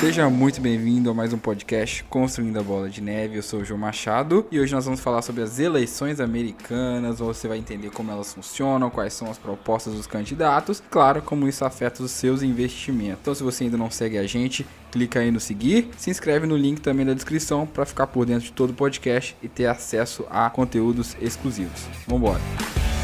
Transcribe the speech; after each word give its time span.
Seja 0.00 0.30
muito 0.30 0.60
bem-vindo 0.60 1.10
a 1.10 1.14
mais 1.14 1.32
um 1.32 1.38
podcast 1.38 2.04
Construindo 2.04 2.56
a 2.56 2.62
Bola 2.62 2.88
de 2.88 3.00
Neve. 3.00 3.38
Eu 3.38 3.42
sou 3.42 3.62
o 3.62 3.64
João 3.64 3.80
Machado 3.80 4.46
e 4.48 4.60
hoje 4.60 4.72
nós 4.72 4.84
vamos 4.84 5.00
falar 5.00 5.22
sobre 5.22 5.42
as 5.42 5.58
eleições 5.58 6.20
americanas. 6.20 7.18
Você 7.18 7.48
vai 7.48 7.58
entender 7.58 7.90
como 7.90 8.12
elas 8.12 8.32
funcionam, 8.32 8.90
quais 8.90 9.12
são 9.12 9.28
as 9.28 9.38
propostas 9.38 9.94
dos 9.94 10.06
candidatos, 10.06 10.80
claro, 10.88 11.20
como 11.20 11.48
isso 11.48 11.64
afeta 11.64 12.00
os 12.00 12.12
seus 12.12 12.44
investimentos. 12.44 13.18
Então, 13.22 13.34
se 13.34 13.42
você 13.42 13.64
ainda 13.64 13.76
não 13.76 13.90
segue 13.90 14.18
a 14.18 14.24
gente, 14.24 14.64
clica 14.92 15.18
aí 15.18 15.32
no 15.32 15.40
seguir, 15.40 15.88
se 15.96 16.10
inscreve 16.10 16.46
no 16.46 16.56
link 16.56 16.80
também 16.80 17.04
da 17.04 17.12
descrição 17.12 17.66
para 17.66 17.84
ficar 17.84 18.06
por 18.06 18.24
dentro 18.24 18.44
de 18.44 18.52
todo 18.52 18.70
o 18.70 18.74
podcast 18.74 19.36
e 19.42 19.48
ter 19.48 19.66
acesso 19.66 20.24
a 20.30 20.48
conteúdos 20.48 21.16
exclusivos. 21.20 21.88
Vambora! 22.06 22.40
Hoje 22.40 22.97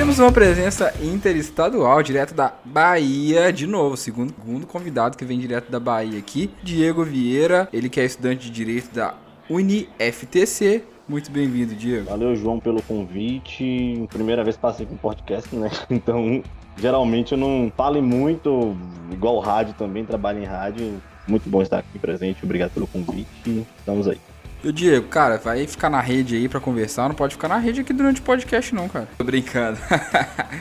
temos 0.00 0.18
uma 0.18 0.32
presença 0.32 0.94
interestadual, 1.02 2.02
direto 2.02 2.32
da 2.32 2.54
Bahia, 2.64 3.52
de 3.52 3.66
novo, 3.66 3.98
segundo, 3.98 4.32
segundo 4.34 4.66
convidado 4.66 5.14
que 5.14 5.26
vem 5.26 5.38
direto 5.38 5.70
da 5.70 5.78
Bahia 5.78 6.18
aqui, 6.18 6.50
Diego 6.62 7.04
Vieira, 7.04 7.68
ele 7.70 7.90
que 7.90 8.00
é 8.00 8.06
estudante 8.06 8.46
de 8.46 8.50
Direito 8.50 8.94
da 8.94 9.12
UniFTC. 9.50 10.84
Muito 11.06 11.30
bem-vindo, 11.30 11.74
Diego. 11.74 12.08
Valeu, 12.08 12.34
João, 12.34 12.58
pelo 12.58 12.80
convite. 12.80 14.08
Primeira 14.08 14.42
vez 14.42 14.56
passei 14.56 14.86
com 14.86 14.96
podcast, 14.96 15.54
né? 15.54 15.70
Então, 15.90 16.42
geralmente 16.78 17.32
eu 17.32 17.38
não 17.38 17.70
falo 17.76 18.00
muito, 18.00 18.74
igual 19.12 19.38
rádio 19.38 19.74
também, 19.74 20.06
trabalho 20.06 20.42
em 20.42 20.46
rádio. 20.46 20.94
Muito 21.28 21.46
bom 21.50 21.60
estar 21.60 21.76
aqui 21.76 21.98
presente, 21.98 22.42
obrigado 22.42 22.70
pelo 22.70 22.86
convite. 22.86 23.66
Estamos 23.78 24.08
aí. 24.08 24.18
E 24.62 24.68
o 24.68 24.72
Diego, 24.72 25.08
cara, 25.08 25.38
vai 25.38 25.66
ficar 25.66 25.88
na 25.88 26.00
rede 26.00 26.36
aí 26.36 26.48
pra 26.48 26.60
conversar, 26.60 27.08
não 27.08 27.14
pode 27.14 27.34
ficar 27.34 27.48
na 27.48 27.56
rede 27.56 27.80
aqui 27.80 27.92
durante 27.92 28.20
o 28.20 28.24
podcast 28.24 28.74
não, 28.74 28.88
cara. 28.88 29.08
Tô 29.16 29.24
brincando. 29.24 29.78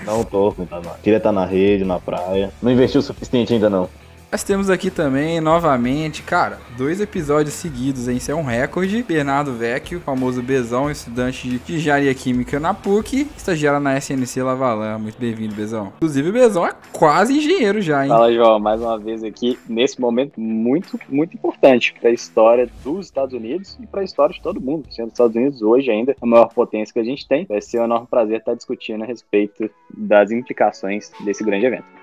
não 0.05 0.23
tô, 0.23 0.53
não 0.57 0.65
tá 0.65 0.79
na... 0.79 0.91
queria 1.03 1.17
estar 1.17 1.33
na 1.33 1.45
rede, 1.45 1.83
na 1.83 1.99
praia. 1.99 2.51
Não 2.61 2.71
investiu 2.71 2.99
o 2.99 3.03
suficiente 3.03 3.53
ainda 3.53 3.69
não. 3.69 3.89
Nós 4.31 4.43
temos 4.43 4.69
aqui 4.69 4.91
também, 4.91 5.41
novamente, 5.41 6.21
cara, 6.21 6.59
dois 6.77 7.01
episódios 7.01 7.55
seguidos, 7.55 8.07
hein? 8.07 8.17
Isso 8.17 8.31
é 8.31 8.35
um 8.35 8.43
recorde. 8.43 9.01
Bernardo 9.01 9.53
Vecchio, 9.53 9.99
famoso 10.01 10.43
Bezão, 10.43 10.91
estudante 10.91 11.57
de 11.57 11.75
engenharia 11.75 12.13
química 12.13 12.59
na 12.59 12.71
PUC, 12.71 13.27
estagiário 13.35 13.79
na 13.79 13.97
SNC 13.97 14.43
Lavalan. 14.43 14.99
Muito 14.99 15.19
bem-vindo, 15.19 15.55
Bezão. 15.55 15.93
Inclusive, 15.95 16.29
o 16.29 16.33
Bezão 16.33 16.67
é 16.67 16.73
quase 16.93 17.35
engenheiro 17.35 17.81
já, 17.81 18.03
hein? 18.03 18.09
Fala, 18.09 18.31
João, 18.31 18.59
mais 18.59 18.79
uma 18.79 18.99
vez 18.99 19.23
aqui, 19.23 19.57
nesse 19.67 19.99
momento 19.99 20.39
muito, 20.39 20.99
muito 21.09 21.33
importante 21.33 21.95
para 21.99 22.11
a 22.11 22.13
história 22.13 22.69
dos 22.83 23.07
Estados 23.07 23.33
Unidos 23.33 23.79
e 23.81 23.87
para 23.87 24.01
a 24.01 24.03
história 24.03 24.35
de 24.35 24.41
todo 24.43 24.61
mundo. 24.61 24.85
Sendo 24.91 25.07
os 25.07 25.13
Estados 25.13 25.35
Unidos 25.35 25.63
hoje 25.63 25.89
ainda 25.89 26.15
a 26.21 26.25
maior 26.27 26.53
potência 26.53 26.93
que 26.93 26.99
a 26.99 27.03
gente 27.03 27.27
tem, 27.27 27.47
vai 27.47 27.61
ser 27.61 27.81
um 27.81 27.85
enorme 27.85 28.05
prazer 28.05 28.37
estar 28.37 28.53
discutindo 28.53 29.03
a 29.03 29.07
respeito 29.07 29.71
das 29.91 30.29
implicações 30.29 31.11
desse 31.25 31.43
grande 31.43 31.65
evento. 31.65 31.98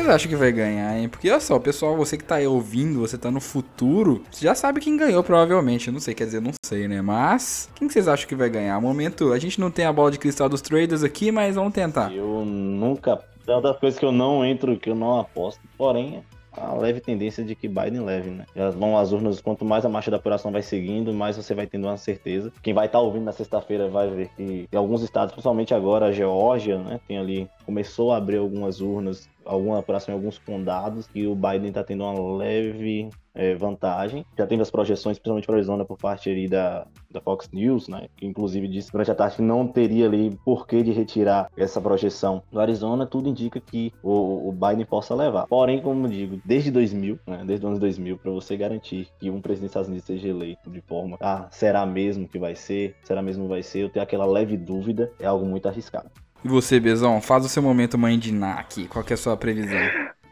Vocês 0.00 0.08
acham 0.08 0.30
que 0.30 0.36
vai 0.36 0.50
ganhar, 0.50 0.98
hein? 0.98 1.08
Porque 1.08 1.30
olha 1.30 1.40
só, 1.40 1.58
pessoal, 1.58 1.96
você 1.96 2.16
que 2.16 2.24
tá 2.24 2.36
aí 2.36 2.46
ouvindo, 2.46 3.00
você 3.00 3.18
tá 3.18 3.30
no 3.30 3.40
futuro, 3.40 4.22
você 4.30 4.46
já 4.46 4.54
sabe 4.54 4.80
quem 4.80 4.96
ganhou, 4.96 5.22
provavelmente. 5.22 5.88
Eu 5.88 5.92
não 5.92 6.00
sei, 6.00 6.14
quer 6.14 6.24
dizer, 6.24 6.40
não 6.40 6.52
sei, 6.64 6.88
né? 6.88 7.02
Mas, 7.02 7.68
quem 7.74 7.86
que 7.86 7.92
vocês 7.92 8.08
acham 8.08 8.26
que 8.26 8.34
vai 8.34 8.48
ganhar? 8.48 8.80
Momento, 8.80 9.32
a 9.32 9.38
gente 9.38 9.60
não 9.60 9.70
tem 9.70 9.84
a 9.84 9.92
bola 9.92 10.10
de 10.10 10.18
cristal 10.18 10.48
dos 10.48 10.62
traders 10.62 11.02
aqui, 11.02 11.30
mas 11.30 11.54
vamos 11.54 11.74
tentar. 11.74 12.12
Eu 12.12 12.44
nunca. 12.44 13.20
É 13.46 13.52
uma 13.52 13.60
das 13.60 13.78
coisas 13.78 13.98
que 13.98 14.04
eu 14.04 14.12
não 14.12 14.44
entro, 14.44 14.78
que 14.78 14.88
eu 14.88 14.94
não 14.94 15.18
aposto. 15.18 15.60
Porém, 15.76 16.22
a 16.52 16.74
leve 16.74 17.00
tendência 17.00 17.44
de 17.44 17.54
que 17.54 17.68
Biden 17.68 18.00
leve, 18.00 18.30
né? 18.30 18.44
Elas 18.54 18.74
vão 18.74 18.96
às 18.96 19.12
urnas, 19.12 19.40
quanto 19.40 19.64
mais 19.64 19.84
a 19.84 19.88
marcha 19.88 20.10
da 20.10 20.16
apuração 20.16 20.50
vai 20.50 20.62
seguindo, 20.62 21.12
mais 21.12 21.36
você 21.36 21.54
vai 21.54 21.66
tendo 21.66 21.86
uma 21.86 21.96
certeza. 21.96 22.52
Quem 22.62 22.74
vai 22.74 22.86
estar 22.86 22.98
tá 22.98 23.04
ouvindo 23.04 23.24
na 23.24 23.32
sexta-feira 23.32 23.88
vai 23.88 24.08
ver 24.10 24.30
que 24.36 24.68
alguns 24.74 25.02
estados, 25.02 25.32
principalmente 25.32 25.74
agora 25.74 26.06
a 26.06 26.12
Geórgia, 26.12 26.78
né, 26.78 27.00
tem 27.06 27.18
ali 27.18 27.48
começou 27.64 28.12
a 28.12 28.16
abrir 28.16 28.38
algumas 28.38 28.80
urnas, 28.80 29.28
alguma 29.50 29.78
apuração 29.80 30.14
em 30.14 30.16
alguns 30.16 30.38
condados 30.38 31.08
e 31.14 31.26
o 31.26 31.34
Biden 31.34 31.68
está 31.68 31.82
tendo 31.82 32.04
uma 32.04 32.36
leve 32.36 33.10
é, 33.34 33.54
vantagem. 33.54 34.24
Já 34.36 34.46
teve 34.46 34.62
as 34.62 34.70
projeções, 34.70 35.18
principalmente 35.18 35.46
para 35.46 35.56
Arizona, 35.56 35.84
por 35.84 35.96
parte 35.96 36.30
ali 36.30 36.48
da, 36.48 36.86
da 37.10 37.20
Fox 37.20 37.48
News, 37.52 37.88
né? 37.88 38.06
Que 38.16 38.26
inclusive 38.26 38.68
disse 38.68 38.90
durante 38.92 39.10
a 39.10 39.14
tarde 39.14 39.36
que 39.36 39.42
não 39.42 39.66
teria 39.66 40.06
ali 40.06 40.36
porquê 40.44 40.82
de 40.82 40.92
retirar 40.92 41.50
essa 41.56 41.80
projeção 41.80 42.42
do 42.50 42.60
Arizona. 42.60 43.06
Tudo 43.06 43.28
indica 43.28 43.60
que 43.60 43.92
o, 44.02 44.48
o 44.48 44.52
Biden 44.52 44.84
possa 44.84 45.14
levar. 45.14 45.46
Porém, 45.46 45.80
como 45.80 46.08
digo, 46.08 46.40
desde 46.44 46.70
2000, 46.70 47.18
né? 47.26 47.42
Desde 47.44 47.66
o 47.66 47.68
ano 47.68 47.78
2000, 47.78 48.18
para 48.18 48.30
você 48.30 48.56
garantir 48.56 49.08
que 49.18 49.30
um 49.30 49.40
presidente 49.40 49.68
dos 49.68 49.70
Estados 49.70 49.88
Unidos 49.88 50.06
seja 50.06 50.28
eleito 50.28 50.70
de 50.70 50.80
forma, 50.80 51.16
ah, 51.20 51.48
será 51.50 51.84
mesmo 51.84 52.28
que 52.28 52.38
vai 52.38 52.54
ser? 52.54 52.96
Será 53.02 53.20
mesmo 53.22 53.44
que 53.44 53.50
vai 53.50 53.62
ser? 53.62 53.80
Eu 53.80 53.90
tenho 53.90 54.02
aquela 54.02 54.26
leve 54.26 54.56
dúvida, 54.56 55.10
é 55.18 55.26
algo 55.26 55.44
muito 55.44 55.66
arriscado. 55.66 56.10
E 56.44 56.48
você, 56.48 56.80
Bezão, 56.80 57.20
faz 57.20 57.44
o 57.44 57.48
seu 57.48 57.62
momento 57.62 57.98
mãe 57.98 58.18
de 58.18 58.32
Ná 58.32 58.54
aqui. 58.54 58.88
Qual 58.88 59.04
é 59.08 59.12
a 59.12 59.16
sua 59.16 59.36
previsão? 59.36 59.78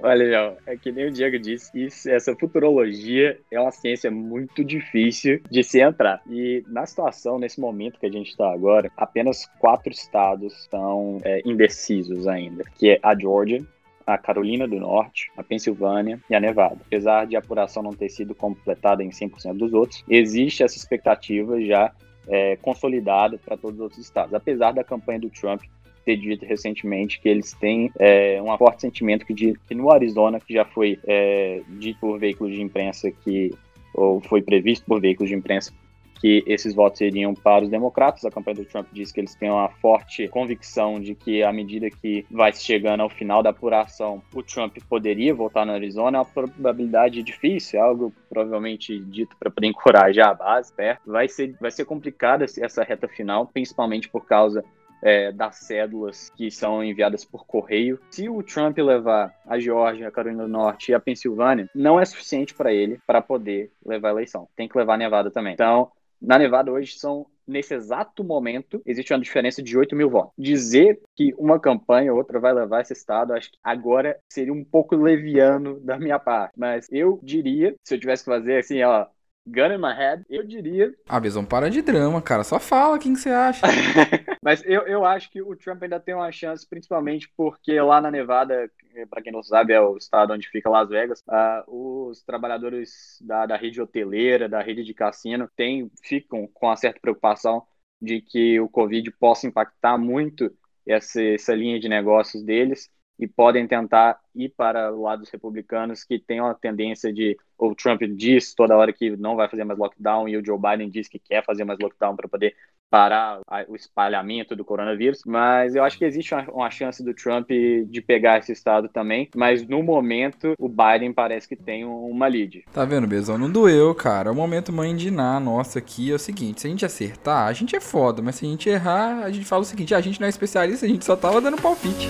Olha, 0.00 0.30
João, 0.30 0.56
é 0.64 0.76
que 0.76 0.92
nem 0.92 1.06
o 1.06 1.10
Diego 1.10 1.38
disse, 1.40 1.70
isso, 1.74 2.08
essa 2.08 2.34
futurologia 2.36 3.38
é 3.50 3.60
uma 3.60 3.72
ciência 3.72 4.10
muito 4.10 4.64
difícil 4.64 5.40
de 5.50 5.64
se 5.64 5.80
entrar. 5.80 6.22
E 6.30 6.64
na 6.68 6.86
situação, 6.86 7.38
nesse 7.38 7.60
momento 7.60 7.98
que 7.98 8.06
a 8.06 8.10
gente 8.10 8.30
está 8.30 8.52
agora, 8.52 8.90
apenas 8.96 9.46
quatro 9.58 9.90
estados 9.92 10.52
estão 10.60 11.18
é, 11.24 11.42
indecisos 11.44 12.28
ainda, 12.28 12.62
que 12.78 12.90
é 12.90 13.00
a 13.02 13.18
Georgia, 13.18 13.66
a 14.06 14.16
Carolina 14.16 14.68
do 14.68 14.78
Norte, 14.78 15.30
a 15.36 15.42
Pensilvânia 15.42 16.20
e 16.30 16.34
a 16.34 16.40
Nevada. 16.40 16.78
Apesar 16.86 17.26
de 17.26 17.34
a 17.34 17.40
apuração 17.40 17.82
não 17.82 17.92
ter 17.92 18.08
sido 18.08 18.34
completada 18.36 19.02
em 19.02 19.10
100% 19.10 19.54
dos 19.54 19.74
outros, 19.74 20.04
existe 20.08 20.62
essa 20.62 20.76
expectativa 20.76 21.60
já 21.60 21.92
é, 22.28 22.56
consolidada 22.56 23.38
para 23.38 23.56
todos 23.56 23.78
os 23.78 23.82
outros 23.82 24.00
estados. 24.00 24.32
Apesar 24.32 24.72
da 24.72 24.84
campanha 24.84 25.20
do 25.20 25.30
Trump 25.30 25.62
ter 26.08 26.16
dito 26.16 26.46
recentemente 26.46 27.20
que 27.20 27.28
eles 27.28 27.52
têm 27.52 27.92
é, 27.98 28.40
um 28.40 28.56
forte 28.56 28.80
sentimento 28.80 29.26
que, 29.26 29.34
de, 29.34 29.54
que 29.68 29.74
no 29.74 29.92
Arizona, 29.92 30.40
que 30.40 30.54
já 30.54 30.64
foi 30.64 30.98
é, 31.06 31.60
dito 31.68 32.00
por 32.00 32.18
veículos 32.18 32.54
de 32.54 32.62
imprensa 32.62 33.10
que, 33.10 33.54
ou 33.92 34.18
foi 34.22 34.40
previsto 34.40 34.86
por 34.86 35.02
veículos 35.02 35.28
de 35.28 35.36
imprensa 35.36 35.70
que 36.18 36.42
esses 36.46 36.74
votos 36.74 37.02
iriam 37.02 37.34
para 37.34 37.64
os 37.64 37.70
democratas. 37.70 38.24
A 38.24 38.30
campanha 38.30 38.56
do 38.56 38.64
Trump 38.64 38.88
diz 38.90 39.12
que 39.12 39.20
eles 39.20 39.34
têm 39.34 39.50
uma 39.50 39.68
forte 39.68 40.26
convicção 40.28 40.98
de 40.98 41.14
que, 41.14 41.42
à 41.42 41.52
medida 41.52 41.90
que 41.90 42.24
vai 42.30 42.54
chegando 42.54 43.02
ao 43.02 43.10
final 43.10 43.42
da 43.42 43.50
apuração, 43.50 44.22
o 44.34 44.42
Trump 44.42 44.78
poderia 44.88 45.34
voltar 45.34 45.66
no 45.66 45.72
Arizona. 45.72 46.16
É 46.16 46.20
uma 46.22 46.24
probabilidade 46.24 47.22
difícil, 47.22 47.78
é 47.78 47.82
algo 47.82 48.12
provavelmente 48.30 48.98
dito 48.98 49.36
para 49.38 49.52
encorajar 49.62 50.30
a 50.30 50.34
base, 50.34 50.72
certo? 50.74 51.02
Vai 51.06 51.28
ser, 51.28 51.54
vai 51.60 51.70
ser 51.70 51.84
complicada 51.84 52.44
essa 52.44 52.82
reta 52.82 53.06
final, 53.06 53.46
principalmente 53.46 54.08
por 54.08 54.24
causa 54.24 54.64
é, 55.02 55.32
das 55.32 55.56
cédulas 55.56 56.30
que 56.36 56.50
são 56.50 56.82
enviadas 56.82 57.24
por 57.24 57.46
correio. 57.46 57.98
Se 58.10 58.28
o 58.28 58.42
Trump 58.42 58.78
levar 58.78 59.34
a 59.46 59.58
Geórgia, 59.58 60.08
a 60.08 60.12
Carolina 60.12 60.44
do 60.44 60.48
Norte 60.48 60.90
e 60.90 60.94
a 60.94 61.00
Pensilvânia, 61.00 61.68
não 61.74 61.98
é 62.00 62.04
suficiente 62.04 62.54
para 62.54 62.72
ele 62.72 63.00
para 63.06 63.22
poder 63.22 63.70
levar 63.84 64.08
a 64.08 64.12
eleição. 64.12 64.48
Tem 64.56 64.68
que 64.68 64.76
levar 64.78 64.94
a 64.94 64.98
Nevada 64.98 65.30
também. 65.30 65.54
Então, 65.54 65.90
na 66.20 66.38
Nevada 66.38 66.72
hoje 66.72 66.98
são 66.98 67.26
nesse 67.48 67.74
exato 67.74 68.22
momento, 68.22 68.82
existe 68.84 69.12
uma 69.12 69.20
diferença 69.20 69.62
de 69.62 69.76
8 69.76 69.96
mil 69.96 70.10
votos. 70.10 70.32
Dizer 70.36 71.00
que 71.16 71.34
uma 71.38 71.58
campanha 71.58 72.12
ou 72.12 72.18
outra 72.18 72.38
vai 72.38 72.52
levar 72.52 72.82
esse 72.82 72.92
estado, 72.92 73.32
acho 73.32 73.50
que 73.50 73.58
agora 73.64 74.18
seria 74.28 74.52
um 74.52 74.62
pouco 74.62 74.94
leviano 74.94 75.80
da 75.80 75.98
minha 75.98 76.18
parte. 76.18 76.52
Mas 76.56 76.86
eu 76.92 77.18
diria, 77.22 77.74
se 77.82 77.94
eu 77.94 78.00
tivesse 78.00 78.22
que 78.22 78.30
fazer 78.30 78.58
assim, 78.58 78.82
ó, 78.82 79.06
gun 79.48 79.72
in 79.72 79.78
my 79.78 79.94
head, 79.94 80.24
eu 80.28 80.44
diria. 80.44 80.94
Ah, 81.08 81.18
Bezão, 81.18 81.44
para 81.44 81.70
de 81.70 81.82
drama, 81.82 82.20
cara. 82.20 82.44
Só 82.44 82.58
fala 82.58 82.98
quem 82.98 83.14
que 83.14 83.20
você 83.20 83.30
acha. 83.30 83.66
Mas 84.42 84.62
eu, 84.64 84.82
eu 84.82 85.04
acho 85.04 85.30
que 85.30 85.42
o 85.42 85.56
Trump 85.56 85.82
ainda 85.82 85.98
tem 85.98 86.14
uma 86.14 86.30
chance, 86.30 86.66
principalmente 86.68 87.30
porque 87.36 87.80
lá 87.80 88.00
na 88.00 88.10
Nevada, 88.10 88.70
para 89.10 89.22
quem 89.22 89.32
não 89.32 89.42
sabe, 89.42 89.72
é 89.72 89.80
o 89.80 89.96
estado 89.96 90.32
onde 90.32 90.48
fica 90.48 90.70
Las 90.70 90.88
Vegas, 90.88 91.20
uh, 91.28 92.08
os 92.08 92.22
trabalhadores 92.22 93.18
da, 93.20 93.46
da 93.46 93.56
rede 93.56 93.80
hoteleira, 93.80 94.48
da 94.48 94.60
rede 94.60 94.84
de 94.84 94.94
cassino, 94.94 95.50
tem, 95.56 95.90
ficam 96.02 96.46
com 96.52 96.66
uma 96.66 96.76
certa 96.76 97.00
preocupação 97.00 97.62
de 98.00 98.20
que 98.20 98.60
o 98.60 98.68
Covid 98.68 99.10
possa 99.12 99.46
impactar 99.46 99.98
muito 99.98 100.52
essa, 100.86 101.22
essa 101.22 101.54
linha 101.54 101.78
de 101.80 101.88
negócios 101.88 102.42
deles 102.42 102.88
e 103.18 103.26
podem 103.26 103.66
tentar 103.66 104.18
ir 104.34 104.50
para 104.50 104.92
o 104.92 105.02
lado 105.02 105.20
dos 105.20 105.30
republicanos 105.30 106.04
que 106.04 106.18
tem 106.18 106.40
uma 106.40 106.54
tendência 106.54 107.12
de 107.12 107.36
o 107.58 107.74
Trump 107.74 108.02
diz 108.16 108.54
toda 108.54 108.76
hora 108.76 108.92
que 108.92 109.16
não 109.16 109.34
vai 109.34 109.48
fazer 109.48 109.64
mais 109.64 109.78
lockdown 109.78 110.28
e 110.28 110.36
o 110.36 110.44
Joe 110.44 110.58
Biden 110.58 110.88
diz 110.88 111.08
que 111.08 111.18
quer 111.18 111.44
fazer 111.44 111.64
mais 111.64 111.78
lockdown 111.80 112.14
para 112.14 112.28
poder 112.28 112.54
parar 112.90 113.40
o 113.68 113.76
espalhamento 113.76 114.56
do 114.56 114.64
coronavírus, 114.64 115.22
mas 115.26 115.74
eu 115.74 115.84
acho 115.84 115.98
que 115.98 116.04
existe 116.04 116.34
uma, 116.34 116.50
uma, 116.50 116.70
chance 116.70 117.04
do 117.04 117.12
Trump 117.12 117.50
de 117.50 118.00
pegar 118.00 118.38
esse 118.38 118.52
estado 118.52 118.88
também, 118.88 119.28
mas 119.34 119.66
no 119.66 119.82
momento 119.82 120.54
o 120.58 120.68
Biden 120.68 121.12
parece 121.12 121.46
que 121.46 121.56
tem 121.56 121.84
uma 121.84 122.26
lead. 122.26 122.64
Tá 122.72 122.84
vendo, 122.84 123.06
Bezão? 123.06 123.36
Não 123.36 123.50
doeu, 123.50 123.94
cara. 123.94 124.32
O 124.32 124.34
momento 124.34 124.72
mãe 124.72 124.96
de 124.96 125.10
Ná 125.10 125.38
nossa 125.38 125.80
aqui 125.80 126.10
é 126.10 126.14
o 126.14 126.18
seguinte, 126.18 126.60
se 126.60 126.66
a 126.66 126.70
gente 126.70 126.86
acertar, 126.86 127.46
a 127.46 127.52
gente 127.52 127.76
é 127.76 127.80
foda, 127.80 128.22
mas 128.22 128.36
se 128.36 128.46
a 128.46 128.48
gente 128.48 128.68
errar, 128.68 129.24
a 129.24 129.30
gente 129.30 129.44
fala 129.44 129.62
o 129.62 129.66
seguinte, 129.66 129.94
ah, 129.94 129.98
a 129.98 130.02
gente 130.02 130.20
não 130.20 130.26
é 130.26 130.30
especialista, 130.30 130.86
a 130.86 130.88
gente 130.88 131.04
só 131.04 131.16
tava 131.16 131.40
dando 131.40 131.60
palpite. 131.60 132.08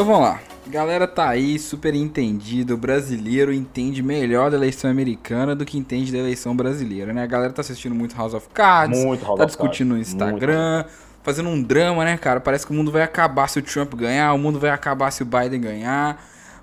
Então 0.00 0.10
vamos 0.10 0.28
lá. 0.30 0.40
Galera 0.66 1.06
tá 1.06 1.28
aí, 1.28 1.58
super 1.58 1.94
entendido. 1.94 2.72
O 2.72 2.76
brasileiro 2.78 3.52
entende 3.52 4.02
melhor 4.02 4.50
da 4.50 4.56
eleição 4.56 4.90
americana 4.90 5.54
do 5.54 5.62
que 5.66 5.76
entende 5.76 6.10
da 6.10 6.16
eleição 6.16 6.56
brasileira, 6.56 7.12
né? 7.12 7.22
A 7.22 7.26
galera 7.26 7.52
tá 7.52 7.60
assistindo 7.60 7.94
muito 7.94 8.16
House 8.16 8.32
of 8.32 8.48
Cards, 8.48 8.98
Muito 8.98 9.22
House 9.22 9.38
tá 9.38 9.44
discutindo 9.44 9.88
no 9.88 9.96
Cards, 9.96 10.14
Instagram, 10.14 10.86
fazendo 11.22 11.50
um 11.50 11.62
drama, 11.62 12.02
né, 12.02 12.16
cara? 12.16 12.40
Parece 12.40 12.64
que 12.64 12.72
o 12.72 12.74
mundo 12.74 12.90
vai 12.90 13.02
acabar 13.02 13.46
se 13.46 13.58
o 13.58 13.62
Trump 13.62 13.92
ganhar, 13.92 14.32
o 14.32 14.38
mundo 14.38 14.58
vai 14.58 14.70
acabar 14.70 15.10
se 15.10 15.22
o 15.22 15.26
Biden 15.26 15.60
ganhar. 15.60 16.18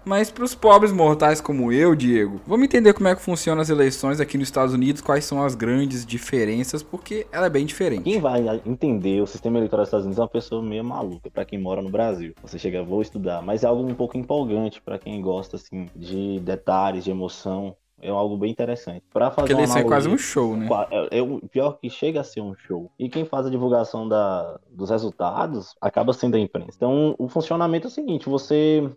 Mas 0.08 0.32
pros 0.32 0.56
pobres 0.56 0.94
mortais 0.94 1.42
como 1.42 1.70
eu, 1.70 1.94
Diego, 1.94 2.40
vamos 2.48 2.64
entender 2.64 2.94
como 2.94 3.10
é 3.10 3.16
que 3.16 3.22
funcionam 3.22 3.62
as 3.62 3.70
eleições 3.70 4.22
aqui 4.22 4.38
nos 4.38 4.48
Estados 4.48 4.74
Unidos, 4.74 5.02
quais 5.02 5.26
são 5.26 5.44
as 5.44 5.54
grandes 5.54 6.06
diferenças, 6.06 6.82
porque 6.82 7.28
ela 7.30 7.48
é 7.48 7.50
bem 7.50 7.66
diferente. 7.66 8.04
Quem 8.04 8.22
vai 8.22 8.62
entender 8.66 9.22
o 9.22 9.28
sistema 9.28 9.58
eleitoral 9.58 9.84
dos 9.84 9.90
Estados 9.90 10.06
Unidos 10.06 10.20
é 10.20 10.22
uma 10.22 10.30
pessoa 10.30 10.64
meio 10.64 10.82
maluca 10.82 11.30
para 11.30 11.44
quem 11.44 11.60
mora 11.60 11.82
no 11.82 11.90
Brasil. 11.90 12.34
Você 12.42 12.58
chega, 12.58 12.82
vou 12.82 13.02
estudar, 13.02 13.42
mas 13.42 13.66
é 13.66 13.68
algo 13.68 13.84
um 13.86 13.94
pouco 13.94 14.18
empolgante 14.18 14.82
para 14.82 14.98
quem 14.98 15.22
gosta 15.22 15.58
assim 15.58 15.90
de 15.94 16.40
detalhes, 16.40 17.04
de 17.04 17.12
emoção. 17.12 17.76
É 18.02 18.10
algo 18.10 18.38
bem 18.38 18.52
interessante. 18.52 19.04
Para 19.12 19.32
fazer 19.32 19.42
Porque 19.42 19.54
uma 19.56 19.62
eleição 19.62 19.82
é 19.82 19.84
quase 19.84 20.08
um 20.08 20.12
analogia- 20.12 20.26
show, 20.26 20.56
né? 20.56 20.70
É, 20.92 21.18
é 21.18 21.22
o 21.22 21.42
pior 21.50 21.80
que 21.82 21.90
chega 21.90 22.22
a 22.22 22.24
ser 22.24 22.42
um 22.42 22.54
show. 22.56 22.92
E 22.98 23.10
quem 23.10 23.26
faz 23.26 23.46
a 23.48 23.50
divulgação 23.50 24.08
da, 24.08 24.58
dos 24.70 24.90
resultados 24.90 25.76
acaba 25.82 26.14
sendo 26.14 26.36
a 26.36 26.40
imprensa. 26.40 26.74
Então, 26.78 27.16
o 27.18 27.28
funcionamento 27.28 27.88
é 27.88 27.90
o 27.90 27.92
seguinte: 27.92 28.30
você. 28.30 28.90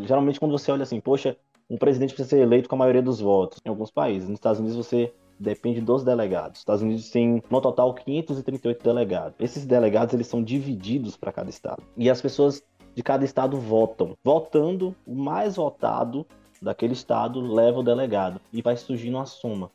Geralmente, 0.00 0.38
quando 0.38 0.52
você 0.52 0.70
olha 0.70 0.82
assim, 0.82 1.00
poxa, 1.00 1.36
um 1.68 1.76
presidente 1.76 2.14
precisa 2.14 2.36
ser 2.36 2.42
eleito 2.42 2.68
com 2.68 2.74
a 2.74 2.78
maioria 2.78 3.02
dos 3.02 3.20
votos. 3.20 3.60
Em 3.64 3.68
alguns 3.68 3.90
países, 3.90 4.28
nos 4.28 4.38
Estados 4.38 4.58
Unidos, 4.58 4.76
você 4.76 5.12
depende 5.38 5.80
dos 5.80 6.04
delegados. 6.04 6.58
Os 6.58 6.60
Estados 6.60 6.82
Unidos 6.82 7.10
tem, 7.10 7.42
no 7.48 7.60
total, 7.60 7.94
538 7.94 8.82
delegados. 8.82 9.34
Esses 9.38 9.64
delegados, 9.64 10.12
eles 10.12 10.26
são 10.26 10.42
divididos 10.42 11.16
para 11.16 11.32
cada 11.32 11.48
estado. 11.48 11.82
E 11.96 12.10
as 12.10 12.20
pessoas 12.20 12.62
de 12.94 13.02
cada 13.02 13.24
estado 13.24 13.56
votam. 13.56 14.16
Votando, 14.22 14.94
o 15.06 15.14
mais 15.14 15.56
votado 15.56 16.26
daquele 16.60 16.92
estado 16.92 17.40
leva 17.40 17.78
o 17.78 17.82
delegado. 17.82 18.40
E 18.52 18.60
vai 18.60 18.76
surgindo 18.76 19.16
uma 19.16 19.26
soma. 19.26 19.70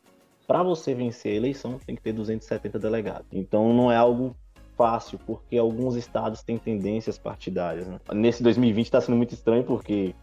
Para 0.46 0.62
você 0.62 0.94
vencer 0.94 1.32
a 1.32 1.36
eleição, 1.36 1.80
tem 1.84 1.96
que 1.96 2.02
ter 2.02 2.12
270 2.12 2.78
delegados. 2.78 3.26
Então 3.32 3.72
não 3.72 3.90
é 3.90 3.96
algo 3.96 4.36
fácil, 4.76 5.18
porque 5.26 5.56
alguns 5.56 5.96
estados 5.96 6.42
têm 6.42 6.58
tendências 6.58 7.18
partidárias. 7.18 7.86
né? 7.86 7.98
Nesse 8.12 8.42
2020 8.42 8.86
está 8.86 9.00
sendo 9.00 9.16
muito 9.16 9.34
estranho, 9.34 9.64
porque 9.64 10.14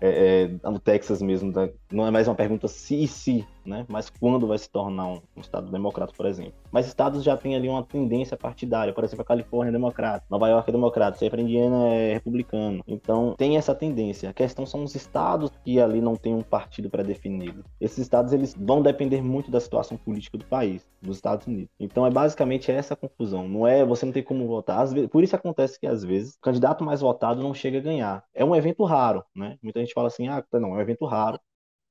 é, 0.00 0.48
é, 0.64 0.68
no 0.70 0.78
Texas 0.78 1.20
mesmo, 1.20 1.52
tá- 1.52 1.68
não 1.92 2.06
é 2.06 2.10
mais 2.10 2.26
uma 2.26 2.34
pergunta 2.34 2.66
se 2.66 3.04
e 3.04 3.06
se, 3.08 3.46
né? 3.70 3.86
mas 3.88 4.10
quando 4.10 4.46
vai 4.46 4.58
se 4.58 4.70
tornar 4.70 5.06
um, 5.06 5.20
estado 5.36 5.70
democrata, 5.70 6.12
por 6.16 6.26
exemplo. 6.26 6.54
Mas 6.70 6.86
estados 6.86 7.22
já 7.22 7.36
têm 7.36 7.56
ali 7.56 7.68
uma 7.68 7.82
tendência 7.84 8.36
partidária, 8.36 8.92
por 8.92 9.04
exemplo, 9.04 9.22
a 9.22 9.24
Califórnia 9.24 9.70
é 9.70 9.72
democrata, 9.72 10.24
Nova 10.28 10.48
York 10.48 10.68
é 10.68 10.72
democrata, 10.72 11.18
sempre 11.18 11.40
a 11.40 11.44
Indiana 11.44 11.88
é 11.88 12.14
republicano. 12.14 12.82
Então 12.86 13.34
tem 13.36 13.56
essa 13.56 13.74
tendência. 13.74 14.30
A 14.30 14.32
questão 14.32 14.66
são 14.66 14.84
os 14.84 14.94
estados 14.94 15.50
que 15.64 15.80
ali 15.80 16.00
não 16.00 16.16
tem 16.16 16.34
um 16.34 16.42
partido 16.42 16.90
pré-definido. 16.90 17.64
Esses 17.80 17.98
estados 17.98 18.32
eles 18.32 18.54
vão 18.58 18.82
depender 18.82 19.22
muito 19.22 19.50
da 19.50 19.60
situação 19.60 19.96
política 19.96 20.36
do 20.36 20.44
país, 20.44 20.86
dos 21.00 21.16
Estados 21.16 21.46
Unidos. 21.46 21.70
Então 21.78 22.06
é 22.06 22.10
basicamente 22.10 22.70
essa 22.70 22.96
confusão. 22.96 23.48
Não 23.48 23.66
é 23.66 23.84
você 23.84 24.04
não 24.04 24.12
tem 24.12 24.22
como 24.22 24.46
votar. 24.46 24.86
Vezes- 24.86 25.08
por 25.08 25.22
isso 25.22 25.36
acontece 25.36 25.78
que 25.78 25.86
às 25.86 26.04
vezes 26.04 26.34
o 26.36 26.40
candidato 26.40 26.84
mais 26.84 27.00
votado 27.00 27.42
não 27.42 27.54
chega 27.54 27.78
a 27.78 27.80
ganhar. 27.82 28.24
É 28.34 28.44
um 28.44 28.54
evento 28.54 28.84
raro, 28.84 29.24
né? 29.34 29.56
Muita 29.62 29.80
gente 29.80 29.92
fala 29.94 30.08
assim, 30.08 30.28
ah, 30.28 30.44
não, 30.54 30.74
é 30.74 30.78
um 30.78 30.80
evento 30.80 31.04
raro. 31.06 31.38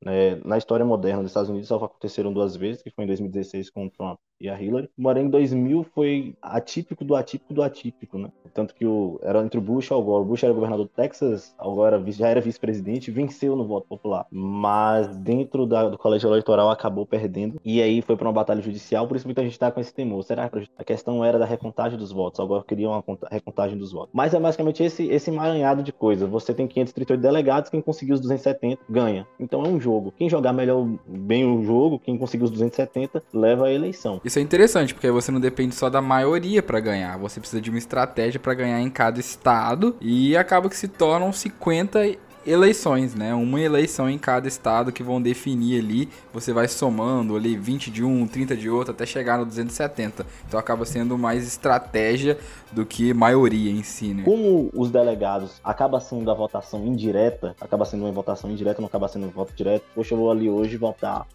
É, 0.06 0.40
na 0.46 0.58
história 0.58 0.86
moderna 0.86 1.22
dos 1.22 1.32
Estados 1.32 1.50
Unidos 1.50 1.68
só 1.68 1.76
aconteceram 1.76 2.32
duas 2.32 2.56
vezes, 2.56 2.82
que 2.82 2.90
foi 2.90 3.04
em 3.04 3.08
2016 3.08 3.70
com 3.70 3.86
o 3.86 3.90
Trump 3.90 4.18
e 4.40 4.48
a 4.50 4.60
Hillary. 4.62 4.90
Porém, 5.02 5.26
em 5.26 5.30
2000 5.30 5.84
foi 5.84 6.34
atípico 6.42 7.04
do 7.04 7.16
atípico 7.16 7.54
do 7.54 7.62
atípico, 7.62 8.18
né? 8.18 8.32
Tanto 8.54 8.74
que 8.74 8.86
o, 8.86 9.20
era 9.22 9.44
entre 9.44 9.58
o 9.60 9.62
Bush 9.62 9.88
e 9.90 9.94
o 9.94 10.02
Gore. 10.02 10.24
O 10.24 10.26
Bush 10.26 10.44
era 10.44 10.54
governador 10.54 10.86
do 10.86 10.90
Texas, 10.92 11.54
o 11.62 11.76
Gore 11.76 12.12
já 12.14 12.30
era 12.30 12.40
vice-presidente, 12.40 13.12
venceu 13.12 13.56
no 13.58 13.68
voto 13.68 13.88
popular. 13.88 14.26
Mas 14.32 15.18
dentro 15.18 15.66
da- 15.66 15.90
do 15.90 15.98
colégio 15.98 16.30
eleitoral 16.30 16.70
acabou 16.72 17.06
perdendo. 17.06 17.60
E 17.66 17.82
aí 17.82 18.02
foi 18.02 18.16
para 18.16 18.28
uma 18.28 18.34
batalha 18.34 18.62
judicial, 18.62 19.06
por 19.06 19.18
isso 19.18 19.28
muita 19.28 19.44
gente 19.44 19.60
tá 19.60 19.70
com 19.70 19.82
esse 19.82 19.94
temor. 19.94 20.24
Será 20.24 20.50
que 20.50 20.66
a 20.78 20.84
questão 20.86 21.24
era 21.26 21.38
da 21.38 21.46
recontagem 21.46 22.00
dos 22.00 22.12
votos? 22.14 22.40
Agora 22.40 22.64
queria 22.64 22.88
uma 22.90 23.04
conta- 23.04 23.28
recontagem 23.30 23.78
dos 23.78 23.92
votos. 23.92 24.12
Mas 24.14 24.34
é 24.34 24.40
basicamente 24.40 24.82
esse, 24.82 25.06
esse 25.10 25.30
emaranhado 25.30 25.84
de 25.84 25.92
coisas. 25.92 26.30
Você 26.30 26.54
tem 26.54 26.66
538 26.68 27.22
delegados, 27.22 27.70
quem 27.70 27.82
conseguiu 27.82 28.16
os 28.16 28.22
270 28.22 28.82
ganha. 28.90 29.28
Então 29.38 29.64
é 29.66 29.68
um 29.68 29.80
jogo. 29.80 29.89
Quem 30.18 30.30
jogar 30.30 30.54
melhor 30.54 30.88
bem 31.08 31.46
o 31.46 31.64
jogo, 31.64 32.00
quem 32.00 32.18
conseguiu 32.18 32.46
os 32.46 32.52
270, 32.52 33.24
leva 33.34 33.68
a 33.68 33.74
eleição. 33.74 34.22
Isso 34.24 34.40
é 34.40 34.42
interessante, 34.42 34.94
porque 34.94 35.08
aí 35.08 35.14
você 35.14 35.32
não 35.32 35.40
depende 35.40 35.76
só 35.76 35.90
da 35.90 36.02
maioria 36.02 36.62
pra 36.62 36.80
ganhar, 36.80 37.18
você 37.18 37.40
precisa 37.40 37.62
de 37.62 37.70
uma 37.70 37.80
estratégia 37.80 38.40
pra 38.40 38.54
ganhar 38.54 38.82
em 38.82 38.90
cada 38.90 39.20
estado 39.20 39.96
e 40.02 40.36
acaba 40.36 40.70
que 40.70 40.78
se 40.78 40.88
tornam 40.88 41.32
50 41.32 42.29
eleições, 42.46 43.16
né? 43.16 43.34
Uma 43.34 43.60
eleição 43.60 44.10
em 44.10 44.18
cada 44.18 44.48
estado 44.48 44.92
que 44.92 45.04
vão 45.04 45.22
definir 45.22 45.80
ali, 45.80 46.10
você 46.34 46.54
vai 46.54 46.68
somando 46.68 47.36
ali 47.36 47.56
20 47.56 47.92
de 47.92 48.04
um, 48.04 48.28
30 48.28 48.56
de 48.56 48.70
outro 48.70 48.94
até 48.94 49.06
chegar 49.06 49.38
no 49.38 49.46
270. 49.46 50.26
Então 50.48 50.60
acaba 50.60 50.86
sendo 50.86 51.18
mais 51.18 51.48
estratégia 51.48 52.38
do 52.72 52.86
que 52.86 53.14
maioria 53.14 53.72
em 53.72 53.84
si, 53.84 54.14
né? 54.14 54.24
Como 54.24 54.70
os 54.74 54.90
delegados 54.92 55.60
acaba 55.64 56.00
sendo 56.00 56.30
a 56.30 56.34
votação 56.34 56.86
indireta, 56.86 57.56
acaba 57.60 57.86
sendo 57.86 58.06
uma 58.06 58.12
votação 58.12 58.50
indireta, 58.50 58.82
não 58.82 58.88
acaba 58.88 59.08
sendo 59.08 59.28
um 59.28 59.32
voto 59.32 59.54
direto. 59.54 59.84
Poxa, 59.94 60.14
eu 60.14 60.18
vou 60.18 60.32
ali 60.32 60.50
hoje 60.50 60.78
votar 60.78 61.28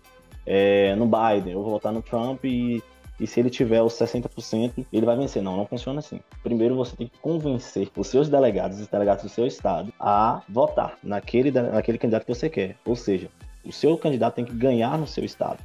é, 0.46 0.94
no 0.96 1.06
Biden, 1.06 1.52
eu 1.52 1.62
vou 1.62 1.70
votar 1.72 1.92
no 1.92 2.02
Trump 2.02 2.44
e, 2.44 2.82
e 3.18 3.26
se 3.26 3.38
ele 3.40 3.50
tiver 3.50 3.80
os 3.82 3.94
60%, 3.94 4.86
ele 4.92 5.06
vai 5.06 5.16
vencer. 5.16 5.42
Não, 5.42 5.56
não 5.56 5.66
funciona 5.66 6.00
assim. 6.00 6.20
Primeiro 6.42 6.74
você 6.74 6.96
tem 6.96 7.06
que 7.06 7.18
convencer 7.18 7.88
os 7.96 8.08
seus 8.08 8.28
delegados, 8.28 8.80
os 8.80 8.88
delegados 8.88 9.22
do 9.22 9.28
seu 9.28 9.46
estado, 9.46 9.92
a 10.00 10.42
votar 10.48 10.98
naquele, 11.02 11.50
naquele 11.50 11.98
candidato 11.98 12.26
que 12.26 12.34
você 12.34 12.50
quer. 12.50 12.76
Ou 12.84 12.96
seja, 12.96 13.28
o 13.64 13.72
seu 13.72 13.96
candidato 13.96 14.34
tem 14.34 14.44
que 14.44 14.54
ganhar 14.54 14.98
no 14.98 15.06
seu 15.06 15.24
estado, 15.24 15.58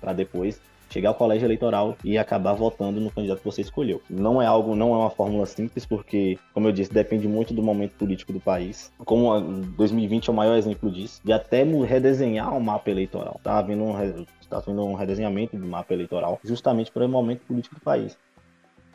para 0.00 0.12
depois 0.12 0.60
chegar 0.92 1.08
ao 1.08 1.14
colégio 1.14 1.46
eleitoral 1.46 1.96
e 2.04 2.18
acabar 2.18 2.52
votando 2.52 3.00
no 3.00 3.10
candidato 3.10 3.38
que 3.38 3.44
você 3.44 3.62
escolheu. 3.62 4.02
Não 4.10 4.40
é 4.42 4.46
algo, 4.46 4.76
não 4.76 4.92
é 4.94 4.98
uma 4.98 5.10
fórmula 5.10 5.46
simples, 5.46 5.86
porque, 5.86 6.38
como 6.52 6.68
eu 6.68 6.72
disse, 6.72 6.92
depende 6.92 7.26
muito 7.26 7.54
do 7.54 7.62
momento 7.62 7.96
político 7.96 8.32
do 8.32 8.40
país. 8.40 8.92
Como 9.04 9.32
a- 9.32 9.40
2020 9.40 10.28
é 10.28 10.32
o 10.32 10.36
maior 10.36 10.56
exemplo 10.56 10.90
disso, 10.90 11.20
de 11.24 11.32
até 11.32 11.64
redesenhar 11.64 12.54
o 12.54 12.62
mapa 12.62 12.90
eleitoral. 12.90 13.40
Tá 13.42 13.58
havendo 13.58 13.84
um, 13.84 14.24
tá 14.48 14.58
havendo 14.58 14.84
um 14.84 14.94
redesenhamento 14.94 15.56
do 15.56 15.66
mapa 15.66 15.94
eleitoral, 15.94 16.38
justamente 16.44 16.92
para 16.92 17.06
o 17.06 17.08
momento 17.08 17.40
político 17.46 17.74
do 17.76 17.80
país. 17.80 18.16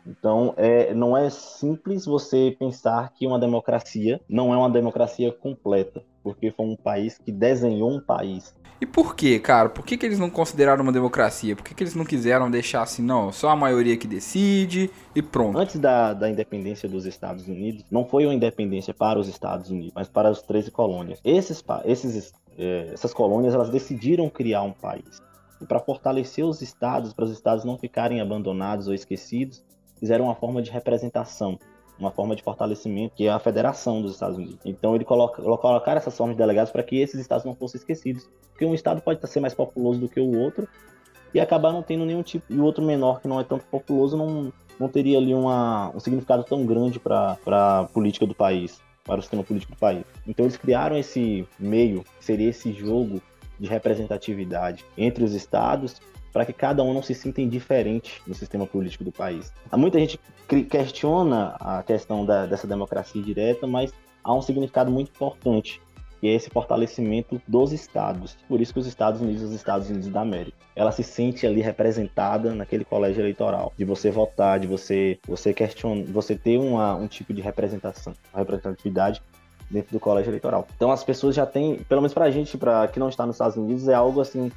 Então, 0.06 0.54
é, 0.56 0.94
não 0.94 1.16
é 1.16 1.28
simples 1.28 2.06
você 2.06 2.56
pensar 2.58 3.12
que 3.12 3.26
uma 3.26 3.38
democracia 3.38 4.20
não 4.28 4.54
é 4.54 4.56
uma 4.56 4.70
democracia 4.70 5.30
completa, 5.30 6.02
porque 6.22 6.50
foi 6.50 6.64
um 6.64 6.76
país 6.76 7.18
que 7.18 7.30
desenhou 7.30 7.90
um 7.90 8.00
país. 8.00 8.54
E 8.80 8.86
por 8.86 9.16
quê, 9.16 9.40
cara? 9.40 9.68
Por 9.68 9.84
que, 9.84 9.96
que 9.96 10.06
eles 10.06 10.18
não 10.18 10.30
consideraram 10.30 10.84
uma 10.84 10.92
democracia? 10.92 11.56
Por 11.56 11.64
que, 11.64 11.74
que 11.74 11.82
eles 11.82 11.96
não 11.96 12.04
quiseram 12.04 12.48
deixar 12.48 12.82
assim, 12.82 13.02
não, 13.02 13.32
só 13.32 13.48
a 13.48 13.56
maioria 13.56 13.96
que 13.96 14.06
decide 14.06 14.90
e 15.14 15.20
pronto? 15.20 15.58
Antes 15.58 15.80
da, 15.80 16.14
da 16.14 16.30
independência 16.30 16.88
dos 16.88 17.04
Estados 17.04 17.48
Unidos, 17.48 17.84
não 17.90 18.04
foi 18.04 18.24
uma 18.24 18.34
independência 18.34 18.94
para 18.94 19.18
os 19.18 19.26
Estados 19.26 19.68
Unidos, 19.70 19.92
mas 19.94 20.08
para 20.08 20.28
as 20.28 20.42
13 20.42 20.70
colônias. 20.70 21.20
Esses, 21.24 21.64
esses, 21.84 22.32
eh, 22.56 22.90
essas 22.92 23.12
colônias 23.12 23.52
elas 23.52 23.68
decidiram 23.68 24.30
criar 24.30 24.62
um 24.62 24.72
país. 24.72 25.20
E 25.60 25.66
para 25.66 25.80
fortalecer 25.80 26.44
os 26.44 26.62
estados, 26.62 27.12
para 27.12 27.24
os 27.24 27.32
estados 27.32 27.64
não 27.64 27.76
ficarem 27.76 28.20
abandonados 28.20 28.86
ou 28.86 28.94
esquecidos, 28.94 29.64
fizeram 29.98 30.26
uma 30.26 30.36
forma 30.36 30.62
de 30.62 30.70
representação, 30.70 31.58
uma 31.98 32.10
forma 32.10 32.36
de 32.36 32.42
fortalecimento, 32.42 33.14
que 33.16 33.26
é 33.26 33.30
a 33.30 33.38
Federação 33.38 34.00
dos 34.00 34.12
Estados 34.12 34.36
Unidos. 34.36 34.58
Então, 34.64 34.94
ele 34.94 35.04
coloca, 35.04 35.42
colocaram 35.42 35.98
essas 35.98 36.16
formas 36.16 36.36
de 36.36 36.38
delegados 36.42 36.70
para 36.70 36.82
que 36.82 36.96
esses 36.96 37.20
estados 37.20 37.44
não 37.44 37.54
fossem 37.54 37.78
esquecidos. 37.78 38.28
Porque 38.50 38.64
um 38.64 38.74
estado 38.74 39.00
pode 39.00 39.26
ser 39.28 39.40
mais 39.40 39.54
populoso 39.54 40.00
do 40.00 40.08
que 40.08 40.20
o 40.20 40.38
outro 40.38 40.68
e 41.34 41.40
acabar 41.40 41.72
não 41.72 41.82
tendo 41.82 42.04
nenhum 42.04 42.22
tipo. 42.22 42.52
E 42.52 42.58
o 42.58 42.64
outro 42.64 42.84
menor, 42.84 43.20
que 43.20 43.28
não 43.28 43.40
é 43.40 43.44
tanto 43.44 43.64
populoso, 43.66 44.16
não, 44.16 44.52
não 44.78 44.88
teria 44.88 45.18
ali 45.18 45.34
uma, 45.34 45.90
um 45.94 46.00
significado 46.00 46.44
tão 46.44 46.64
grande 46.64 47.00
para 47.00 47.36
a 47.44 47.84
política 47.84 48.26
do 48.26 48.34
país, 48.34 48.80
para 49.04 49.18
o 49.18 49.22
sistema 49.22 49.42
político 49.42 49.72
do 49.72 49.78
país. 49.78 50.04
Então, 50.26 50.44
eles 50.44 50.56
criaram 50.56 50.96
esse 50.96 51.46
meio, 51.58 52.04
que 52.18 52.24
seria 52.24 52.48
esse 52.48 52.72
jogo 52.72 53.20
de 53.58 53.68
representatividade 53.68 54.84
entre 54.96 55.24
os 55.24 55.34
estados 55.34 56.00
para 56.32 56.44
que 56.44 56.52
cada 56.52 56.82
um 56.82 56.92
não 56.92 57.02
se 57.02 57.14
sinta 57.14 57.40
indiferente 57.40 58.22
no 58.26 58.34
sistema 58.34 58.66
político 58.66 59.04
do 59.04 59.12
país. 59.12 59.52
Há 59.70 59.76
muita 59.76 59.98
gente 59.98 60.18
questiona 60.70 61.56
a 61.60 61.82
questão 61.82 62.24
da, 62.24 62.46
dessa 62.46 62.66
democracia 62.66 63.22
direta, 63.22 63.66
mas 63.66 63.92
há 64.22 64.34
um 64.34 64.42
significado 64.42 64.90
muito 64.90 65.10
importante, 65.10 65.80
que 66.20 66.28
é 66.28 66.34
esse 66.34 66.50
fortalecimento 66.50 67.40
dos 67.46 67.72
estados. 67.72 68.36
Por 68.48 68.60
isso 68.60 68.72
que 68.72 68.80
os 68.80 68.86
Estados 68.86 69.20
Unidos, 69.20 69.42
os 69.42 69.52
Estados 69.52 69.88
Unidos 69.88 70.08
da 70.08 70.20
América, 70.20 70.56
ela 70.74 70.90
se 70.90 71.02
sente 71.02 71.46
ali 71.46 71.60
representada 71.60 72.54
naquele 72.54 72.84
colégio 72.84 73.20
eleitoral, 73.20 73.72
de 73.76 73.84
você 73.84 74.10
votar, 74.10 74.58
de 74.58 74.66
você 74.66 75.18
você 75.26 75.52
questionar, 75.52 76.04
você 76.06 76.34
ter 76.34 76.58
uma, 76.58 76.94
um 76.94 77.06
tipo 77.06 77.32
de 77.32 77.40
representação, 77.40 78.14
uma 78.32 78.40
representatividade 78.40 79.22
dentro 79.70 79.92
do 79.92 80.00
colégio 80.00 80.30
eleitoral. 80.30 80.66
Então 80.76 80.90
as 80.90 81.04
pessoas 81.04 81.34
já 81.34 81.46
têm, 81.46 81.76
pelo 81.88 82.00
menos 82.00 82.14
pra 82.14 82.30
gente, 82.30 82.56
para 82.56 82.88
que 82.88 82.98
não 82.98 83.08
está 83.08 83.26
nos 83.26 83.36
Estados 83.36 83.56
Unidos, 83.56 83.88
é 83.88 83.94
algo 83.94 84.20
assim 84.20 84.50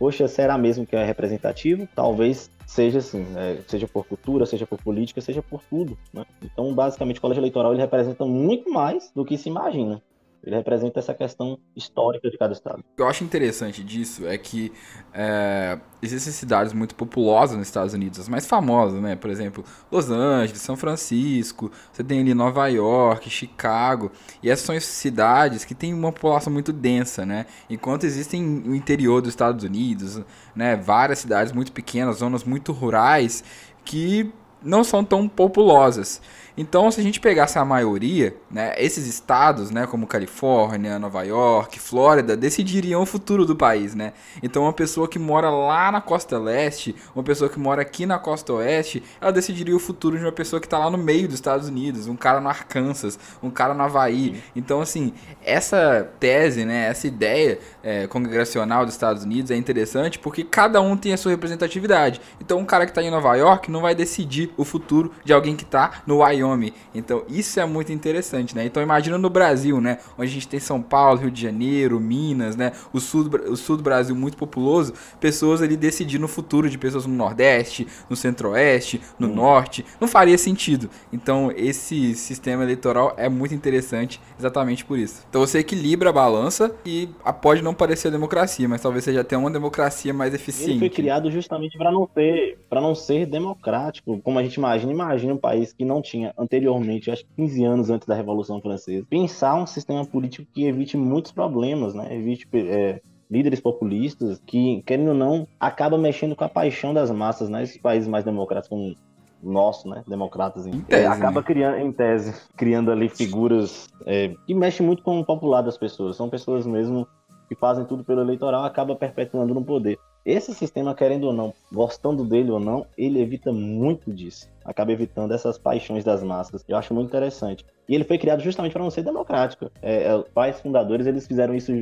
poxa, 0.00 0.26
será 0.26 0.56
mesmo 0.56 0.86
que 0.86 0.96
é 0.96 1.04
representativo? 1.04 1.86
Talvez 1.94 2.50
seja 2.66 3.00
assim, 3.00 3.20
né? 3.20 3.58
seja 3.66 3.86
por 3.86 4.06
cultura, 4.06 4.46
seja 4.46 4.66
por 4.66 4.82
política, 4.82 5.20
seja 5.20 5.42
por 5.42 5.62
tudo. 5.68 5.98
Né? 6.10 6.24
Então, 6.42 6.72
basicamente, 6.74 7.18
o 7.18 7.20
colégio 7.20 7.42
eleitoral 7.42 7.74
ele 7.74 7.82
representa 7.82 8.24
muito 8.24 8.70
mais 8.70 9.12
do 9.14 9.26
que 9.26 9.36
se 9.36 9.50
imagina. 9.50 10.02
Ele 10.42 10.56
representa 10.56 10.98
essa 10.98 11.12
questão 11.12 11.58
histórica 11.76 12.30
de 12.30 12.38
cada 12.38 12.52
estado. 12.52 12.80
O 12.80 12.96
que 12.96 13.02
eu 13.02 13.08
acho 13.08 13.22
interessante 13.22 13.84
disso 13.84 14.26
é 14.26 14.38
que 14.38 14.72
é, 15.12 15.78
existem 16.00 16.32
cidades 16.32 16.72
muito 16.72 16.94
populosas 16.94 17.58
nos 17.58 17.66
Estados 17.66 17.92
Unidos, 17.92 18.20
as 18.20 18.28
mais 18.28 18.46
famosas, 18.46 19.00
né? 19.02 19.16
Por 19.16 19.28
exemplo, 19.30 19.62
Los 19.92 20.10
Angeles, 20.10 20.62
São 20.62 20.76
Francisco, 20.76 21.70
você 21.92 22.02
tem 22.02 22.20
ali 22.20 22.32
Nova 22.32 22.66
York, 22.68 23.28
Chicago, 23.28 24.10
e 24.42 24.48
essas 24.48 24.64
são 24.64 24.80
cidades 24.80 25.64
que 25.64 25.74
têm 25.74 25.92
uma 25.92 26.10
população 26.10 26.52
muito 26.52 26.72
densa, 26.72 27.26
né? 27.26 27.44
Enquanto 27.68 28.04
existem 28.04 28.42
no 28.42 28.74
interior 28.74 29.20
dos 29.20 29.30
Estados 29.30 29.62
Unidos, 29.62 30.22
né, 30.54 30.74
várias 30.76 31.18
cidades 31.18 31.52
muito 31.52 31.70
pequenas, 31.70 32.16
zonas 32.16 32.44
muito 32.44 32.72
rurais, 32.72 33.44
que 33.84 34.32
não 34.62 34.84
são 34.84 35.04
tão 35.04 35.28
populosas. 35.28 36.20
Então, 36.56 36.90
se 36.90 37.00
a 37.00 37.02
gente 37.02 37.20
pegasse 37.20 37.58
a 37.58 37.64
maioria, 37.64 38.36
né, 38.50 38.74
esses 38.76 39.06
estados, 39.06 39.70
né, 39.70 39.86
como 39.86 40.06
Califórnia, 40.06 40.98
Nova 40.98 41.22
York, 41.22 41.78
Flórida, 41.78 42.36
decidiriam 42.36 43.02
o 43.02 43.06
futuro 43.06 43.46
do 43.46 43.56
país, 43.56 43.94
né? 43.94 44.12
Então, 44.42 44.64
uma 44.64 44.72
pessoa 44.72 45.08
que 45.08 45.18
mora 45.18 45.48
lá 45.48 45.90
na 45.90 46.00
costa 46.00 46.38
leste, 46.38 46.94
uma 47.14 47.22
pessoa 47.22 47.48
que 47.48 47.58
mora 47.58 47.82
aqui 47.82 48.04
na 48.04 48.18
costa 48.18 48.52
oeste, 48.52 49.02
ela 49.20 49.32
decidiria 49.32 49.74
o 49.74 49.78
futuro 49.78 50.18
de 50.18 50.24
uma 50.24 50.32
pessoa 50.32 50.60
que 50.60 50.66
está 50.66 50.78
lá 50.78 50.90
no 50.90 50.98
meio 50.98 51.26
dos 51.26 51.34
Estados 51.34 51.68
Unidos, 51.68 52.06
um 52.06 52.16
cara 52.16 52.40
no 52.40 52.48
Arkansas, 52.48 53.18
um 53.42 53.50
cara 53.50 53.72
no 53.72 53.82
Havaí. 53.82 54.42
Então, 54.54 54.80
assim, 54.80 55.12
essa 55.42 56.10
tese, 56.18 56.64
né, 56.64 56.88
essa 56.88 57.06
ideia 57.06 57.58
é, 57.82 58.06
congregacional 58.06 58.84
dos 58.84 58.94
Estados 58.94 59.24
Unidos 59.24 59.50
é 59.50 59.56
interessante 59.56 60.18
porque 60.18 60.44
cada 60.44 60.80
um 60.80 60.96
tem 60.96 61.12
a 61.12 61.16
sua 61.16 61.30
representatividade. 61.30 62.20
Então, 62.40 62.58
um 62.58 62.64
cara 62.64 62.84
que 62.84 62.90
está 62.90 63.02
em 63.02 63.10
Nova 63.10 63.34
York 63.36 63.70
não 63.70 63.80
vai 63.80 63.94
decidir 63.94 64.52
o 64.56 64.64
futuro 64.64 65.12
de 65.24 65.32
alguém 65.32 65.56
que 65.56 65.64
está 65.64 66.02
no 66.06 66.18
Wyoming 66.18 66.39
Wyoming. 66.42 66.72
Então, 66.94 67.24
isso 67.28 67.60
é 67.60 67.64
muito 67.64 67.92
interessante, 67.92 68.54
né? 68.54 68.64
Então, 68.64 68.82
imagina 68.82 69.18
no 69.18 69.30
Brasil, 69.30 69.80
né? 69.80 69.98
Onde 70.18 70.30
a 70.30 70.32
gente 70.32 70.48
tem 70.48 70.60
São 70.60 70.80
Paulo, 70.80 71.20
Rio 71.20 71.30
de 71.30 71.40
Janeiro, 71.42 72.00
Minas, 72.00 72.56
né? 72.56 72.72
O 72.92 73.00
sul, 73.00 73.24
do, 73.24 73.52
o 73.52 73.56
sul 73.56 73.76
do 73.76 73.82
Brasil 73.82 74.14
muito 74.14 74.36
populoso. 74.36 74.92
Pessoas 75.20 75.62
ali 75.62 75.76
decidindo 75.76 76.24
o 76.24 76.28
futuro 76.28 76.68
de 76.68 76.78
pessoas 76.78 77.06
no 77.06 77.14
Nordeste, 77.14 77.86
no 78.08 78.16
Centro-Oeste, 78.16 79.00
no 79.18 79.28
hum. 79.28 79.34
Norte. 79.34 79.84
Não 80.00 80.08
faria 80.08 80.36
sentido. 80.38 80.90
Então, 81.12 81.52
esse 81.56 82.14
sistema 82.14 82.62
eleitoral 82.62 83.14
é 83.16 83.28
muito 83.28 83.54
interessante 83.54 84.20
exatamente 84.38 84.84
por 84.84 84.98
isso. 84.98 85.24
Então, 85.28 85.40
você 85.40 85.58
equilibra 85.58 86.10
a 86.10 86.12
balança 86.12 86.74
e 86.84 87.08
pode 87.40 87.62
não 87.62 87.74
parecer 87.74 88.10
democracia, 88.10 88.68
mas 88.68 88.80
talvez 88.80 89.04
seja 89.04 89.20
até 89.20 89.36
uma 89.36 89.50
democracia 89.50 90.12
mais 90.12 90.34
eficiente. 90.34 90.72
Ele 90.72 90.78
foi 90.80 90.90
criado 90.90 91.30
justamente 91.30 91.76
para 91.76 91.90
não 91.90 92.06
ter, 92.06 92.58
para 92.68 92.80
não 92.80 92.94
ser 92.94 93.26
democrático, 93.26 94.20
como 94.22 94.38
a 94.38 94.42
gente 94.42 94.54
imagina. 94.54 94.92
Imagina 94.92 95.34
um 95.34 95.38
país 95.38 95.72
que 95.72 95.84
não 95.84 96.02
tinha 96.02 96.29
anteriormente, 96.36 97.10
acho 97.10 97.24
que 97.24 97.34
15 97.36 97.64
anos 97.64 97.90
antes 97.90 98.06
da 98.06 98.14
Revolução 98.14 98.60
Francesa, 98.60 99.06
pensar 99.08 99.54
um 99.54 99.66
sistema 99.66 100.04
político 100.04 100.48
que 100.52 100.66
evite 100.66 100.96
muitos 100.96 101.32
problemas, 101.32 101.94
né? 101.94 102.14
Evite 102.14 102.46
é, 102.54 103.00
líderes 103.30 103.60
populistas 103.60 104.40
que, 104.44 104.82
querendo 104.86 105.08
ou 105.08 105.14
não, 105.14 105.46
acaba 105.58 105.96
mexendo 105.96 106.34
com 106.34 106.44
a 106.44 106.48
paixão 106.48 106.92
das 106.92 107.10
massas, 107.10 107.48
né? 107.48 107.62
Esses 107.62 107.78
países 107.78 108.08
mais 108.08 108.24
democráticos 108.24 108.68
como 108.68 108.96
o 109.42 109.52
nosso, 109.52 109.88
né? 109.88 110.02
Democratas, 110.06 110.66
em, 110.66 110.80
tese, 110.80 111.04
é, 111.04 111.06
acaba 111.06 111.40
né? 111.40 111.46
criando, 111.46 111.76
em 111.78 111.92
tese, 111.92 112.34
criando 112.56 112.90
ali 112.90 113.08
figuras 113.08 113.88
é, 114.04 114.34
que 114.46 114.54
mexem 114.54 114.84
muito 114.84 115.02
com 115.02 115.20
o 115.20 115.24
popular 115.24 115.62
das 115.62 115.78
pessoas. 115.78 116.16
São 116.16 116.28
pessoas 116.28 116.66
mesmo 116.66 117.06
que 117.48 117.54
fazem 117.54 117.84
tudo 117.84 118.04
pelo 118.04 118.20
eleitoral, 118.20 118.64
acaba 118.64 118.94
perpetuando 118.94 119.54
no 119.54 119.64
poder. 119.64 119.98
Esse 120.24 120.54
sistema, 120.54 120.94
querendo 120.94 121.24
ou 121.24 121.32
não, 121.32 121.54
gostando 121.72 122.24
dele 122.24 122.50
ou 122.50 122.60
não, 122.60 122.86
ele 122.96 123.20
evita 123.20 123.52
muito 123.52 124.12
disso. 124.12 124.50
Acaba 124.64 124.92
evitando 124.92 125.32
essas 125.32 125.56
paixões 125.56 126.04
das 126.04 126.22
massas. 126.22 126.62
Eu 126.68 126.76
acho 126.76 126.92
muito 126.92 127.08
interessante. 127.08 127.64
E 127.88 127.94
ele 127.94 128.04
foi 128.04 128.18
criado 128.18 128.40
justamente 128.40 128.72
para 128.72 128.82
não 128.82 128.90
ser 128.90 129.02
democrático. 129.02 129.70
É, 129.80 130.04
é, 130.04 130.16
os 130.16 130.28
pais 130.28 130.60
fundadores 130.60 131.06
eles 131.06 131.26
fizeram 131.26 131.54
isso 131.54 131.72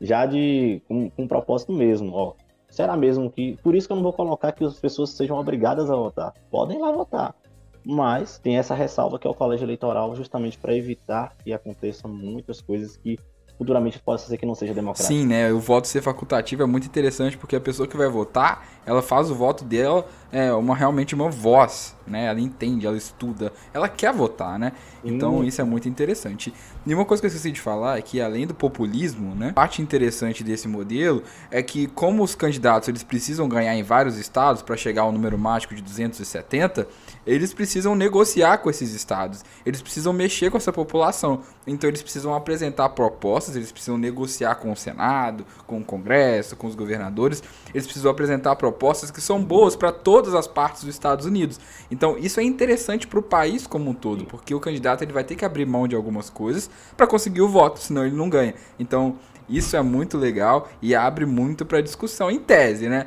já 0.00 0.26
de 0.26 0.82
com, 0.86 1.08
com 1.10 1.22
um 1.22 1.28
propósito 1.28 1.72
mesmo. 1.72 2.12
Ó, 2.14 2.34
será 2.68 2.96
mesmo 2.96 3.30
que 3.30 3.56
por 3.62 3.74
isso 3.74 3.86
que 3.86 3.92
eu 3.92 3.96
não 3.96 4.02
vou 4.02 4.12
colocar 4.12 4.52
que 4.52 4.64
as 4.64 4.78
pessoas 4.78 5.10
sejam 5.10 5.38
obrigadas 5.38 5.90
a 5.90 5.96
votar? 5.96 6.34
Podem 6.50 6.78
lá 6.78 6.92
votar, 6.92 7.34
mas 7.84 8.38
tem 8.38 8.58
essa 8.58 8.74
ressalva 8.74 9.18
que 9.18 9.26
é 9.26 9.30
o 9.30 9.34
colégio 9.34 9.64
eleitoral 9.64 10.14
justamente 10.14 10.58
para 10.58 10.76
evitar 10.76 11.34
que 11.42 11.52
aconteçam 11.52 12.10
muitas 12.10 12.60
coisas 12.60 12.96
que 12.96 13.18
futuramente 13.58 13.98
possa 13.98 14.28
ser 14.28 14.38
que 14.38 14.46
não 14.46 14.54
seja 14.54 14.72
democrático. 14.72 15.12
Sim, 15.12 15.26
né? 15.26 15.52
O 15.52 15.58
voto 15.58 15.88
ser 15.88 16.00
facultativo 16.00 16.62
é 16.62 16.66
muito 16.66 16.86
interessante 16.86 17.36
porque 17.36 17.56
a 17.56 17.60
pessoa 17.60 17.88
que 17.88 17.96
vai 17.96 18.08
votar, 18.08 18.64
ela 18.88 19.02
faz 19.02 19.30
o 19.30 19.34
voto 19.34 19.64
dela 19.64 20.08
é 20.30 20.52
uma 20.52 20.76
realmente 20.76 21.14
uma 21.14 21.30
voz, 21.30 21.96
né? 22.06 22.26
Ela 22.26 22.40
entende, 22.40 22.86
ela 22.86 22.96
estuda, 22.96 23.50
ela 23.72 23.88
quer 23.88 24.12
votar, 24.12 24.58
né? 24.58 24.72
Então 25.02 25.38
hum. 25.38 25.44
isso 25.44 25.60
é 25.60 25.64
muito 25.64 25.88
interessante. 25.88 26.52
E 26.86 26.94
uma 26.94 27.04
coisa 27.04 27.20
que 27.20 27.26
eu 27.26 27.28
esqueci 27.28 27.50
de 27.50 27.60
falar 27.60 27.98
é 27.98 28.02
que 28.02 28.20
além 28.20 28.46
do 28.46 28.54
populismo, 28.54 29.34
né? 29.34 29.52
Parte 29.52 29.80
interessante 29.80 30.44
desse 30.44 30.68
modelo 30.68 31.22
é 31.50 31.62
que 31.62 31.86
como 31.86 32.22
os 32.22 32.34
candidatos 32.34 32.88
eles 32.88 33.02
precisam 33.02 33.48
ganhar 33.48 33.74
em 33.74 33.82
vários 33.82 34.18
estados 34.18 34.60
para 34.60 34.76
chegar 34.76 35.02
ao 35.02 35.12
número 35.12 35.38
mágico 35.38 35.74
de 35.74 35.80
270, 35.80 36.86
eles 37.26 37.54
precisam 37.54 37.94
negociar 37.94 38.58
com 38.58 38.68
esses 38.68 38.92
estados. 38.92 39.44
Eles 39.64 39.80
precisam 39.80 40.12
mexer 40.12 40.50
com 40.50 40.58
essa 40.58 40.72
população. 40.72 41.40
Então 41.66 41.88
eles 41.88 42.02
precisam 42.02 42.34
apresentar 42.34 42.90
propostas, 42.90 43.56
eles 43.56 43.72
precisam 43.72 43.96
negociar 43.96 44.56
com 44.56 44.72
o 44.72 44.76
Senado, 44.76 45.46
com 45.66 45.78
o 45.78 45.84
Congresso, 45.84 46.54
com 46.54 46.66
os 46.66 46.74
governadores. 46.74 47.42
Eles 47.72 47.86
precisam 47.86 48.10
apresentar 48.10 48.54
propostas 48.56 48.77
que 49.12 49.20
são 49.20 49.42
boas 49.42 49.76
para 49.76 49.92
todas 49.92 50.34
as 50.34 50.46
partes 50.46 50.84
dos 50.84 50.94
Estados 50.94 51.26
Unidos. 51.26 51.60
Então 51.90 52.16
isso 52.18 52.40
é 52.40 52.42
interessante 52.42 53.06
para 53.06 53.18
o 53.18 53.22
país 53.22 53.66
como 53.66 53.90
um 53.90 53.94
todo, 53.94 54.24
porque 54.24 54.54
o 54.54 54.60
candidato 54.60 55.02
ele 55.02 55.12
vai 55.12 55.24
ter 55.24 55.36
que 55.36 55.44
abrir 55.44 55.66
mão 55.66 55.86
de 55.86 55.94
algumas 55.94 56.30
coisas 56.30 56.70
para 56.96 57.06
conseguir 57.06 57.42
o 57.42 57.48
voto, 57.48 57.78
senão 57.78 58.06
ele 58.06 58.16
não 58.16 58.30
ganha. 58.30 58.54
Então 58.78 59.16
isso 59.48 59.74
é 59.78 59.80
muito 59.80 60.18
legal 60.18 60.68
e 60.82 60.94
abre 60.94 61.24
muito 61.24 61.64
para 61.64 61.80
discussão 61.80 62.30
em 62.30 62.38
tese, 62.38 62.86
né? 62.86 63.06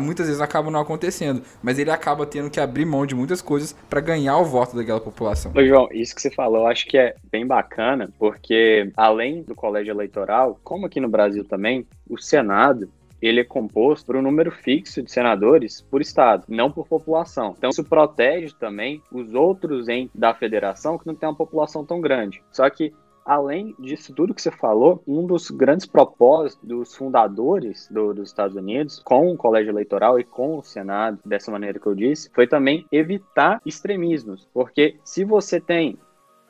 Muitas 0.00 0.28
vezes 0.28 0.40
acaba 0.40 0.70
não 0.70 0.80
acontecendo, 0.80 1.42
mas 1.62 1.78
ele 1.78 1.90
acaba 1.90 2.24
tendo 2.24 2.48
que 2.48 2.58
abrir 2.58 2.86
mão 2.86 3.04
de 3.04 3.14
muitas 3.14 3.42
coisas 3.42 3.76
para 3.90 4.00
ganhar 4.00 4.38
o 4.38 4.46
voto 4.46 4.74
daquela 4.74 4.98
população. 4.98 5.52
Ô, 5.54 5.62
João, 5.62 5.86
isso 5.92 6.14
que 6.14 6.22
você 6.22 6.30
falou, 6.30 6.62
eu 6.62 6.66
acho 6.68 6.86
que 6.86 6.96
é 6.96 7.14
bem 7.30 7.46
bacana, 7.46 8.08
porque 8.18 8.90
além 8.96 9.42
do 9.42 9.54
colégio 9.54 9.90
eleitoral, 9.90 10.58
como 10.64 10.86
aqui 10.86 11.00
no 11.00 11.08
Brasil 11.08 11.44
também, 11.44 11.86
o 12.08 12.16
Senado 12.16 12.88
ele 13.20 13.40
é 13.40 13.44
composto 13.44 14.06
por 14.06 14.16
um 14.16 14.22
número 14.22 14.50
fixo 14.50 15.02
de 15.02 15.10
senadores 15.10 15.80
por 15.80 16.00
estado, 16.00 16.44
não 16.48 16.70
por 16.70 16.86
população. 16.86 17.54
Então 17.56 17.70
isso 17.70 17.84
protege 17.84 18.54
também 18.58 19.02
os 19.10 19.34
outros 19.34 19.88
entes 19.88 20.14
da 20.14 20.34
federação 20.34 20.98
que 20.98 21.06
não 21.06 21.14
tem 21.14 21.28
uma 21.28 21.34
população 21.34 21.84
tão 21.84 22.00
grande. 22.00 22.42
Só 22.50 22.68
que 22.68 22.92
além 23.24 23.74
disso 23.78 24.12
tudo 24.14 24.34
que 24.34 24.42
você 24.42 24.50
falou, 24.50 25.02
um 25.06 25.26
dos 25.26 25.50
grandes 25.50 25.86
propósitos 25.86 26.66
dos 26.68 26.94
fundadores 26.94 27.88
do, 27.90 28.12
dos 28.12 28.28
Estados 28.28 28.54
Unidos, 28.54 29.00
com 29.02 29.32
o 29.32 29.36
colégio 29.36 29.70
eleitoral 29.70 30.20
e 30.20 30.24
com 30.24 30.58
o 30.58 30.62
Senado, 30.62 31.18
dessa 31.24 31.50
maneira 31.50 31.78
que 31.78 31.86
eu 31.86 31.94
disse, 31.94 32.30
foi 32.34 32.46
também 32.46 32.86
evitar 32.92 33.60
extremismos. 33.64 34.46
Porque 34.52 34.96
se 35.02 35.24
você 35.24 35.58
tem 35.58 35.96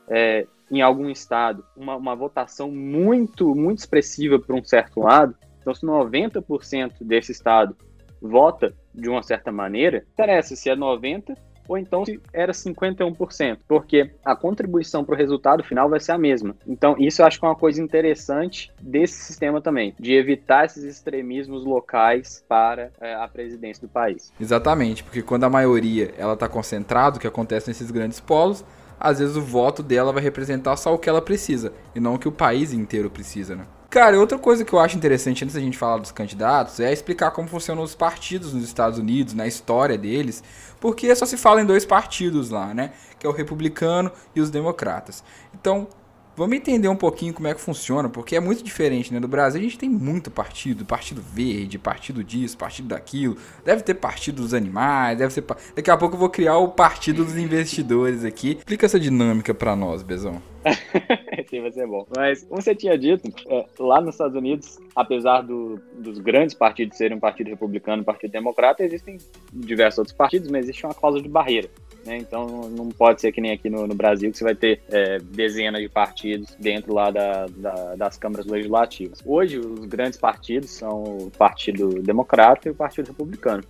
é, 0.09 0.47
em 0.71 0.83
algum 0.83 1.09
estado 1.09 1.65
uma, 1.77 1.97
uma 1.97 2.17
votação 2.17 2.71
muito, 2.71 3.55
muito 3.55 3.79
expressiva 3.79 4.39
para 4.39 4.57
um 4.57 4.65
certo 4.65 5.01
lado, 5.01 5.35
então, 5.65 5.75
se 5.75 5.87
90% 5.87 6.93
desse 7.01 7.33
estado 7.33 7.75
vota 8.21 8.75
de 8.95 9.09
uma 9.09 9.23
certa 9.23 9.51
maneira, 9.51 10.05
interessa 10.13 10.55
se 10.55 10.69
é 10.69 10.77
90% 10.77 11.37
ou 11.67 11.79
então 11.79 12.05
se 12.05 12.21
era 12.31 12.53
51%, 12.53 13.59
porque 13.67 14.11
a 14.23 14.37
contribuição 14.37 15.03
para 15.03 15.15
o 15.15 15.17
resultado 15.17 15.65
final 15.65 15.89
vai 15.89 15.99
ser 15.99 16.13
a 16.13 16.19
mesma. 16.19 16.55
Então, 16.67 16.95
isso 16.99 17.23
eu 17.23 17.27
acho 17.27 17.39
que 17.39 17.47
é 17.47 17.49
uma 17.49 17.57
coisa 17.57 17.83
interessante 17.83 18.71
desse 18.79 19.15
sistema 19.25 19.63
também, 19.63 19.95
de 19.99 20.13
evitar 20.13 20.67
esses 20.67 20.85
extremismos 20.85 21.65
locais 21.65 22.45
para 22.47 22.91
é, 23.01 23.15
a 23.15 23.27
presidência 23.27 23.81
do 23.81 23.89
país. 23.89 24.31
Exatamente, 24.39 25.03
porque 25.03 25.23
quando 25.23 25.45
a 25.45 25.51
maioria 25.51 26.13
ela 26.19 26.35
está 26.35 26.49
concentrada, 26.51 27.17
o 27.17 27.21
que 27.21 27.27
acontece 27.27 27.69
nesses 27.69 27.91
grandes 27.91 28.21
polos, 28.21 28.63
às 29.01 29.19
vezes 29.19 29.35
o 29.35 29.43
voto 29.43 29.83
dela 29.83 30.13
vai 30.13 30.23
representar 30.23 30.77
só 30.77 30.95
o 30.95 30.99
que 30.99 31.09
ela 31.09 31.23
precisa, 31.23 31.73
e 31.95 32.01
não 32.01 32.15
o 32.15 32.19
que 32.19 32.29
o 32.29 32.33
país 32.33 32.75
inteiro 32.75 33.11
precisa, 33.11 33.57
né? 33.57 33.65
Cara, 33.95 34.19
outra 34.19 34.37
coisa 34.37 34.65
que 34.65 34.73
eu 34.73 34.81
acho 34.81 34.97
interessante 34.97 35.45
antes 35.45 35.55
da 35.55 35.61
gente 35.61 35.79
falar 35.79 35.99
dos 35.99 36.11
candidatos 36.11 36.81
é 36.81 36.93
explicar 36.93 37.31
como 37.31 37.47
funcionam 37.47 37.81
os 37.81 37.95
partidos 37.95 38.53
nos 38.53 38.65
Estados 38.65 38.99
Unidos, 38.99 39.35
na 39.35 39.47
história 39.47 39.97
deles, 39.97 40.43
porque 40.81 41.15
só 41.15 41.25
se 41.25 41.37
fala 41.37 41.63
em 41.63 41.65
dois 41.65 41.87
partidos 41.87 42.51
lá, 42.51 42.75
né? 42.75 42.91
Que 43.21 43.25
é 43.25 43.31
o 43.31 43.33
republicano 43.33 44.11
e 44.35 44.41
os 44.41 44.51
democratas. 44.51 45.23
Então, 45.55 45.87
vamos 46.37 46.57
entender 46.57 46.89
um 46.89 46.97
pouquinho 46.97 47.33
como 47.33 47.49
é 47.49 47.55
que 47.55 47.61
funciona, 47.61 48.09
porque 48.09 48.37
é 48.37 48.41
muito 48.41 48.63
diferente, 48.63 49.13
né? 49.13 49.21
No 49.21 49.29
Brasil 49.29 49.61
a 49.61 49.65
gente 49.65 49.79
tem 49.79 49.89
muito 49.89 50.31
partido, 50.31 50.85
partido 50.85 51.23
verde, 51.23 51.79
partido 51.79 52.23
disso, 52.23 52.57
partido 52.57 52.89
daquilo. 52.89 53.37
Deve 53.65 53.83
ter 53.83 53.95
partido 53.95 54.43
dos 54.43 54.55
animais, 54.55 55.19
deve 55.19 55.33
ser. 55.33 55.45
Daqui 55.75 55.91
a 55.91 55.97
pouco 55.97 56.15
eu 56.15 56.21
vou 56.21 56.31
criar 56.31 56.59
o 56.59 56.69
partido 56.69 57.25
dos 57.25 57.37
investidores 57.37 58.25
aqui. 58.25 58.53
Explica 58.59 58.87
essa 58.87 58.99
dinâmica 58.99 59.55
para 59.55 59.77
nós, 59.77 60.03
Bezão. 60.03 60.43
Esse 61.39 61.61
vai 61.61 61.71
ser 61.71 61.87
bom. 61.87 62.07
Mas, 62.17 62.43
como 62.45 62.61
você 62.61 62.75
tinha 62.75 62.97
dito, 62.97 63.29
é, 63.49 63.67
lá 63.79 64.01
nos 64.01 64.15
Estados 64.15 64.37
Unidos, 64.37 64.79
apesar 64.97 65.43
do, 65.43 65.81
dos 65.99 66.19
grandes 66.19 66.55
partidos 66.55 66.97
serem 66.97 67.17
um 67.17 67.21
partido 67.21 67.49
republicano 67.49 67.99
e 67.99 68.03
um 68.03 68.05
partido 68.05 68.31
democrata, 68.31 68.83
existem 68.83 69.19
diversos 69.53 69.99
outros 69.99 70.17
partidos, 70.17 70.51
mas 70.51 70.65
existe 70.65 70.85
uma 70.87 70.95
cláusula 70.95 71.23
de 71.23 71.29
barreira. 71.29 71.69
Né? 72.05 72.19
Então 72.19 72.69
não 72.71 72.89
pode 72.89 73.21
ser 73.21 73.33
que 73.33 73.41
nem 73.41 73.53
aqui 73.53 73.71
no, 73.71 73.87
no 73.87 73.95
Brasil, 73.95 74.31
que 74.31 74.39
você 74.39 74.45
vai 74.45 74.55
ter 74.55 74.83
é, 74.91 75.19
dezenas 75.19 75.81
de 75.81 75.89
partidos 75.89 76.55
dentro 76.57 76.93
lá 76.93 77.11
da, 77.11 77.47
da, 77.47 77.95
das 77.97 78.19
câmaras 78.19 78.47
legislativas. 78.47 79.21
Hoje, 79.25 79.59
os 79.59 79.87
grandes 79.87 80.19
partidos 80.19 80.71
são 80.71 81.03
o 81.03 81.31
Partido 81.31 82.03
Democrata 82.03 82.69
e 82.69 82.71
o 82.71 82.75
Partido 82.75 83.09
Republicano. 83.09 83.65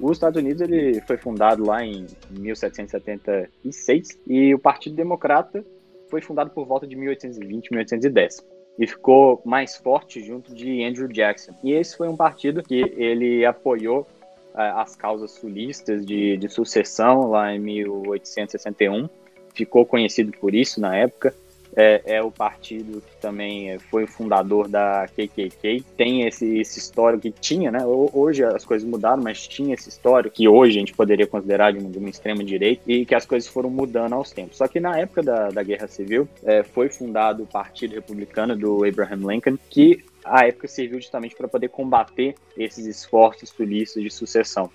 Os 0.00 0.12
Estados 0.12 0.40
Unidos 0.40 0.60
ele 0.60 1.00
foi 1.02 1.16
fundado 1.16 1.66
lá 1.66 1.84
em 1.84 2.06
1776 2.30 4.20
e 4.26 4.54
o 4.54 4.58
Partido 4.58 4.94
Democrata 4.94 5.64
foi 6.08 6.20
fundado 6.20 6.50
por 6.50 6.66
volta 6.66 6.86
de 6.86 6.94
1820, 6.96 7.70
1810 7.70 8.46
e 8.78 8.86
ficou 8.86 9.42
mais 9.44 9.76
forte 9.76 10.22
junto 10.22 10.54
de 10.54 10.84
Andrew 10.84 11.08
Jackson. 11.08 11.52
E 11.64 11.72
esse 11.72 11.96
foi 11.96 12.08
um 12.08 12.16
partido 12.16 12.62
que 12.62 12.80
ele 12.96 13.44
apoiou 13.44 14.06
as 14.58 14.96
causas 14.96 15.30
sulistas 15.30 16.04
de, 16.04 16.36
de 16.36 16.48
sucessão 16.48 17.30
lá 17.30 17.54
em 17.54 17.60
1861. 17.60 19.08
Ficou 19.54 19.86
conhecido 19.86 20.32
por 20.40 20.54
isso 20.54 20.80
na 20.80 20.96
época. 20.96 21.34
É, 21.76 22.16
é, 22.16 22.22
o 22.22 22.30
partido 22.30 23.00
que 23.00 23.16
também 23.20 23.78
foi 23.78 24.06
fundador 24.06 24.66
da 24.66 25.06
KKK. 25.08 25.84
Tem 25.96 26.26
esse, 26.26 26.58
esse 26.58 26.78
histórico 26.78 27.22
que 27.22 27.30
tinha, 27.30 27.70
né? 27.70 27.84
Hoje 27.86 28.42
as 28.42 28.64
coisas 28.64 28.88
mudaram, 28.88 29.22
mas 29.22 29.46
tinha 29.46 29.74
esse 29.74 29.88
histórico 29.88 30.34
que 30.34 30.48
hoje 30.48 30.76
a 30.76 30.80
gente 30.80 30.94
poderia 30.94 31.26
considerar 31.26 31.72
de 31.72 31.78
uma, 31.78 31.90
de 31.90 31.98
uma 31.98 32.08
extrema 32.08 32.42
direita 32.42 32.82
e 32.86 33.04
que 33.04 33.14
as 33.14 33.26
coisas 33.26 33.48
foram 33.48 33.70
mudando 33.70 34.14
aos 34.14 34.32
tempos. 34.32 34.56
Só 34.56 34.66
que 34.66 34.80
na 34.80 34.98
época 34.98 35.22
da, 35.22 35.50
da 35.50 35.62
Guerra 35.62 35.86
Civil 35.86 36.26
é, 36.42 36.64
foi 36.64 36.88
fundado 36.88 37.44
o 37.44 37.46
Partido 37.46 37.94
Republicano 37.94 38.56
do 38.56 38.84
Abraham 38.84 39.30
Lincoln, 39.30 39.58
que 39.70 40.02
a 40.30 40.46
época 40.46 40.68
serviu 40.68 41.00
justamente 41.00 41.34
para 41.34 41.48
poder 41.48 41.68
combater 41.68 42.34
esses 42.56 42.86
esforços 42.86 43.50
tulistas 43.50 44.02
de 44.02 44.10
sucessão, 44.10 44.70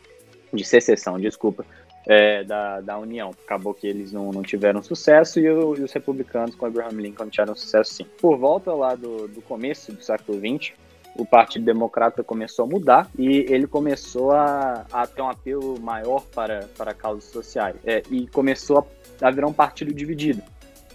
de 0.54 0.64
secessão, 0.64 1.20
desculpa, 1.20 1.66
é, 2.06 2.44
da, 2.44 2.82
da 2.82 2.98
União. 2.98 3.32
Acabou 3.46 3.74
que 3.74 3.88
eles 3.88 4.12
não, 4.12 4.32
não 4.32 4.42
tiveram 4.42 4.82
sucesso 4.84 5.40
e, 5.40 5.50
o, 5.50 5.76
e, 5.76 5.82
os 5.82 5.92
republicanos 5.92 6.56
com 6.56 6.66
Abraham 6.66 6.98
Lincoln 7.02 7.30
tiveram 7.30 7.56
sucesso 7.56 7.94
sim. 7.94 8.06
Por 8.20 8.38
volta 8.38 8.74
lá 8.74 8.96
do, 8.96 9.28
do 9.28 9.42
começo 9.42 9.92
do 9.92 10.04
século 10.04 10.38
XX, 10.38 10.74
o 11.16 11.26
Partido 11.26 11.66
Democrata 11.66 12.24
começou 12.24 12.66
a 12.66 12.68
mudar 12.68 13.10
e 13.18 13.46
ele 13.50 13.68
começou 13.68 14.32
a, 14.32 14.86
a 14.92 15.06
ter 15.06 15.22
um 15.22 15.30
apelo 15.30 15.80
maior 15.80 16.24
para, 16.34 16.68
para 16.78 16.94
causas 16.94 17.26
sociais. 17.26 17.76
É, 17.86 18.02
e 18.10 18.28
começou 18.28 18.80
a, 19.22 19.28
a 19.28 19.32
virar 19.32 19.48
um 19.48 19.54
partido 19.54 19.94
dividido. 19.94 20.42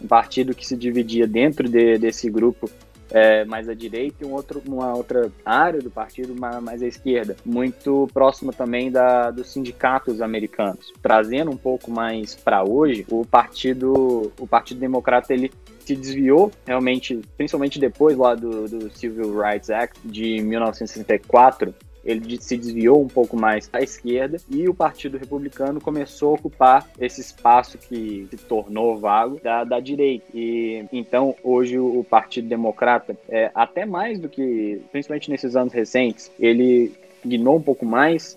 Um 0.02 0.06
partido 0.06 0.54
que 0.54 0.66
se 0.66 0.76
dividia 0.76 1.26
dentro 1.26 1.68
de, 1.68 1.98
desse 1.98 2.30
grupo 2.30 2.70
é, 3.10 3.44
mais 3.44 3.68
à 3.68 3.74
direita 3.74 4.24
e 4.24 4.26
um 4.26 4.32
outro, 4.32 4.62
uma 4.66 4.94
outra 4.94 5.30
área 5.44 5.80
do 5.80 5.90
partido 5.90 6.34
mais 6.34 6.82
à 6.82 6.86
esquerda, 6.86 7.36
muito 7.44 8.08
próximo 8.12 8.52
também 8.52 8.90
da, 8.90 9.30
dos 9.30 9.52
sindicatos 9.52 10.20
americanos. 10.20 10.92
Trazendo 11.02 11.50
um 11.50 11.56
pouco 11.56 11.90
mais 11.90 12.34
para 12.34 12.62
hoje, 12.62 13.06
o 13.10 13.24
partido, 13.24 14.32
o 14.38 14.46
partido 14.46 14.80
Democrata 14.80 15.32
ele 15.32 15.50
se 15.80 15.96
desviou 15.96 16.52
realmente, 16.66 17.18
principalmente 17.36 17.78
depois 17.78 18.16
lá 18.16 18.34
do, 18.34 18.68
do 18.68 18.90
Civil 18.90 19.40
Rights 19.40 19.70
Act 19.70 19.98
de 20.04 20.42
1964, 20.42 21.74
ele 22.04 22.40
se 22.40 22.56
desviou 22.56 23.02
um 23.02 23.08
pouco 23.08 23.36
mais 23.36 23.68
à 23.72 23.80
esquerda 23.80 24.38
e 24.48 24.68
o 24.68 24.74
Partido 24.74 25.18
Republicano 25.18 25.80
começou 25.80 26.30
a 26.30 26.34
ocupar 26.34 26.88
esse 26.98 27.20
espaço 27.20 27.78
que 27.78 28.26
se 28.30 28.36
tornou 28.36 28.98
vago 28.98 29.40
da, 29.42 29.64
da 29.64 29.80
direita. 29.80 30.26
E 30.34 30.84
então 30.92 31.34
hoje 31.42 31.78
o 31.78 32.04
Partido 32.08 32.48
Democrata, 32.48 33.16
é, 33.28 33.50
até 33.54 33.84
mais 33.84 34.18
do 34.18 34.28
que, 34.28 34.80
principalmente 34.90 35.30
nesses 35.30 35.56
anos 35.56 35.72
recentes, 35.72 36.30
ele 36.38 36.92
ignorou 37.24 37.58
um 37.58 37.62
pouco 37.62 37.84
mais 37.84 38.36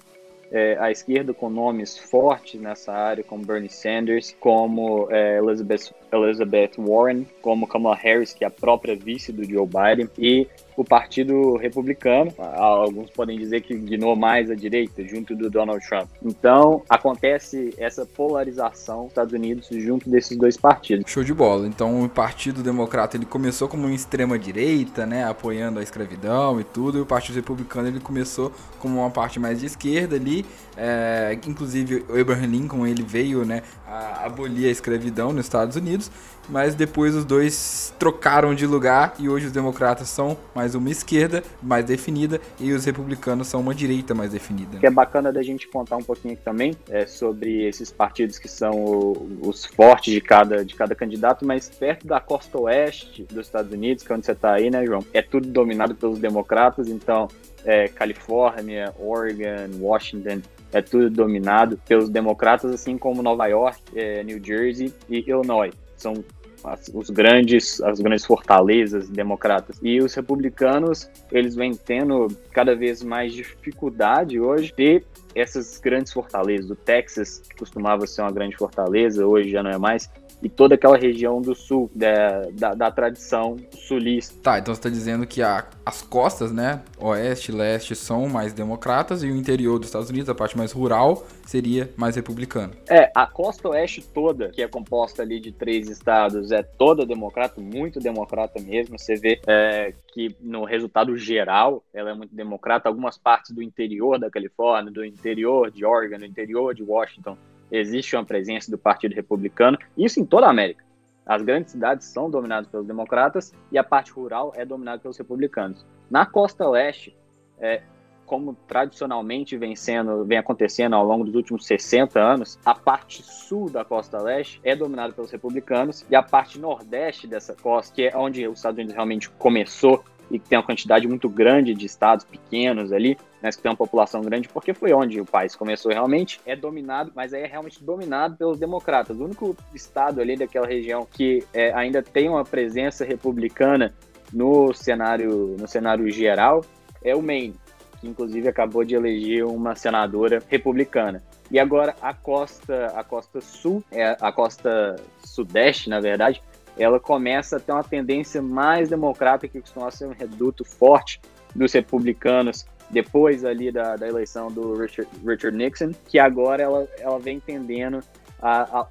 é, 0.52 0.78
a 0.80 0.92
esquerda 0.92 1.34
com 1.34 1.50
nomes 1.50 1.98
fortes 1.98 2.60
nessa 2.60 2.92
área, 2.92 3.24
como 3.24 3.46
Bernie 3.46 3.70
Sanders, 3.70 4.36
como 4.40 5.08
é, 5.10 5.38
Elizabeth, 5.38 5.94
Elizabeth 6.12 6.72
Warren, 6.78 7.26
como 7.42 7.68
Kamala 7.68 7.96
Harris, 7.96 8.34
que 8.34 8.44
é 8.44 8.48
a 8.48 8.52
própria 8.52 8.96
vice 8.96 9.32
do 9.32 9.44
Joe 9.44 9.66
Biden, 9.68 10.10
e 10.18 10.48
o 10.76 10.84
Partido 10.84 11.58
Republicano, 11.58 12.34
alguns 12.38 13.10
podem 13.12 13.38
dizer 13.38 13.62
que 13.62 13.76
guinou 13.76 14.16
mais 14.16 14.50
à 14.50 14.56
direita, 14.56 15.04
junto 15.04 15.36
do 15.36 15.50
Donald 15.50 15.86
Trump. 15.88 16.10
Então, 16.24 16.82
acontece 16.90 17.74
essa 17.78 18.06
polarização 18.06 19.02
dos 19.02 19.10
Estados 19.10 19.34
Unidos 19.34 19.68
junto 19.72 20.10
desses 20.10 20.38
dois 20.38 20.58
partidos. 20.58 21.12
Show 21.12 21.24
de 21.24 21.34
bola. 21.34 21.68
Então, 21.68 22.04
o 22.04 22.10
Partido 22.10 22.64
Democrata 22.64 23.18
ele 23.18 23.26
começou 23.26 23.68
como 23.68 23.84
uma 23.84 23.94
extrema 23.94 24.40
direita, 24.40 25.06
né, 25.06 25.24
apoiando 25.26 25.80
a 25.80 25.84
escravidão 25.84 26.60
e 26.60 26.64
tudo, 26.64 26.98
e 26.98 27.02
o 27.02 27.06
Partido 27.06 27.36
Republicano 27.36 27.88
ele 27.88 28.00
começou 28.00 28.52
como 28.80 29.00
uma 29.00 29.10
parte 29.12 29.40
mais 29.40 29.60
de 29.60 29.66
esquerda 29.66 30.16
ali, 30.16 30.46
é, 30.78 31.38
inclusive 31.46 32.06
o 32.10 32.20
Abraham 32.20 32.48
Lincoln 32.48 32.88
ele 32.88 33.04
veio, 33.04 33.46
né, 33.46 33.62
a 33.86 34.26
abolir 34.26 34.68
a 34.68 34.72
escravidão 34.72 35.34
nos 35.34 35.46
Estados 35.46 35.76
Unidos 35.76 36.01
mas 36.50 36.76
depois 36.76 37.16
os 37.16 37.26
dois 37.26 37.94
trocaram 37.98 38.54
de 38.54 38.66
lugar 38.66 39.14
e 39.20 39.30
hoje 39.30 39.48
os 39.48 39.52
democratas 39.52 40.10
são 40.10 40.38
mais 40.54 40.76
uma 40.76 40.90
esquerda 40.90 41.44
mais 41.62 41.86
definida 41.86 42.42
e 42.60 42.74
os 42.74 42.86
republicanos 42.86 43.48
são 43.48 43.62
uma 43.62 43.74
direita 43.74 44.14
mais 44.14 44.32
definida. 44.32 44.78
Que 44.78 44.88
é 44.88 44.92
bacana 44.92 45.32
da 45.32 45.42
gente 45.42 45.68
contar 45.68 45.98
um 45.98 46.04
pouquinho 46.04 46.34
aqui 46.34 46.44
também 46.44 46.76
é, 46.90 47.06
sobre 47.06 47.68
esses 47.68 47.92
partidos 47.92 48.38
que 48.38 48.48
são 48.48 48.72
o, 48.72 49.40
os 49.44 49.66
fortes 49.66 50.14
de 50.14 50.22
cada, 50.22 50.66
de 50.66 50.76
cada 50.76 50.96
candidato, 50.96 51.46
mas 51.46 51.70
perto 51.70 52.08
da 52.08 52.20
costa 52.20 52.60
oeste 52.60 53.24
dos 53.24 53.46
Estados 53.46 53.72
Unidos, 53.72 54.04
que 54.04 54.12
é 54.12 54.16
onde 54.16 54.26
você 54.26 54.32
está 54.34 54.54
aí, 54.54 54.70
né, 54.70 54.86
João? 54.86 55.04
É 55.14 55.22
tudo 55.22 55.48
dominado 55.48 55.96
pelos 55.96 56.20
democratas, 56.20 56.88
então 56.88 57.28
é, 57.64 57.88
Califórnia, 57.88 58.94
Oregon, 59.00 59.70
Washington, 59.80 60.42
é 60.74 60.82
tudo 60.82 61.10
dominado 61.10 61.78
pelos 61.88 62.10
democratas, 62.10 62.74
assim 62.74 62.98
como 62.98 63.22
Nova 63.22 63.46
York, 63.48 63.80
é, 63.96 64.24
New 64.24 64.44
Jersey 64.44 64.94
e 65.10 65.20
Illinois 65.20 65.74
são 66.02 66.24
as, 66.64 66.90
os 66.94 67.10
grandes, 67.10 67.82
as 67.82 68.00
grandes 68.00 68.26
fortalezas 68.26 69.10
democratas. 69.10 69.80
E 69.82 70.00
os 70.00 70.14
republicanos, 70.14 71.10
eles 71.32 71.56
vêm 71.56 71.74
tendo 71.74 72.28
cada 72.52 72.76
vez 72.76 73.04
mais 73.04 73.34
dificuldade 73.34 74.40
hoje 74.40 74.74
de 74.76 75.04
essas 75.34 75.80
grandes 75.80 76.12
fortalezas. 76.12 76.70
O 76.70 76.76
Texas, 76.76 77.40
que 77.40 77.56
costumava 77.56 78.06
ser 78.06 78.22
uma 78.22 78.32
grande 78.32 78.56
fortaleza, 78.56 79.26
hoje 79.26 79.50
já 79.50 79.64
não 79.64 79.72
é 79.72 79.78
mais, 79.78 80.10
e 80.42 80.50
toda 80.50 80.76
aquela 80.76 80.98
região 80.98 81.42
do 81.42 81.56
sul, 81.56 81.90
da, 81.94 82.42
da, 82.54 82.74
da 82.74 82.92
tradição 82.92 83.58
sulista. 83.72 84.36
Tá, 84.42 84.60
então 84.60 84.74
você 84.74 84.80
está 84.80 84.90
dizendo 84.90 85.26
que 85.26 85.42
a, 85.42 85.66
as 85.86 86.02
costas, 86.02 86.52
né, 86.52 86.82
oeste 87.00 87.52
e 87.52 87.56
leste, 87.56 87.96
são 87.96 88.28
mais 88.28 88.54
democratas 88.54 89.24
e 89.24 89.28
o 89.28 89.36
interior 89.36 89.78
dos 89.78 89.88
Estados 89.88 90.10
Unidos, 90.10 90.30
a 90.30 90.36
parte 90.36 90.58
mais 90.58 90.72
rural, 90.72 91.26
seria 91.46 91.90
mais 91.98 92.16
republicano. 92.16 92.74
É, 92.90 93.12
a 93.14 93.28
costa 93.28 93.70
oeste 93.70 94.02
toda, 94.02 94.50
que 94.50 94.62
é 94.62 94.68
composta 94.68 95.22
ali 95.22 95.40
de 95.40 95.52
três 95.52 95.90
estados, 95.90 96.52
é 96.52 96.64
toda 96.64 97.06
democrata, 97.06 97.60
muito 97.60 98.00
democrata 98.00 98.60
mesmo. 98.62 98.98
Você 98.98 99.16
vê 99.16 99.40
é, 99.48 99.94
que 100.14 100.36
no 100.40 100.64
resultado 100.64 101.16
geral 101.18 101.84
ela 101.94 102.12
é 102.12 102.14
muito 102.14 102.34
democrata. 102.34 102.90
Algumas 102.90 103.18
partes 103.18 103.52
do 103.52 103.62
interior 103.62 104.20
da 104.20 104.30
Califórnia, 104.30 104.92
do 104.92 105.04
interior 105.06 105.70
de 105.72 105.86
Oregon, 105.86 106.18
do 106.18 106.26
interior 106.26 106.74
de 106.74 106.84
Washington, 106.84 107.38
existe 107.72 108.16
uma 108.16 108.26
presença 108.26 108.70
do 108.70 108.78
Partido 108.78 109.16
Republicano, 109.16 109.78
isso 109.98 110.20
em 110.20 110.26
toda 110.26 110.48
a 110.48 110.50
América. 110.50 110.84
As 111.26 111.42
grandes 111.42 111.72
cidades 111.72 112.08
são 112.08 112.30
dominadas 112.30 112.68
pelos 112.68 112.86
democratas 112.86 113.54
e 113.72 113.78
a 113.78 113.84
parte 113.84 114.12
rural 114.12 114.52
é 114.56 114.66
dominada 114.66 115.02
pelos 115.02 115.18
republicanos. 115.18 115.86
Na 116.10 116.26
costa 116.26 116.68
leste, 116.68 117.16
é, 117.60 117.84
como 118.26 118.56
tradicionalmente 118.68 119.58
vem, 119.58 119.76
sendo, 119.76 120.26
vem 120.26 120.38
acontecendo 120.38 120.96
ao 120.96 121.06
longo 121.06 121.24
dos 121.24 121.36
últimos 121.36 121.66
60 121.66 122.20
anos, 122.20 122.58
a 122.66 122.74
parte 122.74 123.22
sul 123.22 123.70
da 123.70 123.86
costa 123.86 124.20
leste 124.20 124.60
é 124.64 124.76
dominada 124.76 125.14
pelos 125.14 125.32
republicanos 125.32 126.06
e 126.10 126.16
a 126.16 126.24
parte 126.24 126.60
nordeste 126.60 127.28
dessa 127.28 127.54
costa, 127.54 127.94
que 127.94 128.04
é 128.04 128.16
onde 128.16 128.48
os 128.48 128.60
Estados 128.60 128.78
Unidos 128.78 128.94
realmente 128.94 129.30
começou 129.32 130.04
e 130.30 130.40
que 130.40 130.48
tem 130.48 130.58
uma 130.58 130.66
quantidade 130.66 131.08
muito 131.08 131.28
grande 131.30 131.74
de 131.74 131.86
estados 131.86 132.26
pequenos 132.26 132.92
ali, 132.92 133.18
né, 133.42 133.50
que 133.50 133.58
tem 133.58 133.72
uma 133.72 133.78
população 133.78 134.22
grande, 134.22 134.48
porque 134.48 134.74
foi 134.74 134.94
onde 134.94 135.20
o 135.20 135.26
país 135.26 135.56
começou 135.56 135.92
realmente, 135.92 136.40
é 136.46 136.56
dominado, 136.56 137.12
mas 137.16 137.34
aí 137.34 137.44
é 137.44 137.48
realmente 137.48 137.84
dominado 137.84 138.36
pelos 138.36 138.60
democratas. 138.60 139.18
O 139.18 139.24
único 139.24 139.56
estado 139.74 140.22
ali 140.22 140.36
daquela 140.36 140.68
região 140.68 141.06
que 141.10 141.44
é, 141.54 141.74
ainda 141.74 142.04
tem 142.04 142.30
uma 142.30 142.46
presença 142.46 143.04
republicana 143.04 143.94
no 144.32 144.74
cenário, 144.74 145.56
no 145.60 145.68
cenário 145.68 146.10
geral 146.10 146.64
é 147.04 147.16
o 147.16 147.22
Maine, 147.22 147.56
que 148.00 148.08
inclusive 148.08 148.48
acabou 148.48 148.84
de 148.84 148.96
eleger 148.96 149.46
uma 149.46 149.76
senadora 149.76 150.42
republicana. 150.48 151.24
E 151.50 151.60
agora 151.60 151.96
a 152.02 152.14
costa, 152.14 152.88
a 152.96 153.04
costa 153.04 153.42
sul, 153.42 153.84
é 153.92 154.16
a 154.22 154.32
costa 154.32 154.96
sudeste, 155.24 155.90
na 155.90 156.00
verdade, 156.00 156.42
ela 156.78 157.00
começa 157.00 157.58
a 157.58 157.60
ter 157.60 157.72
uma 157.74 157.84
tendência 157.84 158.42
mais 158.42 158.88
democrata 158.88 159.48
que 159.48 159.60
costuma 159.60 159.92
ser 159.92 160.06
um 160.06 160.14
reduto 160.14 160.64
forte 160.64 161.20
dos 161.54 161.74
republicanos 161.74 162.66
depois 162.92 163.46
ali 163.46 163.72
da, 163.72 163.96
da 163.96 164.08
eleição 164.08 164.52
do 164.52 164.76
Richard, 164.76 165.10
Richard 165.26 165.56
Nixon, 165.56 165.92
que 166.08 166.20
agora 166.20 166.62
ela, 166.62 166.88
ela 167.00 167.20
vem 167.20 167.40
tendendo 167.40 168.00
a, 168.42 168.88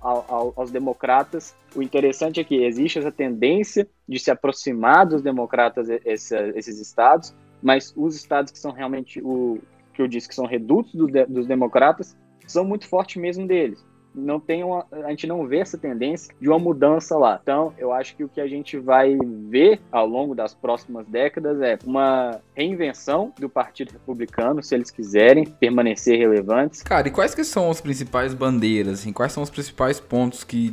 aos 0.56 0.70
democratas. 0.70 1.54
O 1.74 1.82
interessante 1.82 2.40
é 2.40 2.44
que 2.44 2.64
existe 2.64 2.98
essa 2.98 3.12
tendência 3.12 3.88
de 4.08 4.18
se 4.18 4.30
aproximar 4.30 5.06
dos 5.06 5.22
democratas 5.22 5.88
esse, 6.04 6.36
esses 6.54 6.80
estados, 6.80 7.34
mas 7.62 7.92
os 7.96 8.16
estados 8.16 8.50
que 8.50 8.58
são 8.58 8.72
realmente 8.72 9.20
o 9.22 9.58
que 9.92 10.00
eu 10.00 10.08
disse 10.08 10.28
que 10.28 10.34
são 10.34 10.46
redutos 10.46 10.94
do, 10.94 11.06
dos 11.26 11.46
democratas 11.46 12.16
são 12.46 12.64
muito 12.64 12.88
fortes 12.88 13.20
mesmo 13.20 13.46
deles 13.46 13.84
não 14.14 14.40
tem 14.40 14.64
uma, 14.64 14.86
a 14.90 15.10
gente 15.10 15.26
não 15.26 15.46
vê 15.46 15.58
essa 15.58 15.78
tendência 15.78 16.34
de 16.40 16.48
uma 16.48 16.58
mudança 16.58 17.16
lá. 17.16 17.38
Então, 17.42 17.72
eu 17.78 17.92
acho 17.92 18.16
que 18.16 18.24
o 18.24 18.28
que 18.28 18.40
a 18.40 18.46
gente 18.46 18.78
vai 18.78 19.16
ver 19.48 19.80
ao 19.90 20.06
longo 20.06 20.34
das 20.34 20.54
próximas 20.54 21.06
décadas 21.06 21.60
é 21.60 21.78
uma 21.84 22.40
reinvenção 22.54 23.32
do 23.38 23.48
Partido 23.48 23.92
Republicano, 23.92 24.62
se 24.62 24.74
eles 24.74 24.90
quiserem 24.90 25.44
permanecer 25.44 26.18
relevantes. 26.18 26.82
Cara, 26.82 27.08
e 27.08 27.10
quais 27.10 27.34
que 27.34 27.44
são 27.44 27.70
as 27.70 27.80
principais 27.80 28.34
bandeiras, 28.34 29.00
assim, 29.00 29.12
quais 29.12 29.32
são 29.32 29.42
os 29.42 29.50
principais 29.50 30.00
pontos 30.00 30.44
que 30.44 30.72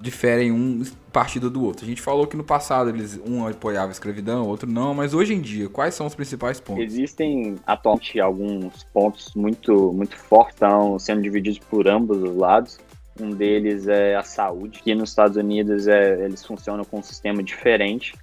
diferem 0.00 0.52
um 0.52 0.84
partido 1.12 1.50
do 1.50 1.64
outro. 1.64 1.84
A 1.84 1.88
gente 1.88 2.00
falou 2.00 2.26
que 2.26 2.36
no 2.36 2.44
passado 2.44 2.90
eles 2.90 3.20
um 3.26 3.46
apoiava 3.46 3.88
a 3.88 3.92
escravidão, 3.92 4.46
outro 4.46 4.70
não, 4.70 4.94
mas 4.94 5.14
hoje 5.14 5.34
em 5.34 5.40
dia, 5.40 5.68
quais 5.68 5.94
são 5.94 6.06
os 6.06 6.14
principais 6.14 6.60
pontos? 6.60 6.84
Existem 6.84 7.56
atualmente 7.66 8.20
alguns 8.20 8.84
pontos 8.92 9.32
muito 9.34 9.92
muito 9.92 10.16
estão 10.48 10.98
sendo 10.98 11.22
divididos 11.22 11.58
por 11.58 11.88
ambos 11.88 12.22
os 12.22 12.36
lados. 12.36 12.78
Um 13.20 13.30
deles 13.30 13.88
é 13.88 14.14
a 14.14 14.22
saúde, 14.22 14.80
que 14.80 14.94
nos 14.94 15.10
Estados 15.10 15.36
Unidos 15.36 15.88
é, 15.88 16.24
eles 16.24 16.44
funcionam 16.44 16.84
com 16.84 17.00
um 17.00 17.02
sistema 17.02 17.42
diferente, 17.42 18.14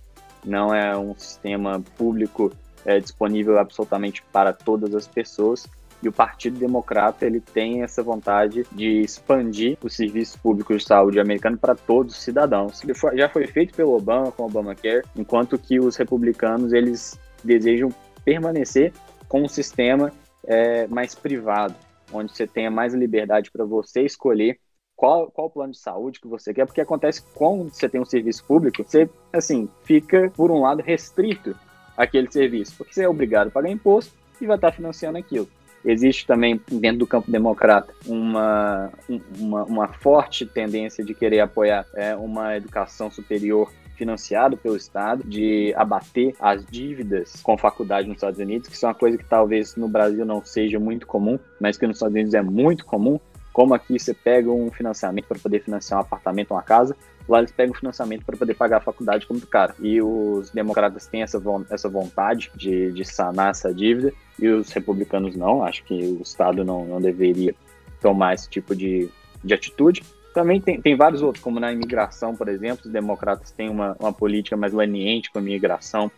não 0.46 0.74
é 0.74 0.98
um 0.98 1.14
sistema 1.18 1.84
público 1.98 2.54
é, 2.86 3.00
disponível 3.00 3.60
absolutamente 3.60 4.24
para 4.32 4.54
todas 4.54 4.96
as 4.96 5.06
pessoas. 5.06 5.68
E 6.04 6.08
o 6.08 6.12
Partido 6.12 6.60
Democrata 6.60 7.26
ele 7.26 7.40
tem 7.40 7.82
essa 7.82 8.04
vontade 8.04 8.66
de 8.72 9.02
expandir 9.02 9.78
os 9.82 9.96
serviços 9.96 10.36
públicos 10.36 10.82
de 10.82 10.88
saúde 10.88 11.20
americano 11.20 11.58
para 11.58 11.76
todos 11.76 12.16
os 12.16 12.22
cidadãos. 12.22 12.82
Já 13.16 13.30
foi 13.30 13.48
feito 13.48 13.74
pelo 13.74 13.96
Obama 13.96 14.32
com 14.32 14.44
o 14.44 14.46
Obamacare, 14.46 15.04
enquanto 15.16 15.58
que 15.58 15.80
os 15.80 15.96
republicanos 15.96 16.74
eles 16.74 17.20
desejam 17.44 17.90
permanecer 18.24 18.94
com 19.28 19.44
um 19.44 19.48
sistema 19.48 20.12
é, 20.46 20.88
mais 20.88 21.16
privado, 21.16 21.76
onde 22.12 22.36
você 22.36 22.46
tenha 22.46 22.70
mais 22.70 22.94
liberdade 22.94 23.52
para 23.52 23.66
você 23.66 24.02
escolher 24.02 24.60
qual, 24.96 25.30
qual 25.30 25.50
plano 25.50 25.74
de 25.74 25.80
saúde 25.80 26.22
que 26.22 26.28
você 26.28 26.54
quer, 26.54 26.66
porque 26.66 26.82
acontece 26.82 27.22
quando 27.34 27.70
você 27.70 27.90
tem 27.90 28.00
um 28.00 28.06
serviço 28.06 28.44
público, 28.46 28.84
você, 28.84 29.10
assim, 29.34 29.68
fica, 29.84 30.32
por 30.36 30.50
um 30.52 30.62
lado, 30.62 30.82
restrito 30.82 31.56
àquele 31.98 32.32
serviço, 32.32 32.76
porque 32.78 32.94
você 32.94 33.04
é 33.04 33.10
obrigado 33.10 33.48
a 33.48 33.52
pagar 33.52 33.70
imposto 33.70 34.14
e 34.40 34.46
vai 34.46 34.56
estar 34.56 34.72
financiando 34.72 35.18
aquilo. 35.18 35.48
Existe 35.86 36.26
também, 36.26 36.60
dentro 36.68 37.00
do 37.00 37.08
campo 37.08 37.30
democrata, 37.30 37.94
uma, 38.08 38.92
uma, 39.38 39.64
uma 39.66 39.88
forte 39.88 40.46
tendência 40.46 41.06
de 41.06 41.14
querer 41.14 41.42
apoiar 41.42 41.86
é, 41.94 42.16
uma 42.16 42.58
educação 42.58 43.12
superior 43.12 43.72
financiado 43.96 44.58
pelo 44.58 44.76
Estado, 44.76 45.24
de 45.24 45.74
abater 45.76 46.36
as 46.40 46.66
dívidas 46.66 47.34
com 47.42 47.58
faculdade 47.58 48.08
nos 48.08 48.18
Estados 48.18 48.40
Unidos, 48.40 48.68
que 48.68 48.78
são 48.78 48.90
uma 48.90 48.96
coisa 48.96 49.18
que 49.18 49.24
talvez 49.24 49.76
no 49.76 49.88
Brasil 49.88 50.26
não 50.26 50.44
seja 50.44 50.80
muito 50.80 51.08
comum, 51.08 51.40
mas 51.60 51.78
que 51.78 51.88
nos 51.88 51.98
Estados 51.98 52.14
Unidos 52.14 52.34
é 52.34 52.42
muito 52.42 52.86
comum. 52.86 53.20
Como 53.54 53.74
aqui 53.74 53.98
você 53.98 54.14
pega 54.14 54.52
um 54.52 54.70
financiamento 54.70 55.28
para 55.28 55.40
poder 55.40 55.62
financiar 55.62 56.00
um 56.00 56.04
apartamento, 56.04 56.52
uma 56.52 56.62
casa, 56.62 56.96
lá 57.28 57.40
eles 57.40 57.52
pegam 57.52 57.74
financiamento 57.74 58.26
para 58.26 58.38
poder 58.38 58.54
pagar 58.54 58.78
a 58.78 58.82
faculdade 58.82 59.26
como 59.26 59.40
do 59.40 59.48
cara. 59.48 59.76
E 59.80 60.02
os 60.02 60.52
democratas 60.52 61.08
têm 61.08 61.24
essa, 61.24 61.42
essa 61.70 61.90
vontade 61.90 62.52
de, 62.56 62.92
de 62.92 63.04
sanar 63.04 63.52
essa 63.52 63.74
dívida 63.74 64.14
e 64.40 64.48
os 64.48 64.72
republicanos 64.72 65.36
não. 65.36 65.64
Acho 65.64 65.84
que 65.84 65.94
o 65.94 66.22
Estado 66.22 66.64
não, 66.64 66.86
não 66.86 67.02
deveria 67.02 67.56
tomar 68.02 68.36
esse 68.36 68.50
tipo 68.50 68.76
de, 68.76 69.10
de 69.44 69.54
atitude. 69.54 70.04
Também 70.34 70.60
tem, 70.60 70.82
tem 70.82 70.96
vários 70.96 71.22
outros, 71.22 71.44
como 71.44 71.60
na 71.60 71.72
imigração, 71.72 72.36
por 72.36 72.50
exemplo, 72.50 72.86
os 72.86 72.92
democratas 72.92 73.52
têm 73.52 73.70
uma, 73.70 73.96
uma 74.00 74.12
política 74.12 74.58
mais 74.58 74.74
leniente 74.74 75.32
com 75.32 75.40
a 75.40 75.42
imigração 75.42 76.12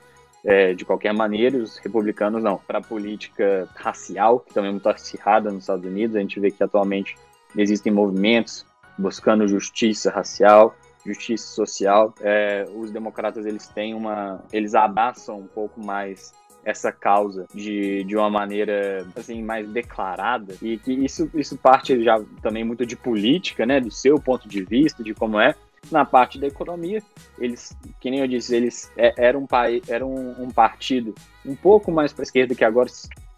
é, 0.44 0.74
de 0.74 0.86
qualquer 0.86 1.14
maneira, 1.14 1.58
os 1.58 1.78
republicanos 1.78 2.44
não. 2.44 2.58
Para 2.58 2.80
a 2.80 2.82
política 2.82 3.68
racial, 3.76 4.40
que 4.40 4.54
também 4.54 4.70
é 4.70 4.72
muito 4.72 4.90
acirrada 4.90 5.52
nos 5.52 5.64
Estados 5.64 5.86
Unidos, 5.86 6.16
a 6.16 6.20
gente 6.20 6.40
vê 6.40 6.50
que 6.52 6.64
atualmente 6.64 7.16
existem 7.56 7.92
movimentos 7.92 8.66
buscando 8.98 9.48
justiça 9.48 10.10
racial, 10.10 10.76
justiça 11.08 11.48
social. 11.48 12.14
É, 12.22 12.66
os 12.76 12.92
democratas 12.92 13.46
eles 13.46 13.68
têm 13.68 13.94
uma, 13.94 14.44
eles 14.52 14.76
abraçam 14.76 15.40
um 15.40 15.48
pouco 15.48 15.84
mais 15.84 16.34
essa 16.64 16.92
causa 16.92 17.46
de, 17.54 18.04
de 18.04 18.18
uma 18.18 18.30
maneira 18.30 19.08
assim 19.16 19.42
mais 19.42 19.70
declarada 19.70 20.54
e 20.62 20.78
que 20.78 20.92
isso 20.92 21.30
isso 21.34 21.58
parte 21.58 22.04
já 22.04 22.22
também 22.42 22.64
muito 22.64 22.86
de 22.86 22.98
política, 22.98 23.66
né, 23.66 23.80
do 23.80 23.90
seu 23.90 24.20
ponto 24.20 24.50
de 24.50 24.66
vista, 24.66 25.02
de 25.02 25.14
como 25.14 25.40
é 25.40 25.56
na 25.90 26.04
parte 26.04 26.38
da 26.38 26.48
economia. 26.48 27.02
Eles, 27.40 27.76
que 28.02 28.12
nem 28.12 28.20
eu 28.20 28.28
disse, 28.28 28.54
eles 28.54 28.92
é, 28.98 29.14
eram 29.18 29.44
um 29.44 29.48
era 29.88 30.06
um, 30.06 30.44
um 30.44 30.50
partido 30.50 31.16
um 31.46 31.56
pouco 31.56 31.90
mais 31.90 32.12
para 32.12 32.24
a 32.24 32.28
esquerda 32.28 32.54
que 32.54 32.66
agora 32.66 32.90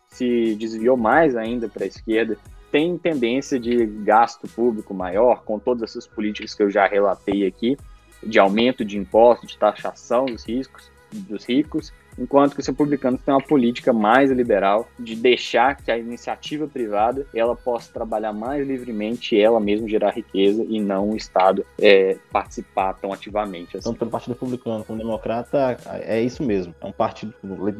se 0.07 0.55
desviou 0.55 0.97
mais 0.97 1.35
ainda 1.35 1.69
para 1.69 1.83
a 1.83 1.87
esquerda 1.87 2.35
tem 2.71 2.97
tendência 2.97 3.59
de 3.59 3.85
gasto 3.85 4.47
público 4.47 4.93
maior, 4.93 5.43
com 5.43 5.59
todas 5.59 5.91
essas 5.91 6.07
políticas 6.07 6.53
que 6.53 6.63
eu 6.63 6.69
já 6.69 6.87
relatei 6.87 7.45
aqui, 7.45 7.77
de 8.23 8.39
aumento 8.39 8.83
de 8.83 8.97
impostos, 8.97 9.51
de 9.51 9.57
taxação 9.57 10.25
dos 10.25 10.45
riscos, 10.45 10.91
dos 11.11 11.45
ricos, 11.45 11.91
enquanto 12.19 12.53
que 12.53 12.59
os 12.59 12.67
republicanos 12.67 13.21
têm 13.21 13.33
uma 13.33 13.41
política 13.41 13.93
mais 13.93 14.29
liberal 14.31 14.87
de 14.99 15.15
deixar 15.15 15.75
que 15.75 15.91
a 15.91 15.97
iniciativa 15.97 16.67
privada 16.67 17.25
ela 17.33 17.55
possa 17.55 17.91
trabalhar 17.91 18.33
mais 18.33 18.67
livremente 18.67 19.35
e 19.35 19.41
ela 19.41 19.59
mesma 19.59 19.87
gerar 19.87 20.11
riqueza 20.11 20.65
e 20.67 20.79
não 20.79 21.11
o 21.11 21.15
Estado 21.15 21.65
é, 21.79 22.17
participar 22.31 22.93
tão 22.93 23.13
ativamente. 23.13 23.77
Assim. 23.77 23.89
Tanto 23.89 23.99
pelo 23.99 24.11
Partido 24.11 24.33
Republicano 24.33 24.83
como 24.83 24.99
Democrata, 24.99 25.77
é 26.01 26.21
isso 26.21 26.43
mesmo. 26.43 26.73
É 26.81 26.85
um 26.85 26.91
partido 26.91 27.33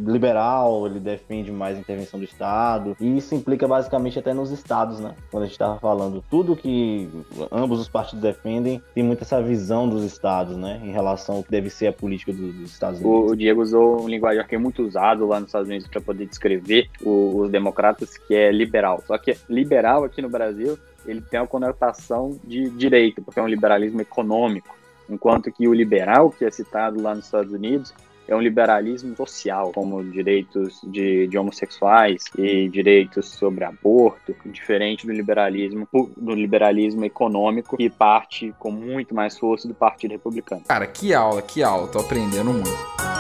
liberal, 0.08 0.86
ele 0.86 1.00
defende 1.00 1.52
mais 1.52 1.78
a 1.78 1.80
intervenção 1.80 2.20
do 2.20 2.26
Estado, 2.26 2.96
e 3.00 3.18
isso 3.18 3.36
implica 3.36 3.68
basicamente 3.68 4.18
até 4.18 4.34
nos 4.34 4.52
estados, 4.52 5.00
né? 5.00 5.14
Quando 5.30 5.44
a 5.44 5.46
gente 5.46 5.54
estava 5.54 5.80
falando, 5.80 6.24
tudo 6.30 6.56
que 6.56 7.10
ambos 7.52 7.80
os 7.80 7.90
partidos 7.90 8.22
defendem 8.22 8.82
tem 8.94 9.04
muito 9.04 9.24
essa 9.24 9.42
visão 9.42 9.88
dos 9.90 10.04
estados, 10.04 10.56
né? 10.56 10.80
Em 10.84 10.92
relação 10.92 11.38
ao 11.38 11.44
que 11.44 11.52
deve 11.52 11.70
ser 11.70 11.88
a 11.88 11.94
política 11.94 12.32
dos, 12.32 12.54
dos 12.54 12.72
Estados 12.72 13.00
Unidos. 13.00 13.32
O 13.32 13.36
Diego 13.36 13.62
usou 13.62 14.04
um 14.04 14.08
linguagem 14.08 14.29
linguajar 14.30 14.48
que 14.48 14.56
é 14.56 14.58
muito 14.58 14.84
usado 14.84 15.26
lá 15.28 15.40
nos 15.40 15.50
Estados 15.50 15.68
Unidos 15.68 15.88
para 15.88 16.02
poder 16.02 16.26
descrever 16.26 16.90
o, 17.02 17.42
os 17.42 17.50
democratas, 17.50 18.18
que 18.18 18.36
é 18.36 18.52
liberal. 18.52 19.04
Só 19.06 19.18
que 19.18 19.36
liberal 19.50 20.04
aqui 20.04 20.22
no 20.22 20.30
Brasil, 20.30 20.78
ele 21.06 21.22
tem 21.22 21.40
uma 21.40 21.48
conotação 21.48 22.40
de 22.44 22.70
direito, 22.70 23.22
porque 23.22 23.40
é 23.40 23.44
um 23.44 23.48
liberalismo 23.48 24.02
econômico, 24.02 24.76
enquanto 25.10 25.52
que 25.52 25.68
o 25.68 25.74
liberal, 25.74 26.30
que 26.30 26.46
é 26.46 26.52
citado 26.52 27.02
lá 27.02 27.16
nos 27.16 27.26
Estados 27.26 27.54
Unidos, 27.54 27.94
é 28.28 28.36
um 28.36 28.42
liberalismo 28.42 29.16
social, 29.16 29.72
como 29.74 30.04
direitos 30.04 30.80
de, 30.84 31.26
de, 31.26 31.36
homossexuais 31.36 32.26
e 32.38 32.70
direitos 32.70 33.28
sobre 33.28 33.64
aborto, 33.64 34.36
diferente 34.46 35.08
do 35.08 35.12
liberalismo 35.12 35.88
do 36.16 36.36
liberalismo 36.36 37.04
econômico 37.04 37.76
que 37.76 37.90
parte 37.90 38.54
com 38.60 38.70
muito 38.70 39.16
mais 39.16 39.36
força 39.36 39.68
do 39.68 39.74
Partido 39.74 40.12
Republicano. 40.12 40.62
Cara, 40.68 40.86
que 40.86 41.12
aula, 41.12 41.42
que 41.42 41.64
aula, 41.64 41.88
tô 41.88 41.98
aprendendo 41.98 42.54
muito. 42.54 43.19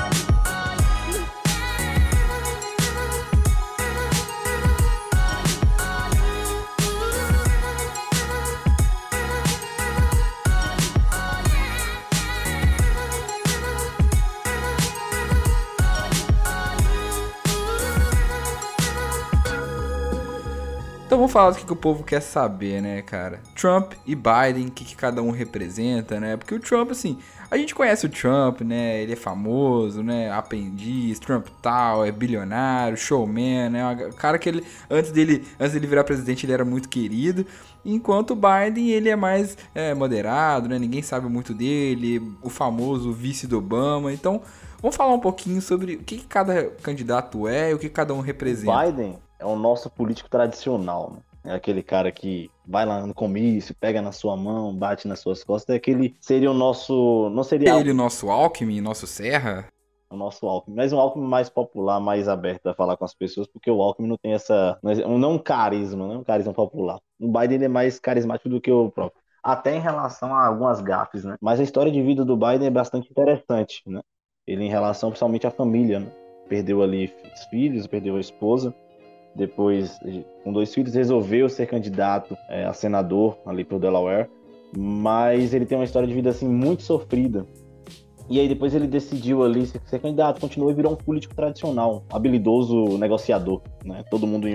Vamos 21.30 21.34
falar 21.34 21.52
do 21.52 21.58
que, 21.58 21.65
que 21.65 21.74
o 21.74 21.76
povo 21.76 22.04
quer 22.04 22.22
saber, 22.22 22.82
né, 22.82 23.04
cara? 23.04 23.39
Trump 23.56 23.94
e 24.06 24.15
Biden, 24.15 24.68
o 24.68 24.72
que, 24.72 24.84
que 24.84 24.96
cada 24.96 25.22
um 25.22 25.30
representa, 25.30 26.20
né? 26.20 26.36
Porque 26.36 26.56
o 26.56 26.60
Trump, 26.60 26.89
assim, 26.89 27.20
a 27.52 27.58
gente 27.58 27.76
conhece 27.76 28.08
o 28.08 28.10
Trump, 28.10 28.62
né? 28.62 29.04
Ele 29.04 29.13
é 29.13 29.15
famoso, 29.15 30.02
né? 30.02 30.32
Aprendiz, 30.32 31.20
Trump 31.20 31.48
tal, 31.62 32.04
é 32.04 32.12
bilionário, 32.12 32.98
showman, 32.98 33.70
né? 33.70 34.08
O 34.10 34.15
cara 34.15 34.39
que 34.39 34.50
ele, 34.50 34.63
antes 34.89 35.12
dele, 35.12 35.48
antes 35.60 35.74
dele 35.74 35.86
virar 35.86 36.04
presidente, 36.04 36.46
ele 36.46 36.54
era 36.54 36.65
muito 36.65 36.89
querido. 36.89 37.46
Enquanto 37.86 38.32
o 38.32 38.36
Biden, 38.36 38.89
ele 38.89 39.10
é 39.10 39.15
mais 39.15 39.56
é, 39.76 39.94
moderado, 39.94 40.68
né? 40.68 40.80
Ninguém 40.80 41.04
sabe 41.04 41.30
muito 41.30 41.54
dele, 41.54 42.22
o 42.42 42.50
famoso 42.50 43.13
vice 43.13 43.46
do 43.46 43.60
Obama. 43.60 44.12
Então, 44.12 44.42
vamos 44.82 44.96
falar 44.96 45.13
um 45.13 45.20
pouquinho 45.20 45.62
sobre 45.62 45.94
o 45.94 46.00
que, 46.00 46.18
que 46.18 46.26
cada 46.26 46.72
candidato 46.82 47.48
é 47.48 47.70
e 47.70 47.74
o 47.76 47.78
que 47.80 47.88
cada 47.88 48.15
um 48.15 48.20
representa. 48.20 48.86
Biden 48.86 49.29
é 49.39 49.45
o 49.45 49.56
nosso 49.56 49.89
político 49.89 50.30
tradicional, 50.30 51.12
né? 51.12 51.19
É 51.45 51.54
aquele 51.54 51.82
cara 51.82 52.12
que 52.12 52.52
vai 52.67 52.86
lá 52.86 53.08
no 53.08 53.13
comício, 53.13 53.73
pega 53.73 54.02
na 54.02 54.12
sua 54.12 54.36
mão, 54.36 54.75
bate 54.75 55.08
nas 55.08 55.21
suas 55.21 55.41
costas. 55.43 55.73
É 55.73 55.78
aquele 55.78 56.15
seria 56.19 56.52
o 56.52 56.54
nosso. 56.54 57.30
Não 57.32 57.43
seria. 57.43 57.80
Ele, 57.80 57.91
o 57.91 57.95
nosso 57.95 58.30
Alckmin, 58.30 58.82
nosso 58.82 59.08
Serra? 59.08 59.67
O 60.10 60.17
nosso 60.17 60.45
Alckmin. 60.45 60.75
Mas 60.75 60.91
um 60.91 60.99
Alckmin 60.99 61.25
mais 61.25 61.49
popular, 61.49 61.99
mais 61.99 62.28
aberto 62.28 62.67
a 62.67 62.73
falar 62.73 62.97
com 62.97 63.06
as 63.06 63.13
pessoas, 63.13 63.47
porque 63.47 63.71
o 63.71 63.82
Alckmin 63.82 64.10
não 64.10 64.17
tem 64.17 64.34
essa. 64.34 64.78
Não 64.84 64.91
é 64.91 65.28
um 65.28 65.39
carisma, 65.39 66.10
né? 66.10 66.17
Um 66.17 66.23
carisma 66.25 66.54
popular. 66.54 66.99
O 67.17 67.32
Biden 67.32 67.63
é 67.63 67.69
mais 67.69 67.99
carismático 67.99 68.49
do 68.49 68.60
que 68.60 68.71
o 68.71 68.91
próprio. 68.91 69.21
até 69.43 69.75
em 69.75 69.80
relação 69.80 70.36
a 70.36 70.45
algumas 70.45 70.82
gafes, 70.82 71.23
né? 71.23 71.38
Mas 71.41 71.60
a 71.60 71.63
história 71.63 71.91
de 71.91 72.02
vida 72.02 72.25
do 72.25 72.36
Biden 72.36 72.67
é 72.67 72.71
bastante 72.71 73.10
interessante, 73.10 73.82
né? 73.88 74.02
Ele 74.45 74.65
em 74.65 74.69
relação 74.69 75.10
principalmente 75.10 75.47
à 75.47 75.52
família, 75.52 75.99
né? 75.99 76.12
Perdeu 76.47 76.82
ali 76.82 77.13
os 77.34 77.45
filhos, 77.45 77.88
perdeu 77.88 78.15
a 78.15 78.19
esposa, 78.19 78.73
depois, 79.36 79.98
com 80.44 80.52
dois 80.52 80.74
filhos, 80.74 80.94
resolveu 80.94 81.48
ser 81.50 81.68
candidato 81.68 82.36
é, 82.50 82.65
a 82.65 82.74
senador 82.74 83.38
ali 83.46 83.63
pro 83.63 83.80
Delaware, 83.80 84.30
mas 84.78 85.54
ele 85.54 85.65
tem 85.65 85.78
uma 85.78 85.84
história 85.84 86.08
de 86.08 86.13
vida 86.13 86.30
assim 86.30 86.48
muito 86.48 86.84
sofrida. 86.84 87.46
E 88.30 88.39
aí 88.39 88.48
depois 88.48 88.76
ele 88.76 88.86
decidiu 88.86 89.44
ali 89.44 89.65
ser, 89.65 90.00
candidato, 90.00 90.39
continuou 90.39 90.72
e 90.72 90.76
virou 90.76 90.94
um 90.94 90.96
político 90.96 91.34
tradicional, 91.34 92.04
habilidoso 92.12 92.98
negociador, 92.98 93.62
né? 93.84 94.04
Todo 94.12 94.28
mundo 94.28 94.48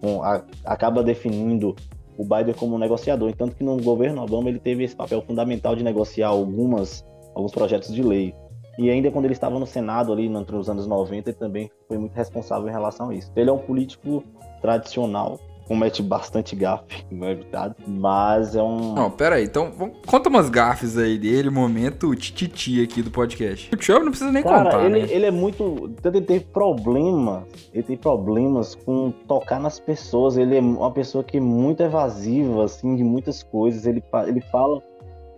com, 0.00 0.22
a, 0.22 0.42
acaba 0.64 1.02
definindo 1.02 1.76
o 2.16 2.24
Biden 2.24 2.54
como 2.54 2.76
um 2.76 2.78
negociador, 2.78 3.34
tanto 3.34 3.54
que 3.54 3.62
no 3.62 3.76
governo 3.82 4.22
Obama 4.22 4.48
ele 4.48 4.58
teve 4.58 4.84
esse 4.84 4.96
papel 4.96 5.20
fundamental 5.20 5.76
de 5.76 5.84
negociar 5.84 6.28
algumas 6.28 7.04
alguns 7.34 7.52
projetos 7.52 7.92
de 7.92 8.02
lei. 8.02 8.34
E 8.78 8.90
ainda 8.90 9.10
quando 9.10 9.24
ele 9.24 9.34
estava 9.34 9.58
no 9.58 9.66
Senado 9.66 10.12
ali 10.12 10.26
entre 10.26 10.56
os 10.56 10.68
anos 10.68 10.86
90, 10.86 11.30
ele 11.30 11.36
também 11.36 11.70
foi 11.88 11.98
muito 11.98 12.14
responsável 12.14 12.68
em 12.68 12.72
relação 12.72 13.10
a 13.10 13.14
isso. 13.14 13.30
Ele 13.34 13.48
é 13.48 13.52
um 13.52 13.58
político 13.58 14.22
tradicional, 14.60 15.40
comete 15.66 16.02
bastante 16.02 16.54
gafe, 16.54 17.04
não 17.10 17.26
é 17.26 17.34
verdade? 17.34 17.74
Mas 17.86 18.54
é 18.54 18.62
um. 18.62 18.94
Não, 18.94 19.10
pera 19.10 19.36
aí, 19.36 19.44
então 19.44 19.72
vamos, 19.76 19.96
conta 20.06 20.28
umas 20.28 20.48
gafes 20.48 20.96
aí 20.96 21.18
dele, 21.18 21.50
momento 21.50 22.14
tititi 22.14 22.82
aqui 22.82 23.02
do 23.02 23.10
podcast. 23.10 23.74
O 23.74 23.78
Trump 23.78 24.02
não 24.02 24.10
precisa 24.10 24.30
nem 24.30 24.42
Cara, 24.42 24.64
contar. 24.64 24.84
Ele, 24.84 25.00
né? 25.00 25.08
ele 25.10 25.26
é 25.26 25.30
muito. 25.30 25.90
Ele 26.04 26.20
tem 26.20 26.40
problemas, 26.40 27.44
ele 27.72 27.82
tem 27.82 27.96
problemas 27.96 28.74
com 28.74 29.10
tocar 29.26 29.58
nas 29.58 29.80
pessoas. 29.80 30.36
Ele 30.36 30.56
é 30.56 30.60
uma 30.60 30.90
pessoa 30.90 31.24
que 31.24 31.38
é 31.38 31.40
muito 31.40 31.82
evasiva, 31.82 32.64
assim, 32.64 32.94
de 32.96 33.02
muitas 33.02 33.42
coisas. 33.42 33.86
Ele, 33.86 34.02
ele 34.26 34.40
fala. 34.40 34.82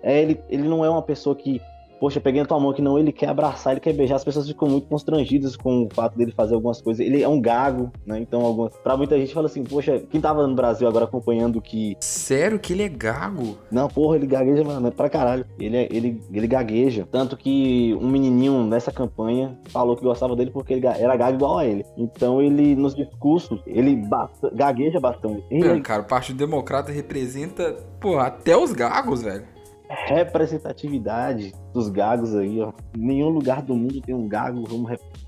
É, 0.00 0.22
ele, 0.22 0.40
ele 0.48 0.68
não 0.68 0.84
é 0.84 0.88
uma 0.90 1.02
pessoa 1.02 1.34
que 1.34 1.60
poxa, 1.98 2.20
peguei 2.20 2.40
na 2.40 2.46
tua 2.46 2.58
mão 2.58 2.72
que 2.72 2.82
não, 2.82 2.98
ele 2.98 3.12
quer 3.12 3.28
abraçar, 3.28 3.72
ele 3.72 3.80
quer 3.80 3.92
beijar, 3.92 4.16
as 4.16 4.24
pessoas 4.24 4.48
ficam 4.48 4.68
muito 4.68 4.86
constrangidas 4.88 5.56
com 5.56 5.84
o 5.84 5.88
fato 5.92 6.16
dele 6.16 6.32
fazer 6.32 6.54
algumas 6.54 6.80
coisas. 6.80 7.04
Ele 7.04 7.22
é 7.22 7.28
um 7.28 7.40
gago, 7.40 7.90
né? 8.06 8.18
Então, 8.20 8.42
algumas... 8.42 8.76
pra 8.78 8.96
muita 8.96 9.18
gente 9.18 9.34
fala 9.34 9.46
assim, 9.46 9.64
poxa, 9.64 10.00
quem 10.10 10.20
tava 10.20 10.46
no 10.46 10.54
Brasil 10.54 10.88
agora 10.88 11.04
acompanhando 11.04 11.60
que. 11.60 11.96
Sério 12.00 12.58
que 12.58 12.72
ele 12.72 12.82
é 12.82 12.88
gago? 12.88 13.58
Não, 13.70 13.88
porra, 13.88 14.16
ele 14.16 14.26
gagueja, 14.26 14.64
mano, 14.64 14.90
pra 14.92 15.08
caralho. 15.08 15.44
Ele, 15.58 15.76
é, 15.76 15.88
ele, 15.90 16.22
ele 16.32 16.46
gagueja. 16.46 17.06
Tanto 17.10 17.36
que 17.36 17.96
um 18.00 18.08
menininho 18.08 18.64
nessa 18.64 18.92
campanha 18.92 19.58
falou 19.68 19.96
que 19.96 20.02
gostava 20.02 20.36
dele 20.36 20.50
porque 20.50 20.74
ele 20.74 20.86
era 20.86 21.16
gago 21.16 21.36
igual 21.36 21.58
a 21.58 21.66
ele. 21.66 21.84
Então, 21.96 22.40
ele, 22.40 22.74
nos 22.74 22.94
discursos, 22.94 23.60
ele 23.66 23.96
basta... 23.96 24.50
gagueja 24.54 25.00
bastante. 25.00 25.44
Ele... 25.50 25.68
Mano, 25.68 25.82
cara, 25.82 26.02
o 26.02 26.06
Partido 26.06 26.38
Democrata 26.38 26.92
representa, 26.92 27.76
pô, 28.00 28.18
até 28.18 28.56
os 28.56 28.72
gagos, 28.72 29.22
velho 29.22 29.57
representatividade 29.88 31.52
dos 31.72 31.88
gagos 31.88 32.34
aí, 32.34 32.60
ó. 32.60 32.72
Nenhum 32.96 33.28
lugar 33.28 33.62
do 33.62 33.74
mundo 33.74 34.00
tem 34.00 34.14
um 34.14 34.28
gago 34.28 34.64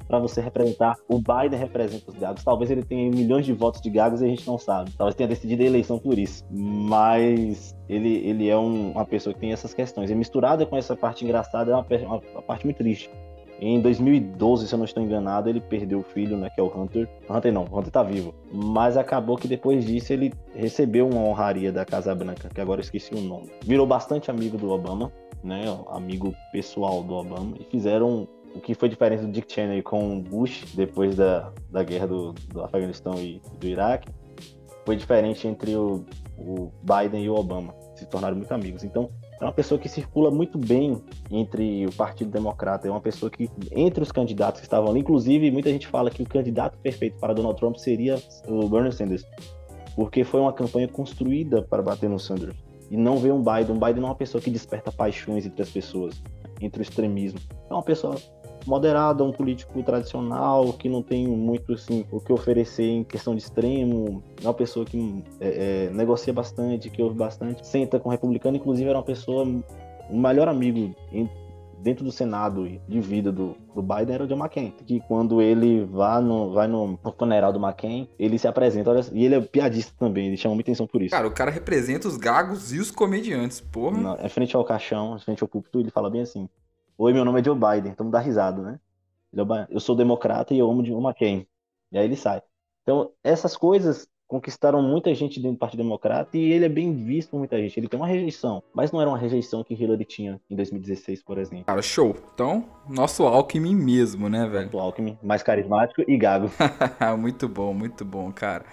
para 0.07 0.19
você 0.19 0.41
representar. 0.41 0.97
O 1.09 1.19
Biden 1.19 1.59
representa 1.59 2.11
os 2.11 2.17
gagos. 2.17 2.45
Talvez 2.45 2.71
ele 2.71 2.83
tenha 2.83 3.11
milhões 3.11 3.47
de 3.47 3.53
votos 3.53 3.81
de 3.81 3.91
gagos 3.91 4.21
e 4.21 4.25
a 4.25 4.29
gente 4.29 4.47
não 4.47 4.59
sabe. 4.59 4.91
Talvez 4.97 5.15
tenha 5.15 5.29
decidido 5.29 5.63
a 5.63 5.67
eleição 5.67 5.99
por 5.99 6.19
isso. 6.19 6.45
Mas 6.51 7.77
ele, 7.89 8.17
ele 8.27 8.49
é 8.49 8.57
um, 8.57 8.93
uma 8.93 9.05
pessoa 9.05 9.33
que 9.33 9.41
tem 9.41 9.53
essas 9.53 9.73
questões. 9.73 10.11
E 10.11 10.15
misturada 10.15 10.67
com 10.67 10.77
essa 10.77 10.97
parte 10.97 11.25
engraçada 11.25 11.73
é 11.73 11.75
uma, 11.75 11.87
uma, 12.07 12.23
uma 12.33 12.43
parte 12.43 12.65
muito 12.65 12.79
triste. 12.79 13.11
Em 13.63 13.79
2012, 13.79 14.67
se 14.67 14.75
eu 14.75 14.79
não 14.79 14.87
estou 14.87 15.03
enganado, 15.03 15.51
ele 15.51 15.61
perdeu 15.61 15.99
o 15.99 16.03
filho, 16.03 16.35
né, 16.39 16.49
que 16.49 16.59
é 16.59 16.65
o 16.65 16.67
Hunter. 16.67 17.07
Hunter 17.29 17.53
não, 17.53 17.65
Hunter 17.65 17.91
tá 17.91 18.03
vivo. 18.03 18.35
Mas 18.51 18.97
acabou 18.97 19.37
que 19.37 19.47
depois 19.47 19.85
disso 19.85 20.15
ele 20.15 20.33
recebeu 20.55 21.07
uma 21.07 21.21
honraria 21.21 21.71
da 21.71 21.85
Casa 21.85 22.15
Branca, 22.15 22.49
que 22.49 22.59
agora 22.59 22.81
eu 22.81 22.85
esqueci 22.85 23.15
o 23.15 23.21
nome. 23.21 23.51
Virou 23.63 23.87
bastante 23.87 24.31
amigo 24.31 24.57
do 24.57 24.71
Obama, 24.71 25.13
né, 25.45 25.65
amigo 25.91 26.35
pessoal 26.51 27.03
do 27.03 27.13
Obama, 27.13 27.55
e 27.61 27.65
fizeram 27.65 28.27
o 28.55 28.61
que 28.61 28.75
foi 28.75 28.89
diferente 28.89 29.27
do 29.27 29.31
Dick 29.31 29.53
Cheney 29.53 29.83
com 29.83 30.17
o 30.17 30.23
Bush 30.23 30.65
depois 30.75 31.15
da, 31.15 31.53
da 31.71 31.83
guerra 31.83 32.07
do, 32.07 32.33
do 32.33 32.63
Afeganistão 32.63 33.13
e 33.19 33.43
do 33.61 33.67
Iraque. 33.67 34.09
Foi 34.87 34.97
diferente 34.97 35.47
entre 35.47 35.77
o, 35.77 36.07
o 36.39 36.73
Biden 36.83 37.25
e 37.25 37.29
o 37.29 37.35
Obama. 37.35 37.75
Se 37.95 38.07
tornaram 38.07 38.37
muito 38.37 38.53
amigos. 38.53 38.83
Então, 38.83 39.11
é 39.41 39.45
uma 39.45 39.53
pessoa 39.53 39.79
que 39.79 39.89
circula 39.89 40.31
muito 40.31 40.59
bem 40.59 41.03
entre 41.31 41.87
o 41.87 41.93
Partido 41.93 42.31
Democrata, 42.31 42.87
é 42.87 42.91
uma 42.91 43.01
pessoa 43.01 43.31
que, 43.31 43.51
entre 43.73 44.03
os 44.03 44.13
candidatos 44.13 44.61
que 44.61 44.67
estavam 44.67 44.91
ali, 44.91 45.01
inclusive, 45.01 45.51
muita 45.51 45.71
gente 45.71 45.87
fala 45.87 46.11
que 46.11 46.23
o 46.23 46.27
candidato 46.27 46.79
perfeito 46.79 47.19
para 47.19 47.33
Donald 47.33 47.59
Trump 47.59 47.77
seria 47.77 48.23
o 48.47 48.69
Bernie 48.69 48.93
Sanders, 48.93 49.25
porque 49.97 50.25
foi 50.25 50.41
uma 50.41 50.53
campanha 50.53 50.89
construída 50.89 51.63
para 51.63 51.83
bater 51.83 52.09
no 52.11 52.19
Sanders. 52.19 52.55
E 52.91 52.97
não 52.97 53.19
ver 53.19 53.33
um 53.33 53.43
Biden. 53.43 53.77
Um 53.77 53.79
Biden 53.79 54.01
não 54.01 54.09
é 54.09 54.11
uma 54.11 54.17
pessoa 54.17 54.43
que 54.43 54.51
desperta 54.51 54.91
paixões 54.91 55.47
entre 55.47 55.63
as 55.63 55.71
pessoas, 55.71 56.21
entre 56.61 56.81
o 56.81 56.83
extremismo. 56.83 57.39
É 57.71 57.73
uma 57.73 57.83
pessoa 57.83 58.17
moderado, 58.67 59.25
um 59.25 59.33
político 59.33 59.83
tradicional, 59.83 60.73
que 60.73 60.89
não 60.89 61.03
tem 61.03 61.27
muito 61.27 61.73
assim, 61.73 62.05
o 62.11 62.21
que 62.21 62.33
oferecer 62.33 62.89
em 62.89 63.05
questão 63.05 63.35
de 63.35 63.43
extremo, 63.43 64.23
é 64.43 64.47
uma 64.47 64.55
pessoa 64.55 64.85
que 64.85 65.25
é, 65.41 65.87
é, 65.89 65.91
negocia 65.91 66.33
bastante, 66.33 66.91
que 66.91 67.03
ouve 67.03 67.17
bastante, 67.17 67.67
senta 67.67 67.99
com 67.99 68.09
o 68.09 68.13
republicano, 68.13 68.57
inclusive 68.57 68.89
era 68.89 68.99
uma 68.99 69.05
pessoa, 69.05 69.45
o 70.09 70.19
melhor 70.19 70.49
amigo 70.49 70.95
em, 71.13 71.29
dentro 71.83 72.05
do 72.05 72.13
Senado 72.13 72.69
de 72.87 73.01
vida 73.01 73.33
do, 73.33 73.57
do 73.75 73.83
Biden 73.83 74.15
era 74.15 74.25
o 74.25 74.27
John 74.27 74.37
McCain, 74.37 74.73
que 74.87 75.01
quando 75.01 75.41
ele 75.41 75.85
vai 75.85 76.23
no, 76.23 76.53
vai 76.53 76.69
no, 76.69 76.99
no 77.03 77.13
funeral 77.13 77.53
do 77.53 77.59
McCain, 77.59 78.09
ele 78.19 78.39
se 78.39 78.47
apresenta, 78.47 78.91
olha, 78.91 79.05
e 79.13 79.25
ele 79.25 79.35
é 79.35 79.41
piadista 79.41 79.93
também, 79.99 80.29
ele 80.29 80.37
chama 80.37 80.55
muita 80.55 80.71
atenção 80.71 80.87
por 80.87 81.03
isso. 81.03 81.11
Cara, 81.11 81.27
o 81.27 81.33
cara 81.33 81.51
representa 81.51 82.07
os 82.07 82.17
gagos 82.17 82.73
e 82.73 82.79
os 82.79 82.91
comediantes, 82.91 83.61
porra. 83.61 84.19
É 84.21 84.29
frente 84.29 84.55
ao 84.55 84.65
caixão, 84.65 85.17
é 85.17 85.19
frente 85.19 85.43
ao 85.43 85.49
púlpito, 85.49 85.81
ele 85.81 85.91
fala 85.91 86.11
bem 86.11 86.23
assim, 86.23 86.49
Oi, 87.03 87.15
meu 87.15 87.25
nome 87.25 87.41
é 87.41 87.43
Joe 87.43 87.55
Biden, 87.55 87.93
então 87.93 88.11
dá 88.11 88.19
risada, 88.19 88.61
né? 88.61 88.79
Eu 89.71 89.81
sou 89.81 89.97
democrata 89.97 90.53
e 90.53 90.59
eu 90.59 90.71
amo 90.71 90.83
de 90.83 90.93
uma 90.93 91.15
quem. 91.15 91.47
E 91.91 91.97
aí 91.97 92.05
ele 92.05 92.15
sai. 92.15 92.43
Então, 92.83 93.11
essas 93.25 93.57
coisas 93.57 94.07
conquistaram 94.29 94.83
muita 94.83 95.15
gente 95.15 95.41
dentro 95.41 95.57
do 95.57 95.59
Partido 95.59 95.83
Democrata 95.83 96.37
e 96.37 96.53
ele 96.53 96.67
é 96.67 96.69
bem 96.69 96.93
visto 96.93 97.31
por 97.31 97.39
muita 97.39 97.57
gente. 97.57 97.81
Ele 97.81 97.89
tem 97.89 97.99
uma 97.99 98.07
rejeição, 98.07 98.63
mas 98.75 98.93
não 98.93 99.01
era 99.01 99.09
uma 99.09 99.17
rejeição 99.17 99.65
que 99.65 99.73
Hillary 99.73 100.05
tinha 100.05 100.39
em 100.51 100.55
2016, 100.55 101.23
por 101.23 101.39
exemplo. 101.39 101.65
Cara, 101.65 101.81
show. 101.81 102.15
Então, 102.35 102.67
nosso 102.87 103.23
Alckmin 103.23 103.77
mesmo, 103.77 104.29
né, 104.29 104.47
velho? 104.47 104.69
O 104.71 104.79
Alckmin, 104.79 105.19
mais 105.23 105.43
carismático 105.43 106.05
e 106.07 106.19
gago. 106.19 106.51
muito 107.19 107.49
bom, 107.49 107.73
muito 107.73 108.05
bom, 108.05 108.31
cara. 108.31 108.67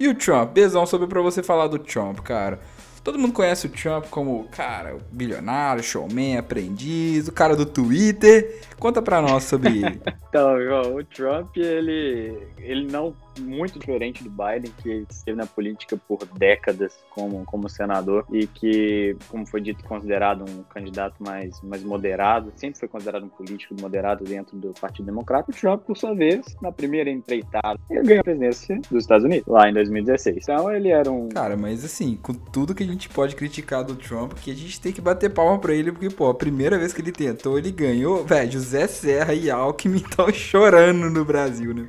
E 0.00 0.08
o 0.08 0.16
Trump? 0.16 0.50
Bezão 0.50 0.84
sobre 0.84 1.06
pra 1.06 1.22
você 1.22 1.44
falar 1.44 1.68
do 1.68 1.78
Trump, 1.78 2.18
cara. 2.22 2.58
Todo 3.02 3.18
mundo 3.18 3.32
conhece 3.32 3.66
o 3.66 3.70
Trump 3.70 4.06
como, 4.10 4.48
cara, 4.50 4.96
bilionário, 5.10 5.82
showman, 5.82 6.36
aprendiz, 6.38 7.28
o 7.28 7.32
cara 7.32 7.56
do 7.56 7.66
Twitter. 7.66 8.60
Conta 8.78 9.00
pra 9.00 9.20
nós 9.20 9.44
sobre 9.44 9.68
ele. 9.84 10.00
então, 10.28 10.56
o 10.94 11.04
Trump, 11.04 11.56
ele, 11.56 12.36
ele 12.58 12.90
não 12.90 13.14
muito 13.40 13.78
diferente 13.78 14.22
do 14.22 14.30
Biden, 14.30 14.72
que 14.82 15.06
esteve 15.10 15.36
na 15.36 15.46
política 15.46 15.96
por 16.08 16.18
décadas 16.38 16.98
como, 17.10 17.44
como 17.44 17.68
senador 17.68 18.24
e 18.32 18.46
que, 18.46 19.16
como 19.28 19.46
foi 19.46 19.60
dito, 19.60 19.84
considerado 19.84 20.44
um 20.48 20.62
candidato 20.64 21.16
mais, 21.22 21.60
mais 21.62 21.82
moderado, 21.82 22.52
sempre 22.56 22.78
foi 22.78 22.88
considerado 22.88 23.24
um 23.24 23.28
político 23.28 23.74
moderado 23.80 24.24
dentro 24.24 24.56
do 24.56 24.72
Partido 24.72 25.06
Democrata. 25.06 25.50
O 25.50 25.54
Trump, 25.54 25.82
por 25.82 25.96
sua 25.96 26.14
vez, 26.14 26.56
na 26.60 26.72
primeira 26.72 27.10
empreitada, 27.10 27.78
ele 27.88 28.02
ganhou 28.02 28.20
a 28.20 28.24
presidência 28.24 28.80
dos 28.90 29.04
Estados 29.04 29.24
Unidos, 29.24 29.46
lá 29.46 29.68
em 29.68 29.72
2016. 29.72 30.36
Então 30.42 30.70
ele 30.72 30.88
era 30.88 31.10
um. 31.10 31.28
Cara, 31.28 31.56
mas 31.56 31.84
assim, 31.84 32.16
com 32.16 32.34
tudo 32.34 32.74
que 32.74 32.82
a 32.82 32.86
gente 32.86 33.08
pode 33.08 33.36
criticar 33.36 33.84
do 33.84 33.94
Trump, 33.96 34.32
que 34.34 34.50
a 34.50 34.54
gente 34.54 34.80
tem 34.80 34.92
que 34.92 35.00
bater 35.00 35.30
palma 35.30 35.58
pra 35.58 35.74
ele, 35.74 35.92
porque, 35.92 36.10
pô, 36.10 36.28
a 36.28 36.34
primeira 36.34 36.78
vez 36.78 36.92
que 36.92 37.00
ele 37.00 37.12
tentou, 37.12 37.58
ele 37.58 37.70
ganhou, 37.70 38.24
velho, 38.24 38.50
José 38.50 38.86
Serra 38.86 39.34
e 39.34 39.50
Alckmin 39.50 39.98
estão 40.02 40.32
chorando 40.32 41.10
no 41.10 41.24
Brasil, 41.24 41.74
né? 41.74 41.88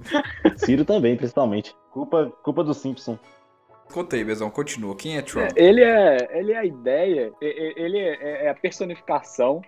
Ciro 0.58 0.86
também, 0.86 1.16
principalmente 1.16 1.39
totalmente. 1.40 1.76
Culpa, 1.92 2.32
culpa 2.44 2.64
do 2.64 2.74
Simpson. 2.74 3.18
Contei, 3.92 4.24
Bezão, 4.24 4.50
continua. 4.52 4.96
Quem 4.96 5.18
é 5.18 5.22
Trump? 5.22 5.52
Ele 5.56 5.82
é, 5.82 6.38
ele 6.38 6.52
é 6.52 6.58
a 6.58 6.66
ideia, 6.66 7.32
ele 7.42 7.98
é, 7.98 8.46
é 8.46 8.50
a 8.50 8.54
personificação 8.54 9.62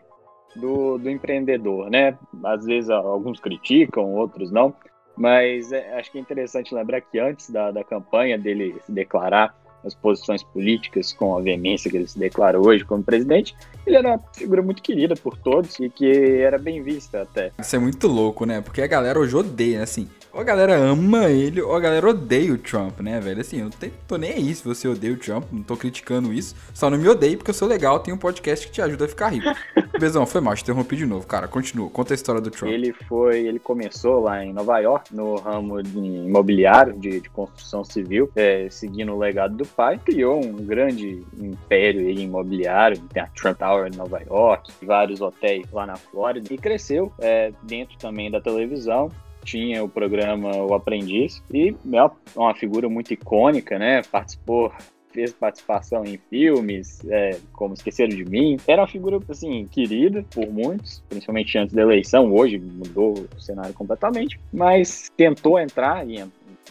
do, 0.56 1.00
do 1.00 1.10
empreendedor, 1.10 1.90
né? 1.90 2.18
Às 2.44 2.66
vezes 2.66 2.90
alguns 2.90 3.40
criticam, 3.40 4.14
outros 4.14 4.52
não. 4.52 4.74
Mas 5.18 5.72
é, 5.72 5.98
acho 5.98 6.12
que 6.12 6.20
é 6.20 6.22
interessante 6.22 6.74
lembrar 6.76 7.02
que 7.02 7.18
antes 7.18 7.50
da, 7.50 7.72
da 7.72 7.84
campanha 7.84 8.38
dele 8.38 8.76
se 8.86 8.92
declarar 8.92 9.56
as 9.84 9.96
posições 9.96 10.44
políticas 10.44 11.12
com 11.12 11.36
a 11.36 11.42
veemência 11.42 11.90
que 11.90 11.98
ele 11.98 12.08
se 12.08 12.20
declara 12.20 12.60
hoje 12.60 12.86
como 12.86 13.04
presidente, 13.04 13.56
ele 13.88 13.96
era 13.96 14.10
uma 14.10 14.20
figura 14.36 14.62
muito 14.62 14.84
querida 14.84 15.16
por 15.16 15.36
todos 15.36 15.80
e 15.80 15.90
que 15.90 16.38
era 16.38 16.60
bem 16.60 16.84
vista 16.84 17.24
até. 17.24 17.52
Isso 17.58 17.76
é 17.76 17.80
muito 17.80 18.08
louco, 18.08 18.46
né? 18.46 18.62
Porque 18.62 18.84
a 18.84 18.88
galera 18.88 19.20
hoje 19.20 19.36
odeia, 19.36 19.82
assim 19.82 20.08
Ou 20.34 20.40
a 20.40 20.44
galera 20.46 20.78
ama 20.78 21.30
ele, 21.30 21.62
ou 21.62 21.76
a 21.76 21.80
galera 21.80 22.10
odeia 22.10 22.54
o 22.54 22.58
Trump, 22.58 23.02
né, 23.02 23.20
velho? 23.20 23.42
Assim, 23.42 23.60
eu 23.60 23.66
não 23.66 23.92
tô 24.08 24.16
nem 24.16 24.32
aí 24.32 24.56
se 24.56 24.64
você 24.64 24.88
odeia 24.88 25.14
o 25.14 25.18
Trump, 25.18 25.44
não 25.52 25.62
tô 25.62 25.76
criticando 25.76 26.32
isso. 26.32 26.56
Só 26.74 26.90
não 26.90 26.98
me 26.98 27.08
odeie 27.10 27.36
porque 27.36 27.50
eu 27.50 27.56
sou 27.56 27.68
legal, 27.68 28.00
tenho 28.00 28.16
um 28.16 28.20
podcast 28.20 28.66
que 28.66 28.72
te 28.72 28.82
ajuda 28.82 29.06
a 29.06 29.08
ficar 29.10 29.28
rico. 29.28 29.50
Bezão, 30.00 30.26
foi 30.26 30.40
mal, 30.40 30.56
te 30.56 30.64
interrompi 30.64 30.96
de 30.96 31.06
novo, 31.06 31.28
cara. 31.28 31.50
Continua, 31.50 31.90
conta 31.90 32.14
a 32.14 32.16
história 32.16 32.40
do 32.40 32.50
Trump. 32.50 32.72
Ele 32.72 32.94
foi, 32.94 33.42
ele 33.42 33.60
começou 33.60 34.22
lá 34.22 34.44
em 34.44 34.54
Nova 34.54 34.80
York, 34.80 35.14
no 35.14 35.36
ramo 35.36 35.84
de 35.84 36.00
imobiliário, 36.00 36.98
de, 36.98 37.20
de 37.20 37.30
construção 37.30 37.84
civil, 37.84 38.32
é, 38.34 38.70
seguindo 38.70 39.12
o 39.12 39.20
legado 39.20 39.58
do 39.58 39.66
pai. 39.66 40.00
Criou 40.04 40.44
um 40.44 40.56
grande 40.56 41.26
império 41.38 42.10
imobiliário, 42.10 43.02
tem 43.14 43.22
a 43.22 43.28
Trump 43.28 43.58
Tower 43.58 43.92
em 43.94 43.98
Nova 43.98 44.22
York, 44.22 44.72
vários 44.82 45.20
hotéis 45.20 45.70
lá 45.74 45.86
na 45.86 45.98
Flórida, 45.98 46.48
e 46.54 46.58
cresceu 46.58 47.12
é, 47.20 47.52
dentro 47.64 47.98
também 47.98 48.32
da 48.32 48.40
televisão 48.40 49.12
tinha 49.44 49.84
o 49.84 49.90
programa 49.90 50.56
O 50.58 50.74
Aprendiz 50.74 51.42
e 51.54 51.76
é 51.94 52.12
uma 52.36 52.56
figura 52.56 52.88
muito 52.90 53.14
icônica, 53.14 53.78
né? 53.78 54.02
Participou 54.04 54.72
fez 55.12 55.34
participação 55.34 56.04
em 56.06 56.18
filmes, 56.30 57.02
é, 57.10 57.38
como 57.54 57.74
Esqueceram 57.74 58.16
de 58.16 58.26
Mim. 58.26 58.58
Era 58.68 58.82
uma 58.82 58.88
figura, 58.88 59.20
assim, 59.30 59.68
querida 59.68 60.26
por 60.32 60.48
muitos, 60.50 61.04
principalmente 61.10 61.58
antes 61.58 61.76
da 61.76 61.82
eleição. 61.82 62.34
Hoje 62.34 62.58
mudou 62.58 63.14
o 63.36 63.42
cenário 63.42 63.74
completamente, 63.74 64.40
mas 64.52 65.12
tentou 65.16 65.60
entrar 65.60 66.06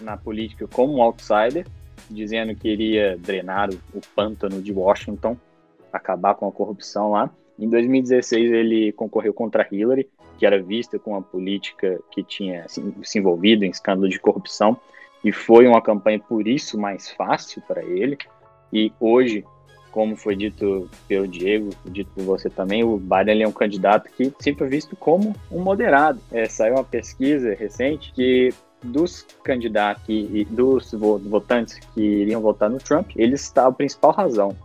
na 0.01 0.17
política 0.17 0.67
como 0.67 0.97
um 0.97 1.03
outsider, 1.03 1.67
dizendo 2.11 2.55
que 2.55 2.69
iria 2.69 3.17
drenar 3.19 3.71
o 3.71 4.01
pântano 4.15 4.61
de 4.61 4.73
Washington, 4.73 5.37
acabar 5.93 6.35
com 6.35 6.49
a 6.49 6.53
corrupção 6.53 7.11
lá. 7.11 7.31
Em 7.59 7.69
2016, 7.69 8.51
ele 8.53 8.93
concorreu 8.93 9.35
contra 9.35 9.69
Hillary, 9.71 10.09
que 10.40 10.46
era 10.46 10.61
vista 10.61 10.98
com 10.98 11.11
uma 11.11 11.20
política 11.20 12.00
que 12.11 12.22
tinha 12.22 12.66
se 12.66 13.18
envolvido 13.18 13.62
em 13.62 13.68
escândalo 13.68 14.09
de 14.09 14.18
corrupção, 14.18 14.74
e 15.22 15.31
foi 15.31 15.66
uma 15.66 15.83
campanha 15.83 16.18
por 16.18 16.48
isso 16.48 16.81
mais 16.81 17.11
fácil 17.11 17.61
para 17.68 17.85
ele. 17.85 18.16
E 18.72 18.90
hoje, 18.98 19.44
como 19.92 20.16
foi 20.16 20.35
dito 20.35 20.88
pelo 21.07 21.29
Diego, 21.29 21.68
dito 21.85 22.11
por 22.14 22.24
você 22.24 22.48
também, 22.48 22.83
o 22.83 22.96
Biden 22.96 23.42
é 23.42 23.46
um 23.46 23.53
candidato 23.53 24.09
que 24.16 24.33
sempre 24.38 24.64
é 24.64 24.70
visto 24.70 24.96
como 24.96 25.37
um 25.53 25.61
moderado. 25.61 26.18
É, 26.33 26.46
saiu 26.46 26.76
uma 26.76 26.85
pesquisa 26.85 27.53
recente 27.53 28.11
que 28.14 28.48
dos 28.83 29.26
candidatos 29.44 30.09
e 30.09 30.46
dos 30.48 30.90
votantes 30.92 31.79
que 31.92 32.00
iriam 32.00 32.40
votar 32.40 32.70
no 32.70 32.79
Trump, 32.79 33.11
eles 33.14 33.42
está 33.42 33.66
a 33.66 33.72
principal 33.72 34.12
razão 34.12 34.57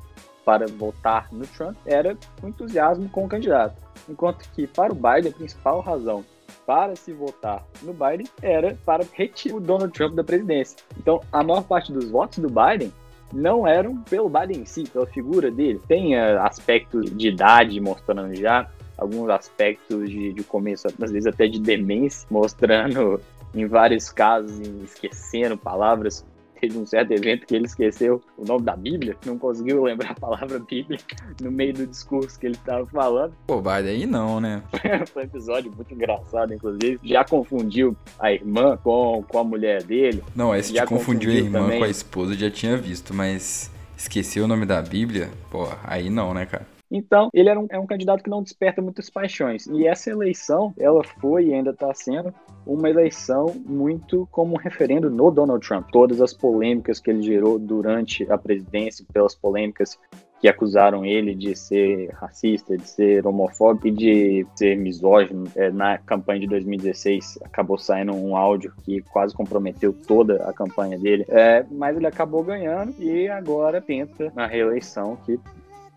para 0.46 0.68
votar 0.68 1.28
no 1.32 1.46
Trump 1.48 1.76
era 1.86 2.16
o 2.42 2.48
entusiasmo 2.48 3.10
com 3.10 3.26
o 3.26 3.28
candidato. 3.28 3.76
Enquanto 4.08 4.48
que 4.52 4.68
para 4.68 4.94
o 4.94 4.96
Biden, 4.96 5.32
a 5.32 5.36
principal 5.36 5.82
razão 5.82 6.24
para 6.66 6.96
se 6.96 7.12
votar 7.12 7.66
no 7.82 7.94
Biden 7.94 8.28
era 8.42 8.78
para 8.86 9.04
retirar 9.14 9.56
o 9.56 9.60
Donald 9.60 9.92
Trump 9.92 10.14
da 10.14 10.24
presidência. 10.24 10.78
Então, 10.98 11.22
a 11.32 11.44
maior 11.44 11.64
parte 11.64 11.92
dos 11.92 12.10
votos 12.10 12.40
do 12.40 12.50
Biden 12.50 12.94
não 13.34 13.68
eram 13.68 13.98
pelo 13.98 14.30
Biden 14.30 14.62
em 14.62 14.66
si, 14.66 14.84
pela 14.84 15.06
figura 15.06 15.52
dele. 15.52 15.82
Tem 15.88 16.16
uh, 16.16 16.42
aspectos 16.42 17.16
de 17.16 17.30
idade 17.30 17.80
mostrando 17.80 18.34
já, 18.36 18.70
alguns 18.98 19.30
aspectos 19.30 20.10
de, 20.10 20.34
de 20.34 20.44
começo, 20.44 20.88
às 20.88 21.12
vezes 21.12 21.28
até 21.28 21.48
de 21.48 21.60
demência, 21.60 22.28
mostrando 22.30 23.20
em 23.54 23.66
vários 23.66 24.10
casos, 24.10 24.60
esquecendo 24.84 25.58
palavras 25.58 26.26
teve 26.66 26.78
um 26.78 26.86
certo 26.86 27.12
evento 27.12 27.46
que 27.46 27.56
ele 27.56 27.66
esqueceu 27.66 28.22
o 28.38 28.46
nome 28.46 28.64
da 28.64 28.76
Bíblia, 28.76 29.16
não 29.26 29.38
conseguiu 29.38 29.84
lembrar 29.84 30.12
a 30.12 30.16
palavra 30.16 30.60
Bíblia 30.60 31.00
no 31.42 31.52
meio 31.52 31.74
do 31.74 31.88
discurso 31.88 32.40
que 32.40 32.48
ele 32.48 32.56
estava 32.56 32.86
falando. 32.88 33.34
Pô, 33.46 33.62
vai 33.62 33.84
daí 33.84 34.06
não, 34.06 34.40
né? 34.40 34.64
Foi 35.14 35.24
um 35.24 35.26
episódio 35.26 35.72
muito 35.76 35.94
engraçado, 35.94 36.54
inclusive. 36.54 37.00
Já 37.04 37.24
confundiu 37.24 37.96
a 38.20 38.32
irmã 38.32 38.78
com, 38.78 39.24
com 39.28 39.40
a 39.40 39.44
mulher 39.44 39.84
dele. 39.84 40.24
Não, 40.36 40.56
esse 40.56 40.74
já 40.74 40.86
confundiu, 40.86 41.30
confundiu 41.30 41.32
a 41.32 41.46
irmã 41.46 41.60
também. 41.62 41.80
com 41.80 41.86
a 41.86 41.90
esposa, 41.90 42.34
já 42.34 42.50
tinha 42.50 42.78
visto, 42.78 43.14
mas 43.14 43.72
esqueceu 43.98 44.46
o 44.46 44.48
nome 44.48 44.66
da 44.66 44.82
Bíblia? 44.82 45.30
Pô, 45.52 45.68
aí 45.84 46.10
não, 46.10 46.34
né, 46.34 46.46
cara? 46.46 46.75
Então, 46.90 47.30
ele 47.34 47.50
era 47.50 47.60
um, 47.60 47.68
é 47.70 47.80
um 47.80 47.86
candidato 47.86 48.24
que 48.24 48.30
não 48.30 48.44
desperta 48.44 48.82
muitas 48.82 49.10
paixões. 49.10 49.66
E 49.68 49.88
essa 49.88 50.10
eleição, 50.10 50.74
ela 50.78 51.04
foi 51.04 51.48
e 51.48 51.54
ainda 51.54 51.72
está 51.72 51.94
sendo 51.94 52.34
uma 52.66 52.90
eleição 52.90 53.56
muito 53.66 54.28
como 54.32 54.54
um 54.54 54.58
referendo 54.58 55.10
no 55.10 55.32
Donald 55.32 55.66
Trump. 55.66 55.88
Todas 55.92 56.22
as 56.22 56.34
polêmicas 56.34 57.00
que 57.00 57.10
ele 57.10 57.22
gerou 57.22 57.60
durante 57.60 58.30
a 58.32 58.38
presidência, 58.38 59.06
pelas 59.12 59.36
polêmicas 59.36 59.98
que 60.40 60.50
acusaram 60.50 61.06
ele 61.06 61.34
de 61.34 61.56
ser 61.56 62.12
racista, 62.14 62.78
de 62.78 62.88
ser 62.88 63.26
homofóbico 63.26 63.88
e 63.88 63.92
de 63.92 64.48
ser 64.56 64.78
misógino. 64.78 65.46
É, 65.56 65.72
na 65.72 65.98
campanha 65.98 66.42
de 66.42 66.48
2016 66.48 67.40
acabou 67.44 67.78
saindo 67.78 68.14
um 68.14 68.36
áudio 68.36 68.74
que 68.84 69.02
quase 69.02 69.34
comprometeu 69.34 69.92
toda 69.92 70.48
a 70.48 70.54
campanha 70.54 71.00
dele, 71.00 71.26
é, 71.30 71.66
mas 71.72 71.96
ele 71.98 72.06
acabou 72.06 72.44
ganhando 72.44 72.94
e 73.00 73.28
agora 73.28 73.82
tenta 73.82 74.32
na 74.36 74.46
reeleição 74.46 75.18
que 75.26 75.40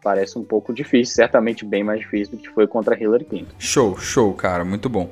parece 0.03 0.39
um 0.39 0.45
pouco 0.45 0.73
difícil, 0.73 1.15
certamente 1.15 1.65
bem 1.65 1.83
mais 1.83 2.01
difícil 2.01 2.37
do 2.37 2.43
que 2.43 2.49
foi 2.49 2.67
contra 2.67 3.01
Hillary 3.01 3.25
Clinton. 3.25 3.55
Show, 3.59 3.97
show, 3.99 4.33
cara, 4.35 4.65
muito 4.65 4.89
bom. 4.89 5.11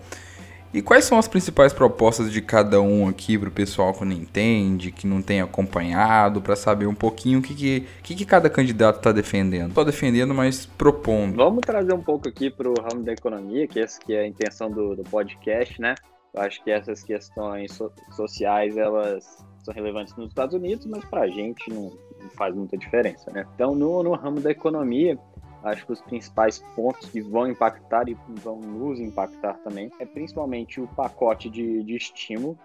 E 0.77 0.83
quais 0.83 1.07
são 1.07 1.19
as 1.19 1.27
principais 1.27 1.73
propostas 1.73 2.31
de 2.31 2.43
cada 2.43 2.83
um 2.83 3.09
aqui 3.09 3.39
para 3.39 3.49
o 3.49 3.53
pessoal 3.53 3.95
que 3.95 4.05
não 4.05 4.13
entende, 4.13 4.93
que 4.93 5.07
não 5.07 5.23
tem 5.23 5.41
acompanhado, 5.41 6.43
para 6.43 6.55
saber 6.55 6.87
um 6.87 6.95
pouquinho 6.95 7.39
o 7.39 7.43
que, 7.43 7.55
que, 7.55 7.87
que, 8.03 8.15
que 8.15 8.25
cada 8.27 8.51
candidato 8.51 8.97
está 8.97 9.11
defendendo? 9.11 9.73
Só 9.73 9.85
defendendo, 9.85 10.35
mas 10.35 10.67
propondo. 10.67 11.37
Vamos 11.37 11.63
trazer 11.63 11.95
um 11.95 12.03
pouco 12.03 12.29
aqui 12.29 12.51
para 12.51 12.69
o 12.69 12.75
ramo 12.75 13.03
da 13.03 13.13
economia, 13.13 13.67
que 13.67 13.81
essa 13.81 13.99
que 13.99 14.13
é 14.13 14.21
a 14.21 14.27
intenção 14.27 14.71
do, 14.71 14.95
do 14.95 15.03
podcast, 15.05 15.81
né? 15.81 15.95
Eu 16.35 16.43
acho 16.43 16.63
que 16.63 16.71
essas 16.71 17.03
questões 17.03 17.73
so 17.73 17.91
sociais, 18.15 18.77
elas 18.77 19.25
são 19.65 19.73
relevantes 19.73 20.15
nos 20.17 20.29
Estados 20.29 20.55
Unidos, 20.55 20.85
mas 20.85 21.03
para 21.07 21.23
a 21.23 21.29
gente 21.29 21.71
não 21.71 21.91
faz 22.31 22.55
muita 22.55 22.77
diferença, 22.77 23.31
né? 23.31 23.47
Então, 23.55 23.75
no, 23.75 24.03
no 24.03 24.15
ramo 24.15 24.41
da 24.41 24.51
economia, 24.51 25.19
acho 25.63 25.85
que 25.87 25.93
os 25.93 26.01
principais 26.01 26.59
pontos 26.75 27.09
que 27.11 27.21
vão 27.21 27.49
impactar 27.49 28.09
e 28.09 28.17
vão 28.43 28.61
nos 28.61 29.01
impactar 29.01 29.55
também 29.65 29.91
é 29.99 30.07
principalmente 30.07 30.81
o 30.81 30.87
pacote 30.89 31.51
de, 31.51 31.83
de 31.83 31.97
estímulo, 31.97 32.59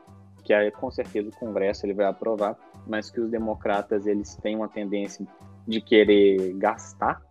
que 0.44 0.54
é, 0.54 0.70
com 0.72 0.90
certeza 0.92 1.30
o 1.30 1.36
Congresso 1.36 1.86
ele 1.86 1.94
vai 1.94 2.06
aprovar, 2.06 2.58
mas 2.88 3.10
que 3.10 3.20
os 3.20 3.30
democratas 3.30 4.06
eles 4.06 4.36
têm 4.38 4.56
uma 4.56 4.68
tendência 4.68 5.26
de 5.68 5.82
querer 5.82 6.54
gastar 6.54 7.22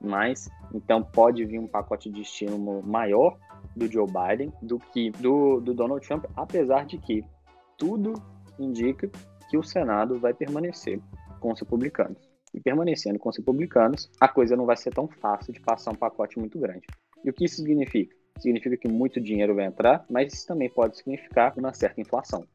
mais, 0.00 0.48
então 0.74 1.02
pode 1.02 1.44
vir 1.44 1.58
um 1.58 1.66
pacote 1.66 2.10
de 2.10 2.22
estímulo 2.22 2.82
maior 2.82 3.36
do 3.76 3.90
Joe 3.90 4.06
Biden 4.06 4.52
do 4.62 4.78
que 4.78 5.10
do, 5.10 5.60
do 5.60 5.74
Donald 5.74 6.06
Trump, 6.06 6.24
apesar 6.36 6.86
de 6.86 6.98
que 6.98 7.24
tudo 7.76 8.14
indica 8.58 9.10
que 9.48 9.56
o 9.56 9.62
Senado 9.62 10.18
vai 10.18 10.32
permanecer 10.32 11.00
com 11.40 11.52
os 11.52 11.58
republicanos. 11.58 12.30
E 12.54 12.60
permanecendo 12.60 13.18
com 13.18 13.28
os 13.28 13.36
republicanos, 13.36 14.10
a 14.20 14.28
coisa 14.28 14.56
não 14.56 14.66
vai 14.66 14.76
ser 14.76 14.92
tão 14.92 15.08
fácil 15.08 15.52
de 15.52 15.60
passar 15.60 15.92
um 15.92 15.96
pacote 15.96 16.38
muito 16.38 16.58
grande. 16.58 16.86
E 17.24 17.30
o 17.30 17.32
que 17.32 17.44
isso 17.44 17.56
significa? 17.56 18.14
Significa 18.38 18.76
que 18.76 18.88
muito 18.88 19.20
dinheiro 19.20 19.54
vai 19.54 19.66
entrar, 19.66 20.04
mas 20.08 20.32
isso 20.32 20.46
também 20.46 20.68
pode 20.68 20.96
significar 20.96 21.52
uma 21.56 21.72
certa 21.72 22.00
inflação. 22.00 22.46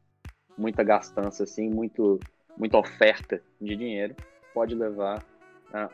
Muita 0.56 0.82
gastança, 0.82 1.44
assim, 1.44 1.68
muito, 1.68 2.18
muita 2.56 2.78
oferta 2.78 3.42
de 3.60 3.76
dinheiro 3.76 4.14
pode 4.54 4.74
levar 4.74 5.24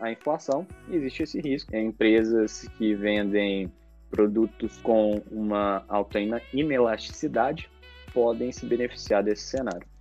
à 0.01 0.11
inflação 0.11 0.67
e 0.89 0.97
existe 0.97 1.25
esse 1.25 1.41
risco. 1.41 1.75
Em 1.75 1.89
empresas 1.89 2.69
que 2.79 2.95
vendem 2.95 3.73
produtos 4.11 4.79
com 4.79 5.23
uma 5.31 5.85
alta 5.89 6.19
inelasticidade 6.53 7.69
podem 8.13 8.53
se 8.53 8.67
beneficiar 8.67 9.23
desse 9.23 9.45
cenário. 9.45 9.92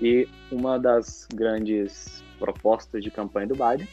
E 0.00 0.28
uma 0.50 0.78
das 0.78 1.26
grandes 1.32 2.22
propostas 2.38 3.02
de 3.02 3.10
campanha 3.10 3.48
do 3.48 3.54
Biden 3.54 3.88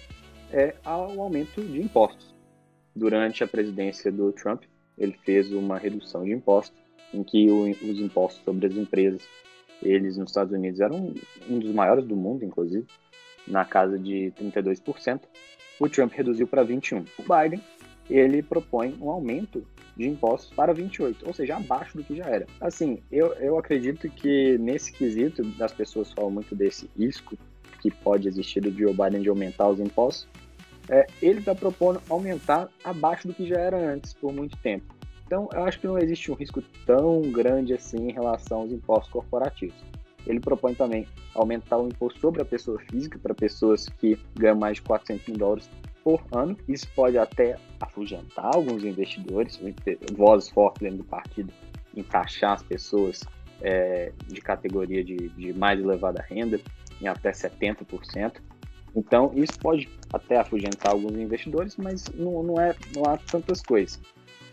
é 0.52 0.76
o 0.86 1.22
aumento 1.22 1.62
de 1.62 1.82
impostos. 1.82 2.34
Durante 2.96 3.44
a 3.44 3.48
presidência 3.48 4.12
do 4.12 4.32
Trump, 4.32 4.64
ele 4.98 5.18
fez 5.26 5.52
uma 5.52 5.78
redução 5.78 6.24
de 6.24 6.32
impostos, 6.32 6.78
em 7.14 7.24
que 7.24 7.50
os 7.50 8.00
impostos 8.00 8.44
sobre 8.44 8.68
as 8.68 8.74
empresas, 8.76 9.22
eles 9.82 10.18
nos 10.18 10.30
Estados 10.30 10.54
Unidos 10.54 10.80
eram 10.80 11.14
um 11.50 11.60
dos 11.60 11.74
maiores 11.74 12.06
do 12.06 12.16
mundo, 12.16 12.46
inclusive, 12.46 12.86
na 13.48 13.66
casa 13.66 13.98
de 13.98 14.32
32%. 14.40 15.22
O 15.80 15.90
Trump 15.90 16.14
reduziu 16.14 16.48
para 16.48 16.64
21%. 16.64 17.08
O 17.18 17.24
Biden, 17.24 17.62
ele 18.10 18.42
propõe 18.42 18.96
um 19.02 19.10
aumento 19.10 19.66
de 19.96 20.08
impostos 20.08 20.54
para 20.54 20.74
28, 20.74 21.26
ou 21.26 21.34
seja, 21.34 21.56
abaixo 21.56 21.98
do 21.98 22.04
que 22.04 22.16
já 22.16 22.26
era. 22.26 22.46
Assim, 22.60 23.00
eu, 23.12 23.34
eu 23.36 23.58
acredito 23.58 24.10
que 24.10 24.58
nesse 24.58 24.92
quesito, 24.92 25.42
as 25.60 25.72
pessoas 25.72 26.12
falam 26.12 26.32
muito 26.32 26.56
desse 26.56 26.90
risco 26.98 27.38
que 27.82 27.90
pode 27.92 28.28
existir 28.28 28.62
do 28.62 28.72
Joe 28.72 28.94
Biden 28.94 29.22
de 29.22 29.30
aumentar 29.30 29.70
os 29.70 29.80
impostos, 29.80 30.28
é, 30.90 31.06
ele 31.22 31.40
está 31.40 31.56
propondo 31.56 32.02
aumentar 32.10 32.70
abaixo 32.84 33.28
do 33.28 33.34
que 33.34 33.48
já 33.48 33.58
era 33.58 33.78
antes, 33.78 34.14
por 34.14 34.34
muito 34.34 34.58
tempo. 34.58 34.94
Então, 35.26 35.50
eu 35.54 35.64
acho 35.64 35.80
que 35.80 35.88
não 35.88 35.98
existe 35.98 36.32
um 36.32 36.36
risco 36.36 36.62
tão 36.86 37.22
grande 37.24 37.74
assim 37.74 38.10
em 38.10 38.12
relação 38.12 38.60
aos 38.60 38.72
impostos 38.72 39.12
corporativos. 39.12 39.76
Ele 40.26 40.40
propõe 40.40 40.74
também 40.74 41.08
aumentar 41.34 41.78
o 41.78 41.88
imposto 41.88 42.20
sobre 42.20 42.42
a 42.42 42.46
pessoa 42.46 42.80
física 42.80 43.18
para 43.20 43.34
pessoas 43.34 43.88
que 44.00 44.18
ganham 44.36 44.58
mais 44.58 44.78
de 44.78 44.84
400 44.84 45.28
mil 45.28 45.38
dólares 45.38 45.70
por 46.06 46.24
ano. 46.32 46.56
Isso 46.70 46.88
pode 46.96 47.18
até 47.18 47.58
afugentar 47.82 48.56
alguns 48.56 48.84
investidores, 48.84 49.60
vozes 50.16 50.50
fortes 50.50 50.84
dentro 50.84 51.00
do 51.00 51.04
partido, 51.04 51.52
encaixar 51.98 52.54
as 52.54 52.62
pessoas 52.62 53.24
é, 53.60 54.12
de 54.28 54.40
categoria 54.40 55.04
de, 55.04 55.16
de 55.30 55.52
mais 55.54 55.80
elevada 55.80 56.24
renda, 56.30 56.62
em 57.02 57.08
até 57.08 57.32
70%. 57.32 58.34
Então, 58.96 59.32
isso 59.34 59.60
pode 59.60 59.90
até 60.14 60.38
afugentar 60.38 60.92
alguns 60.92 61.18
investidores, 61.18 61.76
mas 61.76 62.06
não, 62.14 62.44
não, 62.44 62.62
é, 62.62 62.76
não 62.96 63.04
há 63.06 63.18
tantas 63.18 63.62
coisas. 63.62 64.00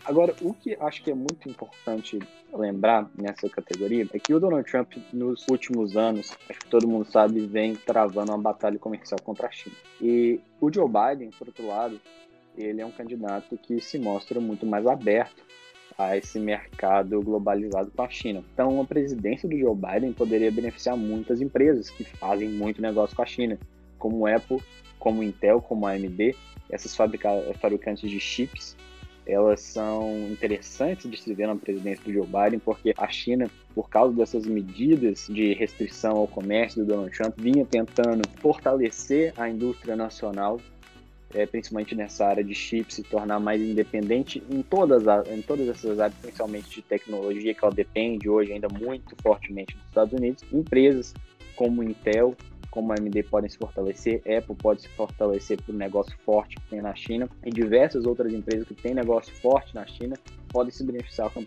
Agora, 0.05 0.35
o 0.41 0.53
que 0.53 0.75
acho 0.81 1.01
que 1.01 1.11
é 1.11 1.15
muito 1.15 1.49
importante 1.49 2.19
lembrar 2.53 3.09
nessa 3.17 3.49
categoria 3.49 4.05
é 4.13 4.19
que 4.19 4.33
o 4.33 4.39
Donald 4.39 4.69
Trump, 4.69 4.91
nos 5.13 5.45
últimos 5.49 5.95
anos, 5.95 6.35
acho 6.49 6.59
que 6.59 6.67
todo 6.67 6.87
mundo 6.87 7.09
sabe, 7.09 7.45
vem 7.47 7.73
travando 7.73 8.31
uma 8.31 8.37
batalha 8.37 8.77
comercial 8.77 9.19
contra 9.23 9.47
a 9.47 9.51
China. 9.51 9.75
E 10.01 10.41
o 10.59 10.71
Joe 10.71 10.87
Biden, 10.87 11.29
por 11.31 11.47
outro 11.47 11.67
lado, 11.67 12.01
ele 12.57 12.81
é 12.81 12.85
um 12.85 12.91
candidato 12.91 13.57
que 13.57 13.79
se 13.79 13.97
mostra 13.97 14.41
muito 14.41 14.65
mais 14.65 14.85
aberto 14.85 15.41
a 15.97 16.17
esse 16.17 16.37
mercado 16.37 17.21
globalizado 17.21 17.89
com 17.91 18.01
a 18.01 18.09
China. 18.09 18.43
Então, 18.53 18.81
a 18.81 18.85
presidência 18.85 19.47
do 19.47 19.57
Joe 19.57 19.75
Biden 19.75 20.11
poderia 20.11 20.51
beneficiar 20.51 20.97
muitas 20.97 21.39
empresas 21.39 21.89
que 21.89 22.03
fazem 22.03 22.49
muito 22.49 22.81
negócio 22.81 23.15
com 23.15 23.21
a 23.21 23.25
China, 23.25 23.57
como 23.97 24.27
Apple, 24.27 24.61
como 24.99 25.23
Intel, 25.23 25.61
como 25.61 25.87
AMD, 25.87 26.35
essas 26.69 26.93
fabricantes 26.93 28.09
de 28.09 28.19
chips 28.19 28.75
elas 29.25 29.61
são 29.61 30.27
interessantes 30.29 31.09
de 31.09 31.17
se 31.17 31.33
ver 31.33 31.47
na 31.47 31.55
presidência 31.55 32.03
do 32.03 32.11
Joe 32.11 32.27
Biden, 32.27 32.59
porque 32.59 32.93
a 32.97 33.07
China, 33.07 33.49
por 33.73 33.89
causa 33.89 34.13
dessas 34.13 34.45
medidas 34.45 35.27
de 35.29 35.53
restrição 35.53 36.17
ao 36.17 36.27
comércio 36.27 36.83
do 36.83 36.87
Donald 36.87 37.15
Trump, 37.15 37.33
vinha 37.37 37.65
tentando 37.65 38.27
fortalecer 38.39 39.33
a 39.37 39.49
indústria 39.49 39.95
nacional, 39.95 40.59
é, 41.33 41.45
principalmente 41.45 41.95
nessa 41.95 42.27
área 42.27 42.43
de 42.43 42.53
chips, 42.53 42.95
se 42.95 43.03
tornar 43.03 43.39
mais 43.39 43.61
independente 43.61 44.43
em 44.49 44.61
todas, 44.61 45.07
as, 45.07 45.27
em 45.29 45.41
todas 45.41 45.67
essas 45.67 45.99
áreas, 45.99 46.19
principalmente 46.19 46.69
de 46.69 46.81
tecnologia, 46.81 47.53
que 47.53 47.63
ela 47.63 47.73
depende 47.73 48.29
hoje 48.29 48.51
ainda 48.51 48.67
muito 48.67 49.15
fortemente 49.21 49.75
dos 49.75 49.85
Estados 49.85 50.13
Unidos. 50.13 50.43
Empresas 50.51 51.13
como 51.55 51.81
Intel, 51.81 52.35
como 52.73 52.91
a 52.91 52.95
AMD 52.95 53.21
podem 53.29 53.47
se 53.47 53.55
fortalecer, 53.55 54.19
Apple 54.21 54.55
pode 54.55 54.81
se 54.81 54.89
fortalecer 54.89 55.61
por 55.61 55.75
um 55.75 55.77
negócio 55.77 56.17
forte 56.25 56.55
que 56.55 56.69
tem 56.71 56.81
na 56.81 56.95
China 56.95 57.29
e 57.45 57.51
diversas 57.51 58.03
outras 58.03 58.33
empresas 58.33 58.67
que 58.67 58.73
têm 58.73 58.95
negócio 58.95 59.31
forte 59.35 59.75
na 59.75 59.85
China 59.85 60.15
podem 60.47 60.71
se 60.71 60.83
beneficiar 60.83 61.29
com 61.29 61.41
a, 61.41 61.43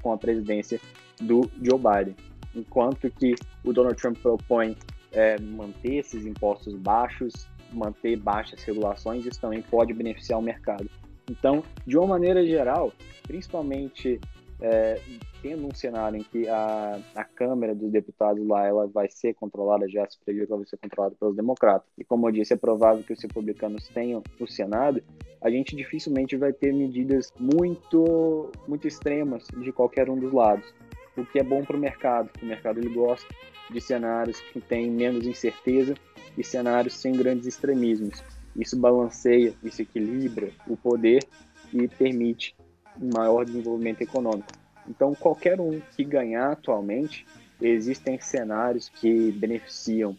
com 0.00 0.12
a 0.14 0.16
presidência 0.16 0.80
do 1.20 1.42
Joe 1.60 1.78
Biden. 1.78 2.16
Enquanto 2.56 3.10
que 3.10 3.34
o 3.62 3.70
Donald 3.70 4.00
Trump 4.00 4.16
propõe 4.16 4.74
é, 5.12 5.38
manter 5.38 5.96
esses 5.96 6.24
impostos 6.24 6.74
baixos, 6.74 7.46
manter 7.70 8.16
baixas 8.16 8.64
regulações, 8.64 9.26
isso 9.26 9.38
também 9.38 9.60
pode 9.60 9.92
beneficiar 9.92 10.38
o 10.38 10.42
mercado. 10.42 10.88
Então, 11.30 11.62
de 11.86 11.98
uma 11.98 12.06
maneira 12.06 12.46
geral, 12.46 12.94
principalmente 13.26 14.18
é, 14.58 14.98
tendo 15.42 15.66
um 15.66 15.74
cenário 15.74 16.18
em 16.18 16.22
que 16.22 16.48
a, 16.48 17.00
a 17.16 17.24
Câmara 17.24 17.74
dos 17.74 17.90
Deputados 17.90 18.46
lá 18.46 18.64
ela 18.64 18.86
vai 18.86 19.08
ser 19.10 19.34
controlada, 19.34 19.88
já 19.88 20.08
se 20.08 20.16
previu 20.24 20.46
que 20.46 20.52
ela 20.52 20.60
vai 20.60 20.68
ser 20.68 20.76
controlada 20.76 21.16
pelos 21.18 21.34
democratas. 21.34 21.88
E 21.98 22.04
como 22.04 22.28
eu 22.28 22.32
disse, 22.32 22.54
é 22.54 22.56
provável 22.56 23.02
que 23.02 23.12
os 23.12 23.20
republicanos 23.20 23.88
tenham 23.88 24.22
o 24.38 24.46
Senado, 24.46 25.02
a 25.40 25.50
gente 25.50 25.74
dificilmente 25.74 26.36
vai 26.36 26.52
ter 26.52 26.72
medidas 26.72 27.32
muito, 27.38 28.52
muito 28.68 28.86
extremas 28.86 29.44
de 29.58 29.72
qualquer 29.72 30.08
um 30.08 30.16
dos 30.16 30.32
lados. 30.32 30.72
O 31.16 31.26
que 31.26 31.40
é 31.40 31.42
bom 31.42 31.64
para 31.64 31.76
o 31.76 31.80
mercado, 31.80 32.30
o 32.40 32.46
mercado 32.46 32.78
ele 32.78 32.94
gosta 32.94 33.26
de 33.68 33.80
cenários 33.80 34.40
que 34.40 34.60
têm 34.60 34.90
menos 34.90 35.26
incerteza 35.26 35.94
e 36.38 36.44
cenários 36.44 36.94
sem 36.94 37.12
grandes 37.12 37.46
extremismos. 37.46 38.22
Isso 38.56 38.78
balanceia, 38.78 39.52
isso 39.62 39.82
equilibra 39.82 40.50
o 40.68 40.76
poder 40.76 41.26
e 41.72 41.88
permite 41.88 42.54
um 43.00 43.10
maior 43.12 43.44
desenvolvimento 43.44 44.02
econômico. 44.02 44.61
Então, 44.88 45.14
qualquer 45.14 45.60
um 45.60 45.80
que 45.96 46.04
ganhar 46.04 46.52
atualmente, 46.52 47.26
existem 47.60 48.18
cenários 48.20 48.88
que 48.88 49.30
beneficiam 49.32 50.16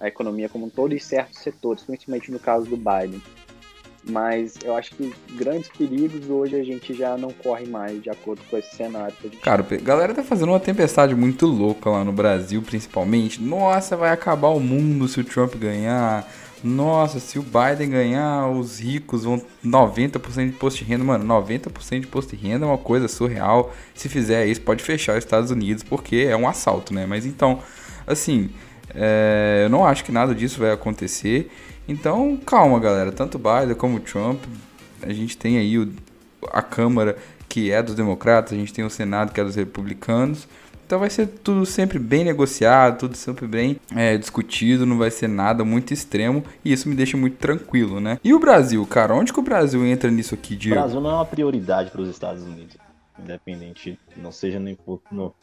a 0.00 0.08
economia 0.08 0.48
como 0.48 0.66
um 0.66 0.70
todo 0.70 0.94
e 0.94 1.00
certos 1.00 1.38
setores, 1.38 1.82
principalmente 1.82 2.30
no 2.30 2.38
caso 2.38 2.66
do 2.66 2.76
Biden. 2.76 3.22
Mas 4.08 4.54
eu 4.62 4.76
acho 4.76 4.94
que 4.94 5.12
grandes 5.32 5.68
perigos 5.68 6.30
hoje 6.30 6.54
a 6.54 6.62
gente 6.62 6.94
já 6.94 7.16
não 7.18 7.32
corre 7.32 7.66
mais 7.66 8.00
de 8.00 8.08
acordo 8.08 8.40
com 8.48 8.56
esse 8.56 8.76
cenário. 8.76 9.12
Cara, 9.42 9.66
a 9.68 9.76
galera 9.76 10.14
tá 10.14 10.22
fazendo 10.22 10.50
uma 10.50 10.60
tempestade 10.60 11.12
muito 11.12 11.44
louca 11.44 11.90
lá 11.90 12.04
no 12.04 12.12
Brasil, 12.12 12.62
principalmente. 12.62 13.42
Nossa, 13.42 13.96
vai 13.96 14.10
acabar 14.10 14.48
o 14.48 14.60
mundo 14.60 15.08
se 15.08 15.20
o 15.20 15.24
Trump 15.24 15.56
ganhar 15.56 16.24
nossa, 16.64 17.20
se 17.20 17.38
o 17.38 17.42
Biden 17.42 17.90
ganhar, 17.90 18.48
os 18.48 18.80
ricos 18.80 19.24
vão 19.24 19.42
90% 19.64 20.34
de 20.34 20.42
imposto 20.48 20.84
de 20.84 20.90
renda. 20.90 21.04
Mano, 21.04 21.24
90% 21.24 22.00
de 22.00 22.06
imposto 22.06 22.34
de 22.36 22.42
renda 22.42 22.64
é 22.64 22.68
uma 22.68 22.78
coisa 22.78 23.08
surreal. 23.08 23.72
Se 23.94 24.08
fizer 24.08 24.46
isso, 24.46 24.62
pode 24.62 24.82
fechar 24.82 25.12
os 25.12 25.18
Estados 25.18 25.50
Unidos, 25.50 25.82
porque 25.82 26.26
é 26.28 26.36
um 26.36 26.48
assalto, 26.48 26.94
né? 26.94 27.06
Mas 27.06 27.26
então, 27.26 27.60
assim, 28.06 28.50
é, 28.94 29.62
eu 29.64 29.70
não 29.70 29.84
acho 29.84 30.04
que 30.04 30.12
nada 30.12 30.34
disso 30.34 30.58
vai 30.58 30.70
acontecer. 30.70 31.50
Então, 31.86 32.36
calma, 32.44 32.80
galera. 32.80 33.12
Tanto 33.12 33.38
Biden 33.38 33.74
como 33.76 34.00
Trump, 34.00 34.42
a 35.02 35.12
gente 35.12 35.36
tem 35.36 35.58
aí 35.58 35.78
o, 35.78 35.92
a 36.50 36.62
Câmara 36.62 37.16
que 37.48 37.70
é 37.70 37.82
dos 37.82 37.94
democratas, 37.94 38.52
a 38.52 38.56
gente 38.56 38.72
tem 38.72 38.84
o 38.84 38.90
Senado 38.90 39.32
que 39.32 39.40
é 39.40 39.44
dos 39.44 39.54
republicanos. 39.54 40.48
Então 40.86 41.00
vai 41.00 41.10
ser 41.10 41.26
tudo 41.26 41.66
sempre 41.66 41.98
bem 41.98 42.24
negociado, 42.24 43.00
tudo 43.00 43.16
sempre 43.16 43.48
bem 43.48 43.80
é, 43.94 44.16
discutido, 44.16 44.86
não 44.86 44.96
vai 44.96 45.10
ser 45.10 45.28
nada 45.28 45.64
muito 45.64 45.92
extremo 45.92 46.44
e 46.64 46.72
isso 46.72 46.88
me 46.88 46.94
deixa 46.94 47.16
muito 47.16 47.36
tranquilo, 47.38 47.98
né? 47.98 48.20
E 48.22 48.32
o 48.32 48.38
Brasil, 48.38 48.86
cara, 48.86 49.12
onde 49.12 49.32
que 49.32 49.40
o 49.40 49.42
Brasil 49.42 49.84
entra 49.84 50.08
nisso 50.12 50.34
aqui, 50.34 50.54
Diego? 50.54 50.78
O 50.78 50.80
Brasil 50.80 51.00
não 51.00 51.10
é 51.10 51.14
uma 51.14 51.24
prioridade 51.24 51.90
para 51.90 52.00
os 52.00 52.08
Estados 52.08 52.44
Unidos, 52.44 52.76
independente, 53.18 53.98
não 54.16 54.30
seja 54.30 54.60
nem 54.60 54.76
por, 54.76 55.02
no, 55.10 55.34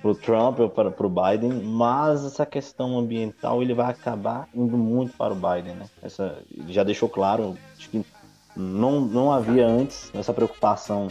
pro 0.00 0.14
Trump 0.14 0.60
ou 0.60 0.70
para 0.70 1.06
o 1.06 1.10
Biden, 1.10 1.60
mas 1.64 2.24
essa 2.24 2.46
questão 2.46 2.96
ambiental 2.96 3.60
ele 3.60 3.74
vai 3.74 3.90
acabar 3.90 4.48
indo 4.54 4.78
muito 4.78 5.12
para 5.16 5.32
o 5.32 5.36
Biden, 5.36 5.74
né? 5.74 5.86
Essa, 6.00 6.38
já 6.68 6.84
deixou 6.84 7.08
claro, 7.08 7.56
acho 7.76 7.90
que 7.90 8.06
não, 8.54 9.00
não 9.00 9.32
havia 9.32 9.66
antes 9.66 10.08
essa 10.14 10.32
preocupação 10.32 11.08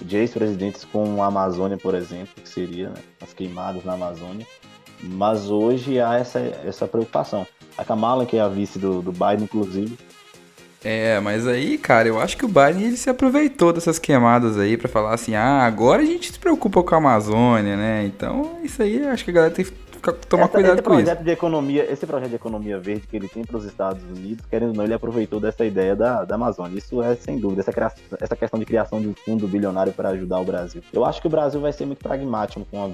de 0.00 0.16
ex-presidentes 0.16 0.84
com 0.84 1.22
a 1.22 1.26
Amazônia, 1.26 1.76
por 1.76 1.94
exemplo, 1.94 2.28
que 2.42 2.48
seria 2.48 2.90
né, 2.90 3.00
as 3.20 3.32
queimadas 3.32 3.84
na 3.84 3.94
Amazônia. 3.94 4.46
Mas 5.02 5.48
hoje 5.50 6.00
há 6.00 6.14
essa, 6.16 6.38
essa 6.38 6.86
preocupação. 6.86 7.46
A 7.76 7.84
Kamala, 7.84 8.26
que 8.26 8.36
é 8.36 8.40
a 8.40 8.48
vice 8.48 8.78
do, 8.78 9.00
do 9.00 9.12
Biden, 9.12 9.44
inclusive, 9.44 9.96
é, 10.84 11.18
mas 11.18 11.46
aí, 11.46 11.76
cara, 11.76 12.06
eu 12.06 12.20
acho 12.20 12.36
que 12.36 12.44
o 12.44 12.48
Biden 12.48 12.84
ele 12.84 12.96
se 12.96 13.10
aproveitou 13.10 13.72
dessas 13.72 13.98
queimadas 13.98 14.56
aí 14.56 14.76
para 14.76 14.88
falar 14.88 15.12
assim: 15.12 15.34
ah, 15.34 15.62
agora 15.64 16.02
a 16.02 16.04
gente 16.04 16.32
se 16.32 16.38
preocupa 16.38 16.82
com 16.82 16.94
a 16.94 16.98
Amazônia, 16.98 17.76
né? 17.76 18.04
Então, 18.06 18.60
isso 18.62 18.80
aí 18.80 19.04
acho 19.04 19.24
que 19.24 19.30
a 19.30 19.34
galera 19.34 19.52
tem 19.52 19.66
tomar 20.28 20.44
Essa, 20.44 20.52
cuidado 20.52 20.82
com 20.82 20.90
projeto 20.90 21.16
isso. 21.16 21.24
De 21.24 21.30
economia, 21.30 21.90
esse 21.90 22.06
projeto 22.06 22.30
de 22.30 22.36
economia 22.36 22.78
verde 22.78 23.06
que 23.06 23.16
ele 23.16 23.28
tem 23.28 23.44
para 23.44 23.56
os 23.56 23.64
Estados 23.64 24.02
Unidos, 24.04 24.44
querendo 24.46 24.70
ou 24.70 24.76
não, 24.76 24.84
ele 24.84 24.94
aproveitou 24.94 25.40
dessa 25.40 25.64
ideia 25.64 25.94
da, 25.94 26.24
da 26.24 26.34
Amazônia. 26.34 26.78
Isso 26.78 27.02
é 27.02 27.14
sem 27.16 27.38
dúvida, 27.38 27.60
essa, 27.60 27.72
criação, 27.72 28.04
essa 28.20 28.36
questão 28.36 28.58
de 28.58 28.66
criação 28.66 29.00
de 29.00 29.08
um 29.08 29.14
fundo 29.14 29.46
bilionário 29.46 29.92
para 29.92 30.10
ajudar 30.10 30.40
o 30.40 30.44
Brasil. 30.44 30.82
Eu 30.92 31.04
acho 31.04 31.20
que 31.20 31.26
o 31.26 31.30
Brasil 31.30 31.60
vai 31.60 31.72
ser 31.72 31.86
muito 31.86 32.02
pragmático 32.02 32.64
com 32.70 32.84
a, 32.84 32.90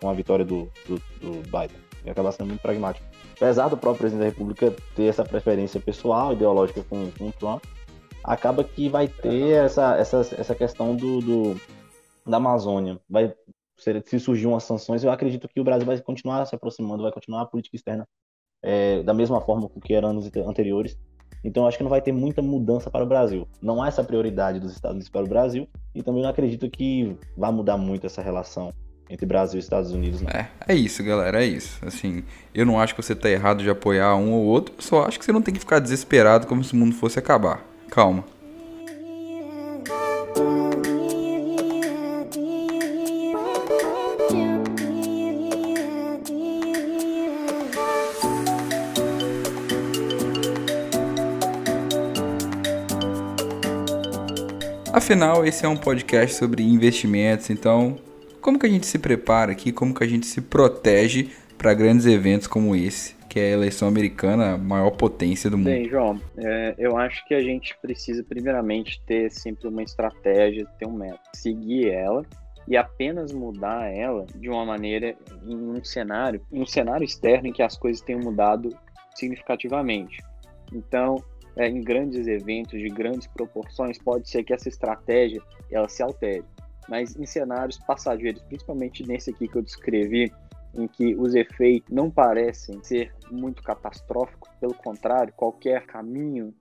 com 0.00 0.10
a 0.10 0.12
vitória 0.12 0.44
do, 0.44 0.68
do, 0.86 0.96
do 1.20 1.42
Biden. 1.42 1.76
Vai 2.02 2.12
acabar 2.12 2.32
sendo 2.32 2.48
muito 2.48 2.60
pragmático. 2.60 3.06
Apesar 3.36 3.68
do 3.68 3.76
próprio 3.76 4.00
presidente 4.00 4.20
da 4.20 4.30
República 4.30 4.74
ter 4.94 5.04
essa 5.04 5.24
preferência 5.24 5.80
pessoal, 5.80 6.32
ideológica 6.32 6.82
com, 6.88 7.10
com 7.10 7.28
o 7.28 7.32
Trump, 7.32 7.62
acaba 8.22 8.64
que 8.64 8.88
vai 8.88 9.08
ter 9.08 9.64
essa, 9.64 9.96
essa, 9.96 10.18
essa 10.38 10.54
questão 10.54 10.94
do, 10.94 11.20
do 11.20 11.60
da 12.26 12.38
Amazônia. 12.38 12.98
Vai 13.08 13.32
se 13.76 14.20
surgir 14.20 14.46
umas 14.46 14.64
sanções, 14.64 15.04
eu 15.04 15.10
acredito 15.10 15.48
que 15.48 15.60
o 15.60 15.64
Brasil 15.64 15.86
vai 15.86 16.00
continuar 16.00 16.46
se 16.46 16.54
aproximando, 16.54 17.02
vai 17.02 17.12
continuar 17.12 17.42
a 17.42 17.46
política 17.46 17.76
externa 17.76 18.06
é, 18.62 19.02
da 19.02 19.12
mesma 19.12 19.40
forma 19.40 19.70
que 19.82 19.94
era 19.94 20.06
anos 20.06 20.30
anteriores. 20.46 20.98
Então, 21.44 21.66
acho 21.66 21.76
que 21.76 21.84
não 21.84 21.90
vai 21.90 22.00
ter 22.00 22.12
muita 22.12 22.42
mudança 22.42 22.90
para 22.90 23.04
o 23.04 23.06
Brasil. 23.06 23.46
Não 23.62 23.82
há 23.82 23.88
essa 23.88 24.02
prioridade 24.02 24.58
dos 24.58 24.72
Estados 24.72 24.94
Unidos 24.94 25.08
para 25.08 25.24
o 25.24 25.28
Brasil, 25.28 25.68
e 25.94 26.02
também 26.02 26.22
não 26.22 26.30
acredito 26.30 26.68
que 26.68 27.16
vá 27.36 27.52
mudar 27.52 27.76
muito 27.76 28.06
essa 28.06 28.20
relação 28.20 28.72
entre 29.08 29.24
Brasil 29.24 29.58
e 29.58 29.62
Estados 29.62 29.92
Unidos. 29.92 30.20
Não. 30.20 30.30
É, 30.30 30.50
é 30.66 30.74
isso, 30.74 31.04
galera, 31.04 31.44
é 31.44 31.46
isso. 31.46 31.78
Assim, 31.86 32.24
eu 32.52 32.66
não 32.66 32.80
acho 32.80 32.94
que 32.94 33.02
você 33.02 33.12
está 33.12 33.30
errado 33.30 33.62
de 33.62 33.70
apoiar 33.70 34.16
um 34.16 34.32
ou 34.32 34.44
outro, 34.44 34.74
só 34.78 35.04
acho 35.04 35.18
que 35.18 35.24
você 35.24 35.32
não 35.32 35.42
tem 35.42 35.54
que 35.54 35.60
ficar 35.60 35.78
desesperado 35.78 36.46
como 36.46 36.64
se 36.64 36.72
o 36.72 36.76
mundo 36.76 36.94
fosse 36.94 37.18
acabar. 37.18 37.64
Calma. 37.88 38.24
Afinal, 55.06 55.46
esse 55.46 55.64
é 55.64 55.68
um 55.68 55.76
podcast 55.76 56.34
sobre 56.34 56.64
investimentos, 56.64 57.48
então 57.48 57.96
como 58.40 58.58
que 58.58 58.66
a 58.66 58.68
gente 58.68 58.86
se 58.86 58.98
prepara 58.98 59.52
aqui, 59.52 59.70
como 59.70 59.94
que 59.94 60.02
a 60.02 60.06
gente 60.06 60.26
se 60.26 60.40
protege 60.42 61.30
para 61.56 61.72
grandes 61.74 62.06
eventos 62.06 62.48
como 62.48 62.74
esse, 62.74 63.14
que 63.28 63.38
é 63.38 63.44
a 63.44 63.50
eleição 63.50 63.86
americana, 63.86 64.54
a 64.54 64.58
maior 64.58 64.90
potência 64.90 65.48
do 65.48 65.56
mundo? 65.56 65.66
Bem, 65.66 65.88
João, 65.88 66.20
é, 66.36 66.74
eu 66.76 66.98
acho 66.98 67.24
que 67.24 67.34
a 67.34 67.40
gente 67.40 67.78
precisa 67.80 68.24
primeiramente 68.24 69.00
ter 69.06 69.30
sempre 69.30 69.68
uma 69.68 69.80
estratégia, 69.80 70.66
ter 70.76 70.88
um 70.88 70.94
método, 70.94 71.20
seguir 71.36 71.88
ela 71.88 72.26
e 72.66 72.76
apenas 72.76 73.30
mudar 73.30 73.88
ela 73.88 74.26
de 74.34 74.50
uma 74.50 74.64
maneira 74.64 75.14
em 75.46 75.54
um 75.54 75.84
cenário, 75.84 76.44
em 76.50 76.62
um 76.62 76.66
cenário 76.66 77.04
externo 77.04 77.46
em 77.46 77.52
que 77.52 77.62
as 77.62 77.78
coisas 77.78 78.02
tenham 78.02 78.22
mudado 78.22 78.76
significativamente. 79.14 80.18
Então, 80.72 81.22
é, 81.56 81.68
em 81.68 81.80
grandes 81.80 82.26
eventos 82.26 82.78
de 82.78 82.88
grandes 82.88 83.26
proporções, 83.26 83.98
pode 83.98 84.28
ser 84.28 84.44
que 84.44 84.52
essa 84.52 84.68
estratégia 84.68 85.42
ela 85.70 85.88
se 85.88 86.02
altere. 86.02 86.44
Mas 86.88 87.16
em 87.16 87.26
cenários 87.26 87.78
passageiros, 87.78 88.42
principalmente 88.42 89.06
nesse 89.06 89.30
aqui 89.30 89.48
que 89.48 89.56
eu 89.56 89.62
descrevi, 89.62 90.32
em 90.74 90.86
que 90.86 91.14
os 91.16 91.34
efeitos 91.34 91.90
não 91.90 92.10
parecem 92.10 92.82
ser 92.84 93.12
muito 93.30 93.62
catastróficos, 93.62 94.50
pelo 94.60 94.74
contrário, 94.74 95.32
qualquer 95.34 95.86
caminho 95.86 96.54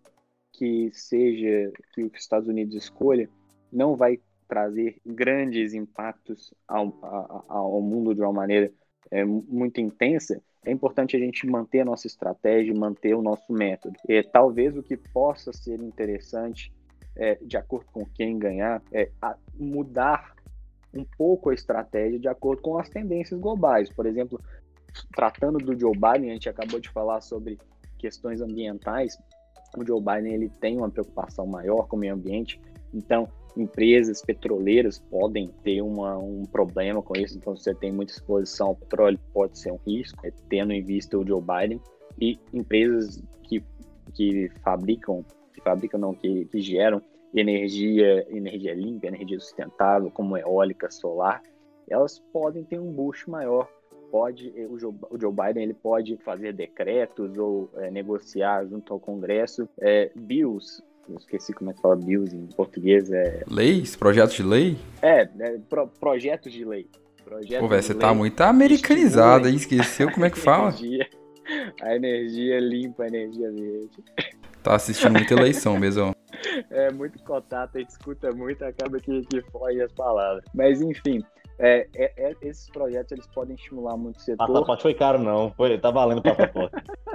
que 0.54 0.89
seja 0.93 1.72
que 1.93 2.04
os 2.04 2.14
Estados 2.16 2.48
Unidos 2.48 2.76
escolha 2.76 3.30
não 3.72 3.96
vai 3.96 4.20
trazer 4.48 4.98
grandes 5.06 5.74
impactos 5.74 6.54
ao, 6.68 6.98
ao, 7.02 7.46
ao 7.50 7.82
mundo 7.82 8.16
de 8.16 8.22
uma 8.22 8.32
maneira 8.32 8.72
é, 9.12 9.26
muito 9.26 9.82
intensa, 9.82 10.41
é 10.66 10.72
importante 10.72 11.16
a 11.16 11.20
gente 11.20 11.45
manter 11.47 11.82
a 11.82 11.86
nossa 11.86 12.07
estratégia, 12.07 12.74
manter 12.74 13.13
o 13.13 13.22
nosso 13.22 13.51
método. 13.53 13.95
E 14.07 14.22
talvez 14.24 14.76
o 14.76 14.84
que 14.84 14.97
possa 14.97 15.53
ser 15.53 15.80
interessante, 15.80 16.74
é, 17.16 17.36
de 17.36 17.55
acordo 17.55 17.86
com 17.91 18.05
quem 18.05 18.38
ganhar, 18.38 18.82
é 18.91 19.09
mudar 19.53 20.36
um 20.93 21.05
pouco 21.18 21.49
a 21.49 21.53
estratégia 21.53 22.20
de 22.20 22.28
acordo 22.28 22.61
com 22.61 22.78
as 22.78 22.89
tendências 22.89 23.39
globais. 23.39 23.89
Por 23.89 24.05
exemplo, 24.05 24.41
tratando 25.16 25.57
do 25.59 25.78
Joe 25.80 25.93
Biden, 25.93 26.32
a 26.32 26.34
gente 26.34 26.49
acabou 26.49 26.80
de 26.80 26.89
falar 26.89 27.22
sobre 27.22 27.59
questões 27.97 28.41
ambientais. 28.41 29.18
O 29.78 29.86
Joe 29.86 30.01
Biden 30.01 30.34
ele 30.34 30.49
tem 30.61 30.78
uma 30.78 30.89
preocupação 30.89 31.45
maior 31.45 31.88
com 31.88 31.95
o 31.97 31.99
meio 31.99 32.13
ambiente, 32.13 32.59
então 32.93 33.28
empresas 33.56 34.22
petroleiras 34.22 34.99
podem 34.99 35.49
ter 35.64 35.82
uma, 35.82 36.18
um 36.18 36.43
problema 36.43 37.01
com 37.01 37.16
isso, 37.16 37.38
então 37.38 37.56
você 37.56 37.74
tem 37.74 37.91
muita 37.91 38.12
exposição 38.12 38.68
ao 38.68 38.76
petróleo, 38.76 39.20
pode 39.34 39.58
ser 39.58 39.72
um 39.72 39.80
risco, 39.86 40.26
é, 40.26 40.32
tendo 40.49 40.74
em 40.74 40.84
vista 40.84 41.18
o 41.18 41.26
Joe 41.26 41.41
Biden, 41.41 41.82
e 42.20 42.39
empresas 42.53 43.22
que, 43.43 43.64
que 44.14 44.49
fabricam, 44.64 45.24
que 45.53 45.62
fabricam 45.62 45.99
não, 45.99 46.14
que, 46.14 46.45
que 46.45 46.62
geram 46.62 47.01
energia, 47.34 48.26
energia 48.30 48.74
limpa, 48.74 49.08
energia 49.08 49.39
sustentável, 49.39 50.10
como 50.12 50.38
eólica, 50.38 50.89
solar, 50.89 51.41
elas 51.89 52.20
podem 52.32 52.64
ter 52.64 52.80
um 52.80 52.91
boost 52.91 53.30
maior. 53.30 53.70
Pode, 54.12 54.49
o 54.70 54.80
Joe, 54.80 54.93
o 55.10 55.20
Joe 55.20 55.34
Biden 55.34 55.64
ele 55.64 55.74
pode 55.74 56.16
fazer 56.18 56.53
decretos 56.53 57.38
ou 57.38 57.70
é, 57.76 57.91
negociar 57.91 58.66
junto 58.66 58.93
ao 58.93 58.99
Congresso 58.99 59.68
é, 59.82 60.10
bills 60.16 60.82
eu 61.10 61.16
esqueci 61.18 61.53
como 61.53 61.72
é 61.72 61.74
que 61.74 61.82
fala 61.82 61.95
bills 61.95 62.36
em 62.36 62.47
português. 62.47 63.12
É... 63.12 63.43
Leis? 63.47 63.95
Projetos 63.95 64.36
de 64.36 64.43
lei? 64.43 64.78
É, 65.01 65.22
é 65.22 65.58
pro, 65.70 65.88
projetos 65.88 66.51
de 66.51 66.66
lei. 66.66 66.88
Projetos 67.24 67.60
Pô, 67.60 67.68
velho, 67.68 67.84
você 67.84 67.93
tá 67.93 68.14
muito 68.14 68.39
americanizado, 68.41 69.47
hein? 69.47 69.56
Esqueceu 69.56 70.12
como 70.12 70.26
é 70.26 70.30
que 70.30 70.38
fala? 70.39 70.70
Energia, 70.70 71.10
a 71.82 71.95
energia 71.95 72.60
limpa, 72.60 73.03
a 73.03 73.08
energia 73.08 73.51
verde. 73.51 74.03
Tá 74.62 74.76
assistindo 74.76 75.14
muita 75.14 75.34
eleição 75.34 75.78
mesmo. 75.80 76.16
É 76.70 76.91
muito 76.91 77.22
contato, 77.24 77.76
a 77.76 77.80
gente 77.80 77.89
escuta 77.89 78.32
muito, 78.32 78.64
acaba 78.64 78.99
que, 78.99 79.22
que 79.22 79.41
foge 79.51 79.82
as 79.82 79.91
palavras. 79.91 80.43
Mas 80.53 80.82
enfim, 80.82 81.24
é, 81.58 81.88
é, 81.95 82.12
é, 82.18 82.36
esses 82.41 82.70
projetos 82.70 83.12
eles 83.12 83.28
podem 83.28 83.56
estimular 83.56 83.95
muito 83.95 84.18
o 84.18 84.22
setor. 84.22 84.47
Passaporte 84.47 84.84
foi 84.84 84.93
caro, 84.93 85.20
não. 85.20 85.51
Foi, 85.51 85.78
tá 85.78 85.89
valendo 85.91 86.22
passaporte. 86.22 86.76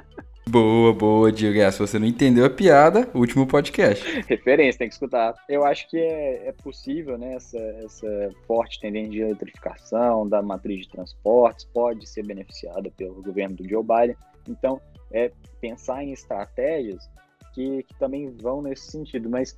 Boa, 0.50 0.92
boa, 0.92 1.30
Diego. 1.30 1.60
É, 1.60 1.70
se 1.70 1.78
você 1.78 1.96
não 1.96 2.08
entendeu 2.08 2.44
a 2.44 2.50
piada, 2.50 3.08
último 3.14 3.46
podcast. 3.46 4.04
Referência, 4.26 4.80
tem 4.80 4.88
que 4.88 4.94
escutar. 4.94 5.32
Eu 5.48 5.64
acho 5.64 5.88
que 5.88 5.96
é, 5.96 6.48
é 6.48 6.52
possível, 6.52 7.16
né? 7.16 7.34
Essa, 7.34 7.58
essa 7.84 8.30
forte 8.48 8.80
tendência 8.80 9.12
de 9.12 9.20
eletrificação 9.20 10.28
da 10.28 10.42
matriz 10.42 10.86
de 10.86 10.88
transportes 10.88 11.64
pode 11.66 12.04
ser 12.08 12.26
beneficiada 12.26 12.90
pelo 12.96 13.22
governo 13.22 13.54
do 13.54 13.68
Joe 13.68 13.84
Biden. 13.84 14.16
Então, 14.48 14.80
é 15.12 15.30
pensar 15.60 16.02
em 16.02 16.10
estratégias 16.10 17.08
que, 17.54 17.84
que 17.84 17.94
também 17.96 18.28
vão 18.42 18.60
nesse 18.60 18.90
sentido. 18.90 19.30
Mas 19.30 19.56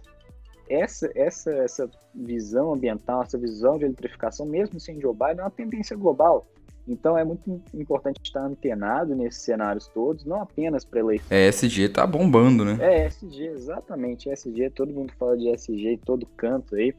essa, 0.69 1.11
essa, 1.15 1.51
essa 1.53 1.91
visão 2.15 2.75
ambiental, 2.75 3.23
essa 3.23 3.39
visão 3.39 3.79
de 3.79 3.87
eletrificação, 3.87 4.45
mesmo 4.45 4.79
sem 4.79 5.01
Joe 5.01 5.15
Biden, 5.15 5.39
é 5.39 5.43
uma 5.45 5.51
tendência 5.51 5.97
global. 5.97 6.47
Então 6.87 7.17
é 7.17 7.25
muito 7.25 7.63
importante 7.73 8.21
estar 8.23 8.45
antenado 8.45 9.15
nesses 9.15 9.43
cenários 9.43 9.87
todos, 9.89 10.25
não 10.25 10.43
apenas 10.43 10.85
para 10.85 11.01
eleição. 11.01 11.29
É, 11.31 11.47
SG 11.47 11.89
tá 11.89 12.07
bombando, 12.07 12.65
né? 12.65 12.79
É, 12.81 13.07
SG, 13.07 13.47
exatamente. 13.47 14.29
SG, 14.29 14.71
todo 14.71 14.93
mundo 14.93 15.13
fala 15.19 15.37
de 15.37 15.49
SG 15.49 15.93
em 15.93 15.99
todo 15.99 16.27
canto 16.37 16.75
aí. 16.75 16.95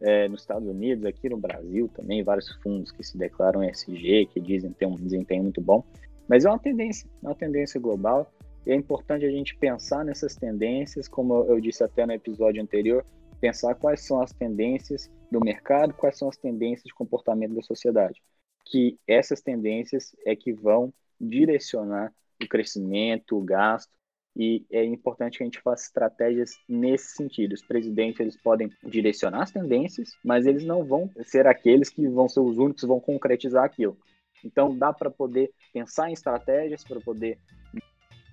É, 0.00 0.28
nos 0.28 0.42
Estados 0.42 0.68
Unidos, 0.68 1.04
aqui 1.06 1.28
no 1.28 1.38
Brasil 1.38 1.88
também, 1.94 2.22
vários 2.22 2.50
fundos 2.62 2.90
que 2.90 3.02
se 3.02 3.16
declaram 3.16 3.62
SG, 3.62 4.26
que 4.32 4.40
dizem 4.40 4.70
ter 4.72 4.86
um 4.86 4.94
desempenho 4.94 5.42
muito 5.42 5.60
bom. 5.60 5.84
Mas 6.28 6.44
é 6.44 6.48
uma 6.50 6.58
tendência, 6.58 7.08
é 7.22 7.26
uma 7.26 7.34
tendência 7.34 7.80
global. 7.80 8.30
E 8.66 8.72
é 8.72 8.74
importante 8.74 9.24
a 9.24 9.30
gente 9.30 9.56
pensar 9.56 10.04
nessas 10.04 10.34
tendências, 10.34 11.08
como 11.08 11.44
eu 11.44 11.60
disse 11.60 11.84
até 11.84 12.04
no 12.04 12.12
episódio 12.12 12.62
anterior, 12.62 13.04
pensar 13.40 13.74
quais 13.74 14.00
são 14.00 14.20
as 14.20 14.32
tendências 14.32 15.10
do 15.30 15.40
mercado, 15.40 15.94
quais 15.94 16.18
são 16.18 16.28
as 16.28 16.36
tendências 16.36 16.84
de 16.84 16.94
comportamento 16.94 17.54
da 17.54 17.62
sociedade 17.62 18.20
que 18.66 18.98
essas 19.06 19.40
tendências 19.40 20.14
é 20.26 20.34
que 20.34 20.52
vão 20.52 20.92
direcionar 21.20 22.12
o 22.42 22.48
crescimento, 22.48 23.38
o 23.38 23.42
gasto, 23.42 23.90
e 24.36 24.66
é 24.70 24.84
importante 24.84 25.38
que 25.38 25.44
a 25.44 25.46
gente 25.46 25.60
faça 25.60 25.86
estratégias 25.86 26.58
nesse 26.68 27.14
sentido. 27.16 27.54
Os 27.54 27.62
presidentes 27.62 28.20
eles 28.20 28.36
podem 28.36 28.70
direcionar 28.84 29.42
as 29.42 29.50
tendências, 29.50 30.10
mas 30.22 30.44
eles 30.44 30.62
não 30.64 30.84
vão 30.84 31.10
ser 31.22 31.46
aqueles 31.46 31.88
que 31.88 32.06
vão 32.06 32.28
ser 32.28 32.40
os 32.40 32.58
únicos 32.58 32.82
que 32.82 32.88
vão 32.88 33.00
concretizar 33.00 33.64
aquilo. 33.64 33.96
Então 34.44 34.76
dá 34.76 34.92
para 34.92 35.10
poder 35.10 35.50
pensar 35.72 36.10
em 36.10 36.12
estratégias 36.12 36.84
para 36.84 37.00
poder 37.00 37.38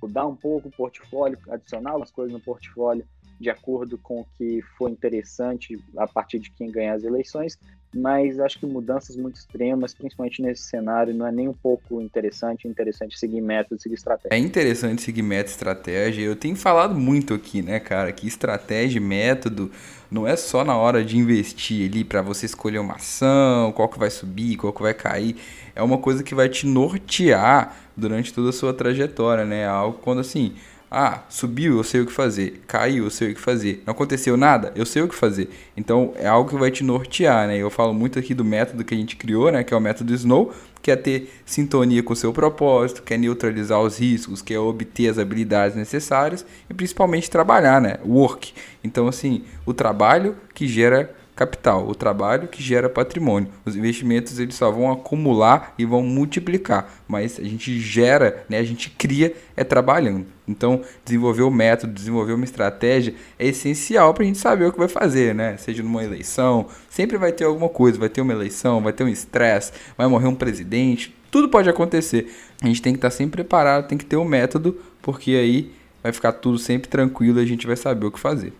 mudar 0.01 0.27
um 0.27 0.35
pouco 0.35 0.67
o 0.67 0.71
portfólio, 0.71 1.39
adicionar 1.47 1.91
algumas 1.91 2.11
coisas 2.11 2.33
no 2.33 2.41
portfólio 2.41 3.07
de 3.39 3.49
acordo 3.49 3.97
com 3.97 4.21
o 4.21 4.25
que 4.37 4.61
for 4.77 4.89
interessante 4.89 5.79
a 5.97 6.07
partir 6.07 6.39
de 6.39 6.51
quem 6.51 6.71
ganhar 6.71 6.93
as 6.93 7.03
eleições, 7.03 7.57
mas 7.95 8.39
acho 8.39 8.59
que 8.59 8.65
mudanças 8.65 9.15
muito 9.15 9.35
extremas, 9.35 9.93
principalmente 9.93 10.41
nesse 10.41 10.63
cenário, 10.63 11.13
não 11.13 11.27
é 11.27 11.31
nem 11.31 11.47
um 11.47 11.53
pouco 11.53 12.01
interessante. 12.01 12.67
É 12.67 12.69
interessante 12.69 13.19
seguir 13.19 13.41
método, 13.41 13.79
seguir 13.79 13.95
estratégia. 13.95 14.35
É 14.35 14.39
interessante 14.39 15.01
seguir 15.01 15.21
método 15.21 15.51
estratégia. 15.51 16.23
Eu 16.23 16.35
tenho 16.35 16.55
falado 16.55 16.95
muito 16.95 17.33
aqui, 17.33 17.61
né, 17.61 17.79
cara, 17.79 18.11
que 18.11 18.27
estratégia 18.27 18.97
e 18.97 19.01
método 19.01 19.71
não 20.09 20.27
é 20.27 20.35
só 20.35 20.63
na 20.63 20.75
hora 20.75 21.03
de 21.03 21.17
investir 21.17 21.89
ali 21.89 22.03
para 22.03 22.21
você 22.21 22.45
escolher 22.45 22.79
uma 22.79 22.95
ação, 22.95 23.71
qual 23.71 23.89
que 23.89 23.99
vai 23.99 24.09
subir, 24.09 24.57
qual 24.57 24.73
que 24.73 24.81
vai 24.81 24.93
cair. 24.93 25.35
É 25.75 25.81
uma 25.81 25.97
coisa 25.97 26.23
que 26.23 26.35
vai 26.35 26.49
te 26.49 26.67
nortear 26.67 27.75
durante 27.95 28.33
toda 28.33 28.49
a 28.49 28.53
sua 28.53 28.73
trajetória, 28.73 29.45
né? 29.45 29.67
Algo 29.67 29.99
quando 29.99 30.19
assim 30.19 30.55
ah, 30.95 31.23
subiu, 31.27 31.77
eu 31.77 31.83
sei 31.83 32.01
o 32.01 32.05
que 32.05 32.11
fazer. 32.11 32.61
Caiu, 32.67 33.05
eu 33.05 33.09
sei 33.09 33.31
o 33.31 33.35
que 33.35 33.41
fazer. 33.41 33.81
Não 33.83 33.93
aconteceu 33.93 34.37
nada, 34.37 34.71
eu 34.75 34.85
sei 34.85 35.01
o 35.01 35.07
que 35.07 35.15
fazer. 35.15 35.49
Então 35.75 36.13
é 36.15 36.27
algo 36.27 36.47
que 36.47 36.55
vai 36.55 36.69
te 36.69 36.83
nortear, 36.83 37.47
né? 37.47 37.57
Eu 37.57 37.71
falo 37.71 37.95
muito 37.95 38.19
aqui 38.19 38.35
do 38.35 38.45
método 38.45 38.83
que 38.83 38.93
a 38.93 38.97
gente 38.97 39.15
criou, 39.15 39.51
né? 39.51 39.63
Que 39.63 39.73
é 39.73 39.77
o 39.77 39.81
método 39.81 40.13
Snow, 40.13 40.53
que 40.83 40.91
é 40.91 40.95
ter 40.95 41.33
sintonia 41.45 42.03
com 42.03 42.13
o 42.13 42.15
seu 42.15 42.31
propósito, 42.31 43.01
que 43.01 43.13
é 43.13 43.17
neutralizar 43.17 43.81
os 43.81 43.97
riscos, 43.97 44.43
que 44.43 44.53
é 44.53 44.59
obter 44.59 45.09
as 45.09 45.17
habilidades 45.17 45.75
necessárias 45.75 46.45
e 46.69 46.73
principalmente 46.75 47.27
trabalhar, 47.27 47.81
né? 47.81 47.97
Work. 48.05 48.53
Então, 48.83 49.07
assim, 49.07 49.43
o 49.65 49.73
trabalho 49.73 50.35
que 50.53 50.67
gera 50.67 51.15
capital, 51.35 51.87
o 51.87 51.95
trabalho 51.95 52.47
que 52.47 52.61
gera 52.61 52.89
patrimônio. 52.89 53.49
Os 53.65 53.75
investimentos 53.75 54.39
eles 54.39 54.55
só 54.55 54.69
vão 54.71 54.91
acumular 54.91 55.73
e 55.77 55.85
vão 55.85 56.01
multiplicar, 56.03 56.91
mas 57.07 57.39
a 57.39 57.43
gente 57.43 57.79
gera, 57.79 58.45
né, 58.47 58.59
a 58.59 58.63
gente 58.63 58.89
cria 58.89 59.33
é 59.55 59.63
trabalhando. 59.63 60.25
Então, 60.47 60.81
desenvolver 61.05 61.43
o 61.43 61.51
método, 61.51 61.93
desenvolver 61.93 62.33
uma 62.33 62.43
estratégia 62.43 63.15
é 63.39 63.47
essencial 63.47 64.13
para 64.13 64.23
a 64.23 64.25
gente 64.25 64.37
saber 64.37 64.65
o 64.65 64.71
que 64.71 64.77
vai 64.77 64.89
fazer, 64.89 65.33
né? 65.33 65.55
Seja 65.57 65.81
numa 65.81 66.03
eleição, 66.03 66.67
sempre 66.89 67.17
vai 67.17 67.31
ter 67.31 67.45
alguma 67.45 67.69
coisa, 67.69 67.97
vai 67.97 68.09
ter 68.09 68.21
uma 68.21 68.33
eleição, 68.33 68.81
vai 68.81 68.91
ter 68.91 69.05
um 69.05 69.07
estresse, 69.07 69.71
vai 69.97 70.05
morrer 70.07 70.27
um 70.27 70.35
presidente, 70.35 71.15
tudo 71.31 71.49
pode 71.49 71.69
acontecer. 71.69 72.31
A 72.61 72.67
gente 72.67 72.81
tem 72.81 72.93
que 72.93 72.97
estar 72.97 73.09
sempre 73.09 73.43
preparado, 73.43 73.87
tem 73.87 73.97
que 73.97 74.05
ter 74.05 74.17
o 74.17 74.21
um 74.21 74.25
método, 74.25 74.77
porque 75.01 75.31
aí 75.31 75.71
vai 76.03 76.11
ficar 76.11 76.33
tudo 76.33 76.59
sempre 76.59 76.89
tranquilo 76.89 77.39
e 77.39 77.43
a 77.43 77.47
gente 77.47 77.65
vai 77.65 77.77
saber 77.77 78.05
o 78.05 78.11
que 78.11 78.19
fazer. 78.19 78.53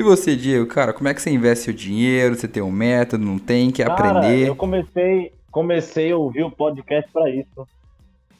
E 0.00 0.02
você, 0.02 0.34
Diego, 0.34 0.66
cara, 0.66 0.94
como 0.94 1.10
é 1.10 1.14
que 1.14 1.20
você 1.20 1.28
investe 1.28 1.66
seu 1.66 1.74
dinheiro? 1.74 2.34
Você 2.34 2.48
tem 2.48 2.62
um 2.62 2.70
método, 2.70 3.22
não 3.22 3.38
tem? 3.38 3.70
Quer 3.70 3.86
cara, 3.86 4.18
aprender? 4.20 4.48
Eu 4.48 4.56
comecei, 4.56 5.30
comecei 5.50 6.10
a 6.10 6.16
ouvir 6.16 6.42
o 6.42 6.50
podcast 6.50 7.12
para 7.12 7.28
isso. 7.28 7.68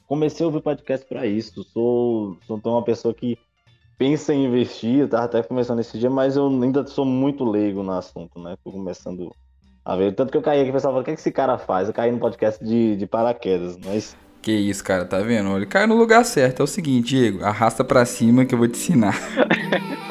Comecei 0.09 0.43
a 0.43 0.47
ouvir 0.47 0.57
o 0.57 0.63
podcast 0.63 1.07
para 1.07 1.27
isso. 1.27 1.63
Sou, 1.65 2.39
sou 2.47 2.59
uma 2.65 2.83
pessoa 2.83 3.13
que 3.13 3.37
pensa 3.99 4.33
em 4.33 4.47
investir, 4.47 5.01
eu 5.01 5.09
tava 5.11 5.25
até 5.25 5.43
começando 5.43 5.81
esse 5.81 5.99
dia, 5.99 6.09
mas 6.09 6.35
eu 6.35 6.47
ainda 6.47 6.87
sou 6.87 7.05
muito 7.05 7.45
leigo 7.45 7.83
no 7.83 7.93
assunto, 7.93 8.41
né? 8.41 8.57
Tô 8.65 8.73
começando 8.73 9.31
a 9.85 9.95
ver. 9.95 10.15
Tanto 10.15 10.31
que 10.31 10.39
eu 10.39 10.43
caí 10.43 10.61
aqui 10.61 10.71
e 10.71 10.73
pessoal 10.73 10.95
falou, 10.95 11.03
o 11.03 11.05
que, 11.05 11.11
é 11.11 11.15
que 11.15 11.21
esse 11.21 11.31
cara 11.31 11.59
faz? 11.59 11.89
Eu 11.89 11.93
caí 11.93 12.11
no 12.11 12.19
podcast 12.19 12.65
de, 12.65 12.97
de 12.97 13.07
paraquedas, 13.07 13.77
mas. 13.85 14.17
Que 14.41 14.53
isso, 14.53 14.83
cara, 14.83 15.05
tá 15.05 15.21
vendo? 15.21 15.55
Ele 15.55 15.67
caiu 15.67 15.89
no 15.89 15.97
lugar 15.97 16.25
certo. 16.25 16.61
É 16.61 16.63
o 16.63 16.67
seguinte, 16.67 17.09
Diego, 17.09 17.45
arrasta 17.45 17.85
pra 17.85 18.07
cima 18.07 18.47
que 18.47 18.55
eu 18.55 18.59
vou 18.59 18.67
te 18.67 18.79
ensinar. 18.79 19.15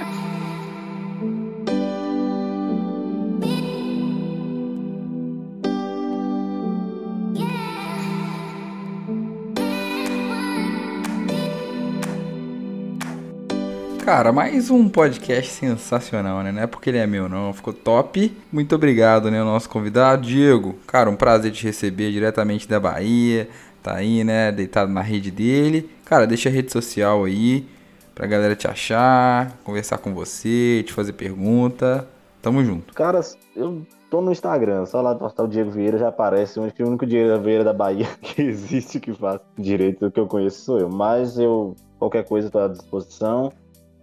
Cara, 14.09 14.31
mais 14.31 14.71
um 14.71 14.89
podcast 14.89 15.51
sensacional, 15.51 16.41
né? 16.41 16.51
Não 16.51 16.63
é 16.63 16.65
porque 16.65 16.89
ele 16.89 16.97
é 16.97 17.05
meu, 17.05 17.29
não. 17.29 17.53
Ficou 17.53 17.71
top. 17.71 18.35
Muito 18.51 18.73
obrigado, 18.73 19.29
né? 19.29 19.39
O 19.39 19.45
nosso 19.45 19.69
convidado, 19.69 20.23
Diego. 20.23 20.73
Cara, 20.87 21.11
um 21.11 21.15
prazer 21.15 21.51
te 21.51 21.63
receber 21.63 22.11
diretamente 22.11 22.67
da 22.67 22.79
Bahia. 22.79 23.47
Tá 23.83 23.97
aí, 23.97 24.23
né? 24.23 24.51
Deitado 24.51 24.91
na 24.91 25.01
rede 25.01 25.29
dele. 25.29 25.91
Cara, 26.05 26.25
deixa 26.25 26.49
a 26.49 26.51
rede 26.51 26.71
social 26.71 27.23
aí 27.23 27.67
pra 28.15 28.25
galera 28.25 28.55
te 28.55 28.67
achar, 28.67 29.55
conversar 29.63 29.99
com 29.99 30.11
você, 30.11 30.83
te 30.87 30.91
fazer 30.91 31.13
pergunta. 31.13 32.07
Tamo 32.41 32.65
junto. 32.65 32.91
Cara, 32.95 33.21
eu 33.55 33.85
tô 34.09 34.21
no 34.21 34.31
Instagram, 34.31 34.87
só 34.87 35.03
lá 35.03 35.13
postar 35.13 35.43
o 35.43 35.47
Diego 35.47 35.69
Vieira 35.69 35.99
já 35.99 36.07
aparece, 36.07 36.59
onde 36.59 36.73
que 36.73 36.81
o 36.81 36.87
único 36.87 37.05
Diego 37.05 37.39
Vieira 37.43 37.63
da 37.63 37.73
Bahia 37.73 38.07
que 38.19 38.41
existe 38.41 38.99
que 38.99 39.13
faz 39.13 39.39
direito 39.55 39.99
do 39.99 40.11
que 40.11 40.19
eu 40.19 40.25
conheço 40.25 40.61
sou 40.61 40.79
eu. 40.79 40.89
Mas 40.89 41.37
eu, 41.37 41.75
qualquer 41.99 42.25
coisa, 42.25 42.47
estou 42.47 42.63
à 42.63 42.67
disposição. 42.67 43.53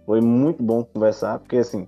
Foi 0.07 0.21
muito 0.21 0.63
bom 0.63 0.85
conversar, 0.85 1.37
porque 1.37 1.57
assim, 1.57 1.85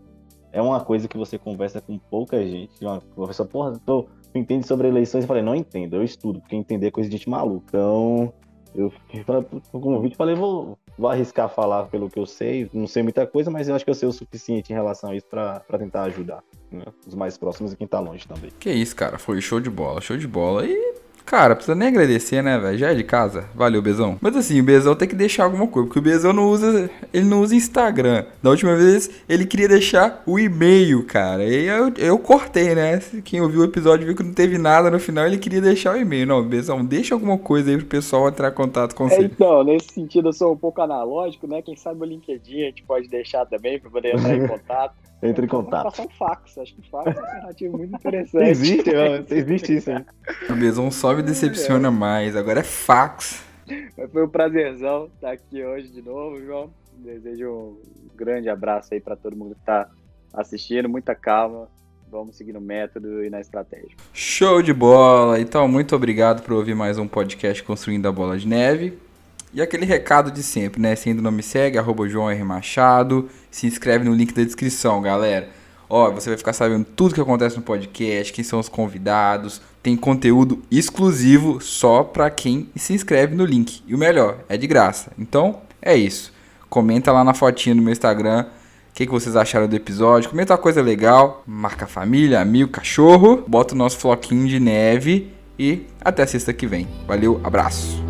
é 0.52 0.62
uma 0.62 0.82
coisa 0.82 1.08
que 1.08 1.18
você 1.18 1.38
conversa 1.38 1.80
com 1.80 1.98
pouca 1.98 2.46
gente. 2.46 2.74
Uma 2.84 3.28
pessoa, 3.28 3.48
porra, 3.48 3.80
tô, 3.86 4.08
entende 4.36 4.68
sobre 4.68 4.90
eleições? 4.90 5.24
Eu 5.24 5.28
falei, 5.30 5.42
não 5.42 5.56
entendo, 5.56 5.96
eu 5.96 6.04
estudo, 6.04 6.42
porque 6.42 6.54
entender 6.54 6.88
é 6.88 6.92
coisa 6.92 7.10
de 7.10 7.16
gente 7.16 7.30
maluca. 7.30 7.66
Então, 7.70 8.34
eu 8.76 8.90
fiquei 8.90 9.24
com 9.24 9.62
o 9.72 9.80
convite 9.80 10.18
falei, 10.18 10.36
vou, 10.36 10.78
vou 10.98 11.10
arriscar 11.10 11.48
falar 11.48 11.86
pelo 11.86 12.10
que 12.10 12.20
eu 12.20 12.26
sei. 12.26 12.70
Não 12.74 12.88
sei 12.88 13.04
muita 13.04 13.26
coisa, 13.26 13.50
mas 13.50 13.70
eu 13.70 13.76
acho 13.76 13.86
que 13.86 13.90
eu 13.90 13.96
sei 13.96 14.10
o 14.10 14.12
suficiente 14.12 14.74
em 14.74 14.76
relação 14.76 15.12
a 15.12 15.16
isso 15.16 15.26
para 15.26 15.62
tentar 15.78 16.04
ajudar 16.04 16.44
né? 16.70 16.84
os 17.08 17.16
mais 17.16 17.38
próximos 17.38 17.72
e 17.72 17.78
quem 17.78 17.88
tá 17.88 18.02
longe 18.02 18.28
também. 18.28 18.52
Que 18.60 18.70
isso, 18.70 18.94
cara, 18.98 19.18
foi 19.18 19.40
show 19.40 19.62
de 19.62 19.70
bola, 19.70 20.02
show 20.02 20.18
de 20.18 20.28
bola. 20.28 20.66
E 20.66 20.94
Cara, 21.30 21.56
precisa 21.56 21.76
nem 21.76 21.90
agradecer, 21.90 22.42
né, 22.42 22.58
velho? 22.58 22.76
Já 22.76 22.92
é 22.92 22.96
de 22.96 23.04
casa. 23.04 23.48
Valeu, 23.54 23.84
Bezão. 23.84 24.18
Mas 24.20 24.36
assim, 24.36 24.60
o 24.60 24.64
Bezão 24.64 24.96
tem 24.96 25.08
que 25.08 25.16
deixar 25.16 25.44
alguma 25.44 25.68
coisa, 25.68 25.86
porque 25.88 26.00
o 26.00 26.02
Bezão 26.02 26.34
não 26.34 26.50
usa, 26.50 26.90
ele 27.14 27.26
não 27.26 27.42
usa 27.42 27.56
Instagram. 27.56 28.26
Da 28.42 28.50
última 28.50 28.76
vez 28.76 29.12
ele 29.30 29.46
queria 29.46 29.68
deixar 29.68 30.24
o 30.26 30.40
e-mail, 30.40 31.06
cara. 31.06 31.44
E 31.44 31.68
eu, 31.68 31.94
eu 31.98 32.18
cortei, 32.18 32.74
né? 32.74 33.00
Quem 33.24 33.42
ouviu 33.42 33.62
o 33.62 33.66
episódio 33.66 34.08
viu 34.08 34.16
que 34.16 34.24
não 34.24 34.34
teve 34.34 34.58
nada 34.58 34.90
no 34.90 35.00
final, 35.00 35.28
ele 35.28 35.38
queria 35.38 35.62
deixar 35.62 35.94
o 35.94 35.98
e-mail. 35.98 36.26
Não, 36.26 36.44
Bezão, 36.44 36.84
deixa 36.84 37.14
alguma 37.14 37.38
coisa 37.38 37.70
aí 37.70 37.78
pro 37.78 37.86
pessoal 37.86 38.28
entrar 38.28 38.50
em 38.50 38.56
contato 38.56 38.96
com 38.96 39.08
você. 39.08 39.22
É, 39.22 39.26
então, 39.26 39.64
nesse 39.64 39.94
sentido 39.94 40.30
eu 40.30 40.34
sou 40.34 40.54
um 40.54 40.58
pouco 40.58 40.82
analógico, 40.82 41.46
né? 41.46 41.62
Quem 41.62 41.76
sabe 41.76 42.02
o 42.02 42.06
LinkedIn 42.06 42.64
a 42.64 42.66
gente 42.66 42.82
pode 42.82 43.08
deixar 43.08 43.46
também 43.46 43.80
para 43.80 43.92
poder 43.92 44.16
entrar 44.16 44.36
em 44.36 44.48
contato. 44.50 44.96
Entre 45.22 45.46
em 45.46 45.50
contato. 45.50 45.84
Passar 45.84 46.04
um 46.04 46.10
fax. 46.10 46.58
Acho 46.58 46.76
que 46.76 46.90
fax 46.90 47.08
é 47.08 47.20
uma 47.20 47.28
alternativa 47.28 47.78
muito 47.78 47.96
interessante. 47.96 48.50
Existe, 48.50 48.90
existe 49.30 49.76
isso 49.76 49.92
aí. 49.92 50.06
O 50.50 50.56
Bezão 50.56 50.90
só 50.90 51.14
me 51.14 51.22
decepciona 51.22 51.92
mais. 51.92 52.36
Agora 52.36 52.62
é 52.62 52.64
fax. 52.64 53.44
Foi 54.12 54.26
um 54.26 54.30
prazerzão 54.30 55.10
estar 55.14 55.32
aqui 55.32 55.64
hoje 55.64 55.90
de 55.90 56.02
novo, 56.02 56.42
João. 56.44 56.72
Desejo 56.98 57.50
um 57.50 57.78
grande 58.16 58.50
abraço 58.50 58.94
aí 58.94 59.00
para 59.00 59.16
todo 59.16 59.36
mundo 59.36 59.56
que 59.56 59.62
está 59.62 59.90
assistindo. 60.34 60.88
Muita 60.88 61.14
calma. 61.14 61.68
Vamos 62.12 62.38
seguir 62.38 62.54
no 62.54 62.62
método 62.62 63.24
e 63.24 63.30
na 63.30 63.40
estratégia. 63.40 63.96
Show 64.14 64.64
de 64.64 64.74
bola! 64.74 65.40
Então, 65.40 65.68
muito 65.68 65.96
obrigado 65.96 66.42
por 66.42 66.54
ouvir 66.54 66.74
mais 66.74 66.98
um 66.98 67.08
podcast 67.08 67.62
Construindo 67.62 68.08
a 68.08 68.12
Bola 68.12 68.36
de 68.36 68.48
Neve. 68.48 68.98
E 69.54 69.62
aquele 69.62 69.86
recado 69.86 70.32
de 70.32 70.44
sempre, 70.44 70.82
né? 70.82 70.96
Se 70.96 71.10
ainda 71.10 71.22
não 71.22 71.32
me 71.32 71.42
segue, 71.42 71.78
arroba 71.78 72.08
João 72.08 72.30
R. 72.30 72.44
Machado. 72.44 73.30
Se 73.50 73.66
inscreve 73.66 74.06
no 74.06 74.14
link 74.14 74.34
da 74.34 74.44
descrição, 74.44 75.02
galera. 75.02 75.50
Ó, 75.90 76.12
você 76.12 76.30
vai 76.30 76.38
ficar 76.38 76.54
sabendo 76.54 76.86
tudo 76.86 77.16
que 77.16 77.22
acontece 77.22 77.56
no 77.56 77.64
podcast, 77.64 78.32
quem 78.32 78.44
são 78.44 78.60
os 78.60 78.70
convidados. 78.70 79.60
Tem 79.82 79.98
conteúdo 79.98 80.62
exclusivo 80.70 81.60
só 81.60 82.04
para 82.04 82.30
quem 82.30 82.70
se 82.76 82.94
inscreve 82.94 83.36
no 83.36 83.44
link. 83.44 83.82
E 83.88 83.96
o 83.96 83.98
melhor, 83.98 84.38
é 84.48 84.56
de 84.56 84.68
graça. 84.68 85.12
Então, 85.18 85.62
é 85.82 85.96
isso. 85.96 86.32
Comenta 86.70 87.12
lá 87.12 87.24
na 87.24 87.34
fotinha 87.34 87.74
do 87.74 87.82
meu 87.82 87.92
Instagram 87.92 88.46
o 88.92 88.94
que, 88.94 89.06
que 89.06 89.12
vocês 89.12 89.36
acharam 89.36 89.68
do 89.68 89.76
episódio. 89.76 90.30
Comenta 90.30 90.54
uma 90.54 90.60
coisa 90.60 90.82
legal. 90.82 91.44
Marca 91.48 91.88
família, 91.88 92.42
amigo, 92.42 92.70
cachorro. 92.70 93.44
Bota 93.48 93.74
o 93.74 93.78
nosso 93.78 93.98
floquinho 93.98 94.48
de 94.48 94.60
neve. 94.60 95.32
E 95.58 95.86
até 96.02 96.26
sexta 96.26 96.54
que 96.54 96.68
vem. 96.68 96.88
Valeu, 97.08 97.40
abraço. 97.44 98.09